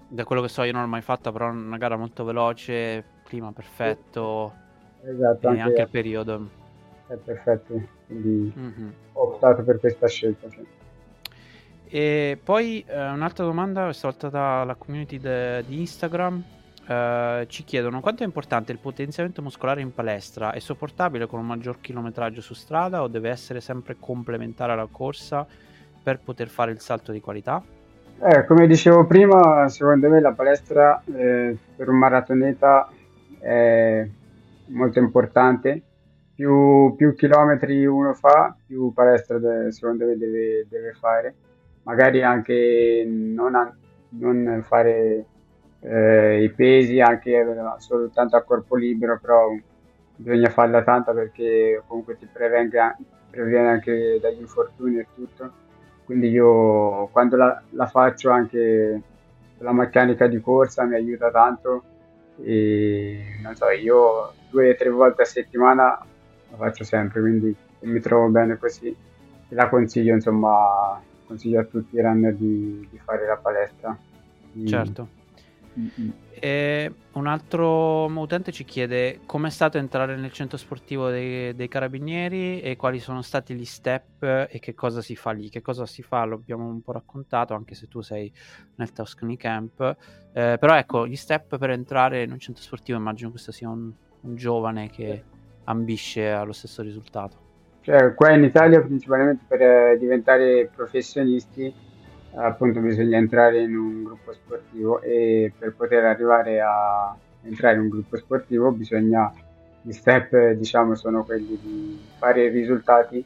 da 0.07 0.23
quello 0.23 0.41
che 0.41 0.47
so 0.47 0.63
io 0.63 0.71
non 0.71 0.83
l'ho 0.83 0.87
mai 0.87 1.01
fatta, 1.01 1.29
però 1.33 1.49
una 1.49 1.75
gara 1.75 1.97
molto 1.97 2.23
veloce, 2.23 3.03
clima 3.25 3.51
perfetto 3.51 4.53
esatto, 5.03 5.47
e 5.47 5.49
anche, 5.49 5.61
anche 5.61 5.81
il 5.81 5.89
periodo. 5.89 6.49
È 7.07 7.15
perfetto, 7.15 7.81
quindi 8.07 8.53
mm-hmm. 8.57 8.89
ho 9.11 9.21
optato 9.23 9.61
per 9.63 9.81
questa 9.81 10.07
scelta. 10.07 10.49
Sì. 10.49 10.65
E 11.89 12.39
poi 12.41 12.81
eh, 12.87 13.09
un'altra 13.09 13.43
domanda, 13.43 13.83
questa 13.83 14.07
volta 14.07 14.29
dalla 14.29 14.75
community 14.75 15.19
de- 15.19 15.65
di 15.67 15.81
Instagram. 15.81 16.43
Eh, 16.87 17.45
ci 17.47 17.63
chiedono 17.63 17.99
quanto 17.99 18.21
è 18.21 18.25
importante 18.25 18.71
il 18.71 18.77
potenziamento 18.77 19.41
muscolare 19.41 19.81
in 19.81 19.93
palestra, 19.93 20.51
è 20.51 20.59
sopportabile 20.59 21.25
con 21.25 21.39
un 21.39 21.47
maggior 21.47 21.79
chilometraggio 21.81 22.41
su 22.41 22.53
strada 22.53 23.01
o 23.01 23.07
deve 23.07 23.29
essere 23.29 23.59
sempre 23.59 23.97
complementare 23.99 24.73
alla 24.73 24.87
corsa 24.91 25.47
per 26.03 26.19
poter 26.19 26.47
fare 26.47 26.71
il 26.71 26.79
salto 26.79 27.11
di 27.11 27.19
qualità? 27.19 27.63
Eh, 28.21 28.45
come 28.45 28.67
dicevo 28.67 29.05
prima, 29.05 29.67
secondo 29.67 30.09
me 30.09 30.21
la 30.21 30.31
palestra 30.31 31.01
eh, 31.05 31.57
per 31.75 31.89
un 31.89 31.97
maratoneta 31.97 32.87
è 33.39 34.07
molto 34.67 34.99
importante. 34.99 35.81
Più, 36.35 36.93
più 36.95 37.15
chilometri 37.15 37.85
uno 37.85 38.13
fa, 38.13 38.55
più 38.65 38.93
palestra 38.93 39.39
de- 39.39 39.71
secondo 39.71 40.05
me 40.05 40.17
deve, 40.17 40.67
deve 40.69 40.93
fare. 40.93 41.33
Magari 41.83 42.21
anche 42.23 43.05
non, 43.07 43.55
a- 43.55 43.75
non 44.09 44.63
fare 44.65 45.25
eh, 45.81 46.43
i 46.43 46.49
pesi, 46.51 46.99
anche 46.99 47.45
soltanto 47.77 48.35
a 48.35 48.41
corpo 48.41 48.75
libero, 48.75 49.19
però 49.19 49.49
bisogna 50.15 50.49
farla 50.49 50.83
tanta 50.83 51.13
perché 51.13 51.81
comunque 51.87 52.17
ti 52.17 52.27
prevenga, 52.31 52.97
previene 53.29 53.69
anche 53.69 54.19
dagli 54.21 54.39
infortuni 54.39 54.99
e 54.99 55.07
tutto. 55.13 55.63
Quindi 56.05 56.29
io 56.29 57.07
quando 57.07 57.35
la, 57.35 57.61
la 57.71 57.87
faccio 57.87 58.29
anche 58.29 59.01
la 59.59 59.73
meccanica 59.73 60.27
di 60.27 60.39
corsa 60.39 60.83
mi 60.83 60.95
aiuta 60.95 61.31
tanto 61.31 61.83
e 62.43 63.37
non 63.41 63.55
so, 63.55 63.69
io 63.69 64.33
due 64.49 64.71
o 64.71 64.75
tre 64.75 64.89
volte 64.89 65.23
a 65.23 65.25
settimana 65.25 65.83
la 66.49 66.57
faccio 66.57 66.83
sempre, 66.83 67.21
quindi 67.21 67.55
mi 67.81 67.99
trovo 67.99 68.27
bene 68.27 68.57
così 68.57 68.87
e 68.87 69.55
la 69.55 69.69
consiglio, 69.69 70.13
insomma, 70.13 71.01
consiglio 71.25 71.59
a 71.59 71.63
tutti 71.63 71.95
i 71.95 72.01
runner 72.01 72.33
di, 72.33 72.87
di 72.89 72.97
fare 72.99 73.25
la 73.25 73.37
palestra. 73.37 73.97
Certo. 74.65 75.07
E 76.37 76.93
un 77.13 77.27
altro 77.27 78.05
utente 78.05 78.51
ci 78.51 78.63
chiede 78.65 79.19
come 79.25 79.47
è 79.47 79.51
stato 79.51 79.77
entrare 79.77 80.15
nel 80.15 80.31
centro 80.31 80.57
sportivo 80.57 81.09
dei, 81.09 81.53
dei, 81.55 81.67
carabinieri 81.67 82.61
e 82.61 82.75
quali 82.75 82.99
sono 82.99 83.21
stati 83.21 83.53
gli 83.53 83.65
step 83.65 84.23
e 84.23 84.59
che 84.59 84.73
cosa 84.73 85.01
si 85.01 85.15
fa 85.15 85.31
lì. 85.31 85.49
Che 85.49 85.61
cosa 85.61 85.85
si 85.85 86.01
fa 86.01 86.23
lo 86.25 86.35
abbiamo 86.35 86.67
un 86.67 86.81
po' 86.81 86.91
raccontato 86.91 87.53
anche 87.53 87.75
se 87.75 87.87
tu 87.87 88.01
sei 88.01 88.31
nel 88.75 88.91
Tuscany 88.91 89.37
Camp. 89.37 89.79
Eh, 90.33 90.57
però 90.59 90.75
ecco, 90.75 91.07
gli 91.07 91.15
step 91.15 91.57
per 91.57 91.69
entrare 91.69 92.23
in 92.23 92.31
un 92.31 92.39
centro 92.39 92.63
sportivo 92.63 92.97
immagino 92.97 93.29
questo 93.29 93.51
sia 93.51 93.69
un, 93.69 93.91
un 94.21 94.35
giovane 94.35 94.89
che 94.89 95.23
ambisce 95.65 96.29
allo 96.29 96.53
stesso 96.53 96.81
risultato. 96.81 97.43
Cioè, 97.81 98.15
qua 98.15 98.31
in 98.31 98.43
Italia 98.43 98.81
principalmente 98.81 99.43
per 99.47 99.61
eh, 99.61 99.97
diventare 99.99 100.69
professionisti 100.73 101.71
appunto 102.35 102.79
bisogna 102.79 103.17
entrare 103.17 103.61
in 103.61 103.75
un 103.75 104.03
gruppo 104.03 104.33
sportivo 104.33 105.01
e 105.01 105.51
per 105.57 105.73
poter 105.73 106.03
arrivare 106.05 106.61
a 106.61 107.15
entrare 107.43 107.75
in 107.75 107.81
un 107.81 107.89
gruppo 107.89 108.17
sportivo 108.17 108.71
bisogna 108.71 109.31
gli 109.81 109.91
step 109.91 110.51
diciamo 110.51 110.95
sono 110.95 111.23
quelli 111.23 111.59
di 111.61 111.99
fare 112.17 112.45
i 112.45 112.49
risultati 112.49 113.23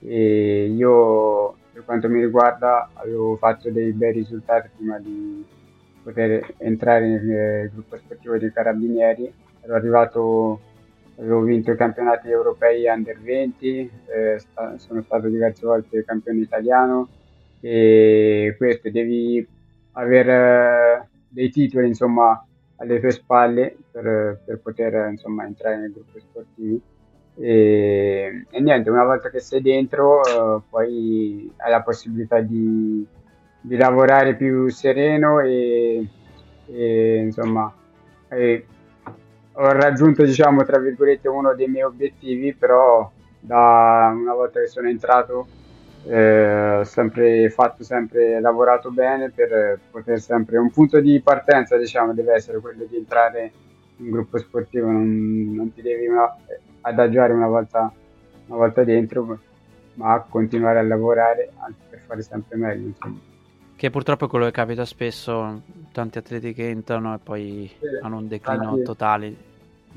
e 0.00 0.66
io 0.66 1.54
per 1.72 1.84
quanto 1.84 2.08
mi 2.08 2.20
riguarda 2.20 2.90
avevo 2.92 3.36
fatto 3.36 3.70
dei 3.70 3.92
bei 3.92 4.12
risultati 4.12 4.68
prima 4.76 4.98
di 4.98 5.44
poter 6.02 6.54
entrare 6.58 7.08
nel 7.08 7.70
gruppo 7.72 7.96
sportivo 7.96 8.36
dei 8.36 8.52
carabinieri. 8.52 9.32
Ero 9.62 9.74
arrivato 9.74 10.60
avevo 11.16 11.40
vinto 11.40 11.70
i 11.70 11.76
campionati 11.76 12.28
europei 12.28 12.86
under 12.86 13.18
20 13.18 13.90
eh, 14.06 14.38
sta, 14.38 14.76
sono 14.78 15.00
stato 15.02 15.28
diverse 15.28 15.64
volte 15.64 16.04
campione 16.04 16.40
italiano 16.40 17.08
e 17.66 18.54
questo 18.58 18.90
devi 18.90 19.46
avere 19.92 21.08
dei 21.28 21.48
titoli 21.48 21.86
insomma 21.86 22.44
alle 22.76 23.00
tue 23.00 23.10
spalle 23.10 23.74
per, 23.90 24.42
per 24.44 24.58
poter 24.58 25.08
insomma 25.10 25.46
entrare 25.46 25.78
nei 25.78 25.90
gruppi 25.90 26.20
sportivi 26.20 26.78
e, 27.36 28.44
e, 28.50 28.60
niente 28.60 28.90
una 28.90 29.04
volta 29.04 29.30
che 29.30 29.40
sei 29.40 29.62
dentro 29.62 30.20
uh, 30.20 30.62
poi 30.68 31.50
hai 31.56 31.70
la 31.70 31.80
possibilità 31.80 32.40
di, 32.40 33.06
di 33.62 33.76
lavorare 33.76 34.36
più 34.36 34.68
sereno 34.68 35.40
e, 35.40 36.06
e 36.66 37.16
insomma 37.16 37.72
e 38.28 38.66
ho 39.52 39.72
raggiunto 39.72 40.22
diciamo 40.22 40.64
tra 40.64 40.78
virgolette 40.78 41.28
uno 41.28 41.54
dei 41.54 41.68
miei 41.68 41.84
obiettivi 41.84 42.52
però 42.52 43.10
da 43.40 44.12
una 44.14 44.34
volta 44.34 44.60
che 44.60 44.66
sono 44.66 44.88
entrato 44.88 45.62
eh, 46.06 46.82
sempre 46.84 47.48
fatto, 47.48 47.82
sempre 47.82 48.38
lavorato 48.40 48.90
bene 48.90 49.30
per 49.30 49.78
poter 49.90 50.20
sempre 50.20 50.58
un 50.58 50.70
punto 50.70 51.00
di 51.00 51.20
partenza 51.20 51.78
diciamo 51.78 52.12
deve 52.12 52.34
essere 52.34 52.58
quello 52.58 52.84
di 52.84 52.96
entrare 52.96 53.52
in 53.96 54.06
un 54.06 54.10
gruppo 54.10 54.38
sportivo 54.38 54.90
non, 54.90 55.54
non 55.54 55.72
ti 55.72 55.80
devi 55.80 56.06
una, 56.06 56.36
adagiare 56.82 57.32
una 57.32 57.46
volta, 57.46 57.90
una 58.46 58.56
volta 58.56 58.84
dentro 58.84 59.38
ma 59.94 60.24
continuare 60.28 60.80
a 60.80 60.82
lavorare 60.82 61.50
anche 61.56 61.78
per 61.88 62.00
fare 62.00 62.22
sempre 62.22 62.58
meglio 62.58 62.88
insomma. 62.88 63.18
che 63.74 63.90
purtroppo 63.90 64.26
è 64.26 64.28
quello 64.28 64.44
che 64.44 64.50
capita 64.50 64.84
spesso 64.84 65.62
tanti 65.92 66.18
atleti 66.18 66.52
che 66.52 66.68
entrano 66.68 67.14
e 67.14 67.18
poi 67.18 67.70
sì, 67.78 67.86
hanno 68.02 68.18
un 68.18 68.28
declino 68.28 68.70
anche... 68.70 68.82
totale 68.82 69.34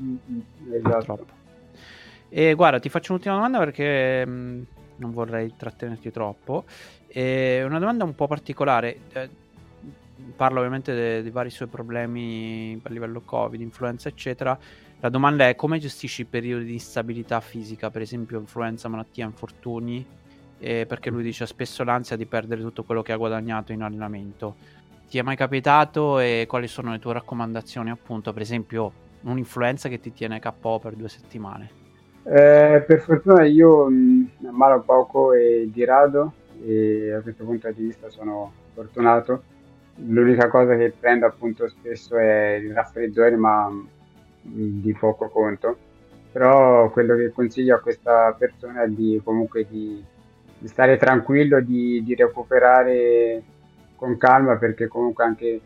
mm-hmm, 0.00 0.72
esatto. 0.72 1.26
e 2.30 2.54
guarda 2.54 2.78
ti 2.78 2.88
faccio 2.88 3.12
un'ultima 3.12 3.34
domanda 3.34 3.58
perché 3.58 4.24
mh, 4.24 4.66
non 4.98 5.12
vorrei 5.12 5.54
trattenerti 5.56 6.10
troppo. 6.10 6.64
E 7.06 7.62
una 7.64 7.78
domanda 7.78 8.04
un 8.04 8.14
po' 8.14 8.26
particolare. 8.26 8.98
Eh, 9.12 9.30
parlo 10.34 10.58
ovviamente 10.58 11.22
dei 11.22 11.30
vari 11.30 11.50
suoi 11.50 11.68
problemi 11.68 12.80
a 12.82 12.88
livello 12.90 13.20
Covid, 13.20 13.60
influenza, 13.60 14.08
eccetera. 14.08 14.58
La 15.00 15.08
domanda 15.08 15.48
è 15.48 15.54
come 15.54 15.78
gestisci 15.78 16.22
i 16.22 16.24
periodi 16.24 16.64
di 16.64 16.72
instabilità 16.72 17.40
fisica, 17.40 17.90
per 17.90 18.02
esempio 18.02 18.38
influenza, 18.38 18.88
malattia, 18.88 19.24
infortuni? 19.24 20.04
Eh, 20.60 20.86
perché 20.86 21.10
lui 21.10 21.22
dice 21.22 21.46
spesso 21.46 21.84
l'ansia 21.84 22.16
di 22.16 22.26
perdere 22.26 22.62
tutto 22.62 22.82
quello 22.82 23.02
che 23.02 23.12
ha 23.12 23.16
guadagnato 23.16 23.72
in 23.72 23.82
allenamento. 23.82 24.56
Ti 25.08 25.18
è 25.18 25.22
mai 25.22 25.36
capitato 25.36 26.18
e 26.18 26.46
quali 26.48 26.66
sono 26.66 26.90
le 26.90 26.98
tue 26.98 27.12
raccomandazioni, 27.12 27.90
appunto, 27.90 28.32
per 28.32 28.42
esempio 28.42 29.06
un'influenza 29.22 29.88
che 29.88 30.00
ti 30.00 30.12
tiene 30.12 30.40
KO 30.40 30.78
per 30.80 30.94
due 30.94 31.08
settimane? 31.08 31.77
Eh, 32.30 32.84
per 32.86 33.00
fortuna 33.00 33.44
io 33.44 33.88
mh, 33.88 34.30
ammalo 34.48 34.82
poco 34.82 35.32
e 35.32 35.66
di 35.72 35.82
rado 35.86 36.34
e 36.62 37.10
a 37.10 37.20
questo 37.22 37.44
punto 37.44 37.70
di 37.72 37.84
vista 37.84 38.10
sono 38.10 38.52
fortunato. 38.74 39.42
L'unica 40.06 40.48
cosa 40.48 40.76
che 40.76 40.92
prendo 40.98 41.24
appunto 41.24 41.66
spesso 41.68 42.18
è 42.18 42.60
il 42.62 42.74
raffreddore, 42.74 43.34
ma 43.36 43.68
mh, 43.70 43.80
di 44.42 44.92
poco 44.92 45.28
conto. 45.28 45.78
Però 46.30 46.90
quello 46.90 47.16
che 47.16 47.32
consiglio 47.32 47.76
a 47.76 47.80
questa 47.80 48.34
persona 48.38 48.82
è 48.82 48.88
di 48.88 49.18
comunque 49.24 49.66
di, 49.66 50.04
di 50.58 50.68
stare 50.68 50.98
tranquillo, 50.98 51.60
di, 51.62 52.02
di, 52.04 52.14
recuperare 52.14 53.42
con 53.96 54.18
calma, 54.18 54.56
perché 54.56 54.86
comunque 54.86 55.24
anche 55.24 55.60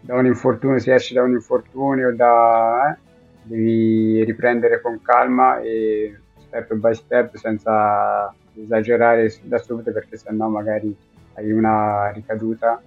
da 0.00 0.14
un 0.14 0.26
infortunio 0.26 0.78
si 0.78 0.92
esce 0.92 1.14
da 1.14 1.22
un 1.22 1.32
infortunio, 1.32 2.14
da, 2.14 2.92
eh, 2.92 2.98
devi 3.44 4.24
riprendere 4.24 4.80
con 4.80 5.00
calma 5.02 5.60
e 5.60 6.18
step 6.46 6.74
by 6.74 6.94
step 6.94 7.36
senza 7.36 8.34
esagerare 8.54 9.32
da 9.42 9.58
subito 9.58 9.92
perché 9.92 10.16
sennò 10.16 10.48
magari 10.48 10.94
hai 11.34 11.50
una 11.50 12.10
ricaduta 12.10 12.80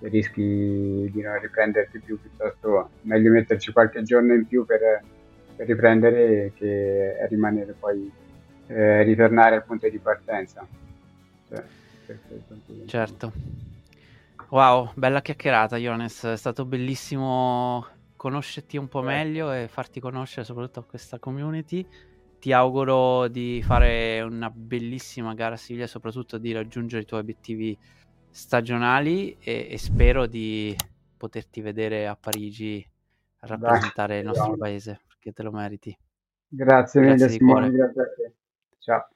e 0.00 0.08
rischi 0.08 1.10
di 1.12 1.20
non 1.20 1.38
riprenderti 1.40 1.98
più. 2.00 2.20
Piuttosto 2.20 2.90
meglio 3.02 3.32
metterci 3.32 3.72
qualche 3.72 4.02
giorno 4.02 4.34
in 4.34 4.46
più 4.46 4.64
per, 4.64 5.02
per 5.56 5.66
riprendere 5.66 6.52
che 6.54 7.26
rimanere 7.28 7.74
poi 7.78 8.10
eh, 8.68 9.02
ritornare 9.02 9.56
al 9.56 9.64
punto 9.64 9.88
di 9.88 9.98
partenza. 9.98 10.66
Cioè, 11.48 11.64
certo. 12.86 13.32
Wow 14.50 14.92
bella 14.94 15.20
chiacchierata 15.20 15.76
Jones 15.76 16.24
è 16.24 16.36
stato 16.36 16.64
bellissimo 16.64 17.84
conoscerti 18.18 18.76
un 18.76 18.88
po' 18.88 19.00
meglio 19.00 19.52
e 19.52 19.68
farti 19.68 20.00
conoscere 20.00 20.44
soprattutto 20.44 20.80
a 20.80 20.84
questa 20.84 21.18
community. 21.18 21.86
Ti 22.38 22.52
auguro 22.52 23.28
di 23.28 23.62
fare 23.64 24.20
una 24.20 24.50
bellissima 24.50 25.32
gara 25.34 25.54
a 25.54 25.56
Siviglia, 25.56 25.86
soprattutto 25.86 26.36
di 26.36 26.52
raggiungere 26.52 27.02
i 27.02 27.06
tuoi 27.06 27.20
obiettivi 27.20 27.78
stagionali 28.28 29.36
e, 29.40 29.68
e 29.70 29.78
spero 29.78 30.26
di 30.26 30.76
poterti 31.16 31.60
vedere 31.60 32.06
a 32.06 32.16
Parigi 32.16 32.86
a 33.40 33.46
rappresentare 33.46 34.14
Dai, 34.14 34.20
il 34.20 34.26
nostro 34.26 34.50
no. 34.50 34.56
paese 34.56 35.00
perché 35.06 35.32
te 35.32 35.42
lo 35.42 35.50
meriti. 35.50 35.96
Grazie, 36.48 37.00
grazie 37.00 37.26
mille 37.26 37.28
Simone, 37.28 37.70
grazie 37.70 38.02
a 38.02 38.04
te. 38.04 38.34
Ciao. 38.78 39.08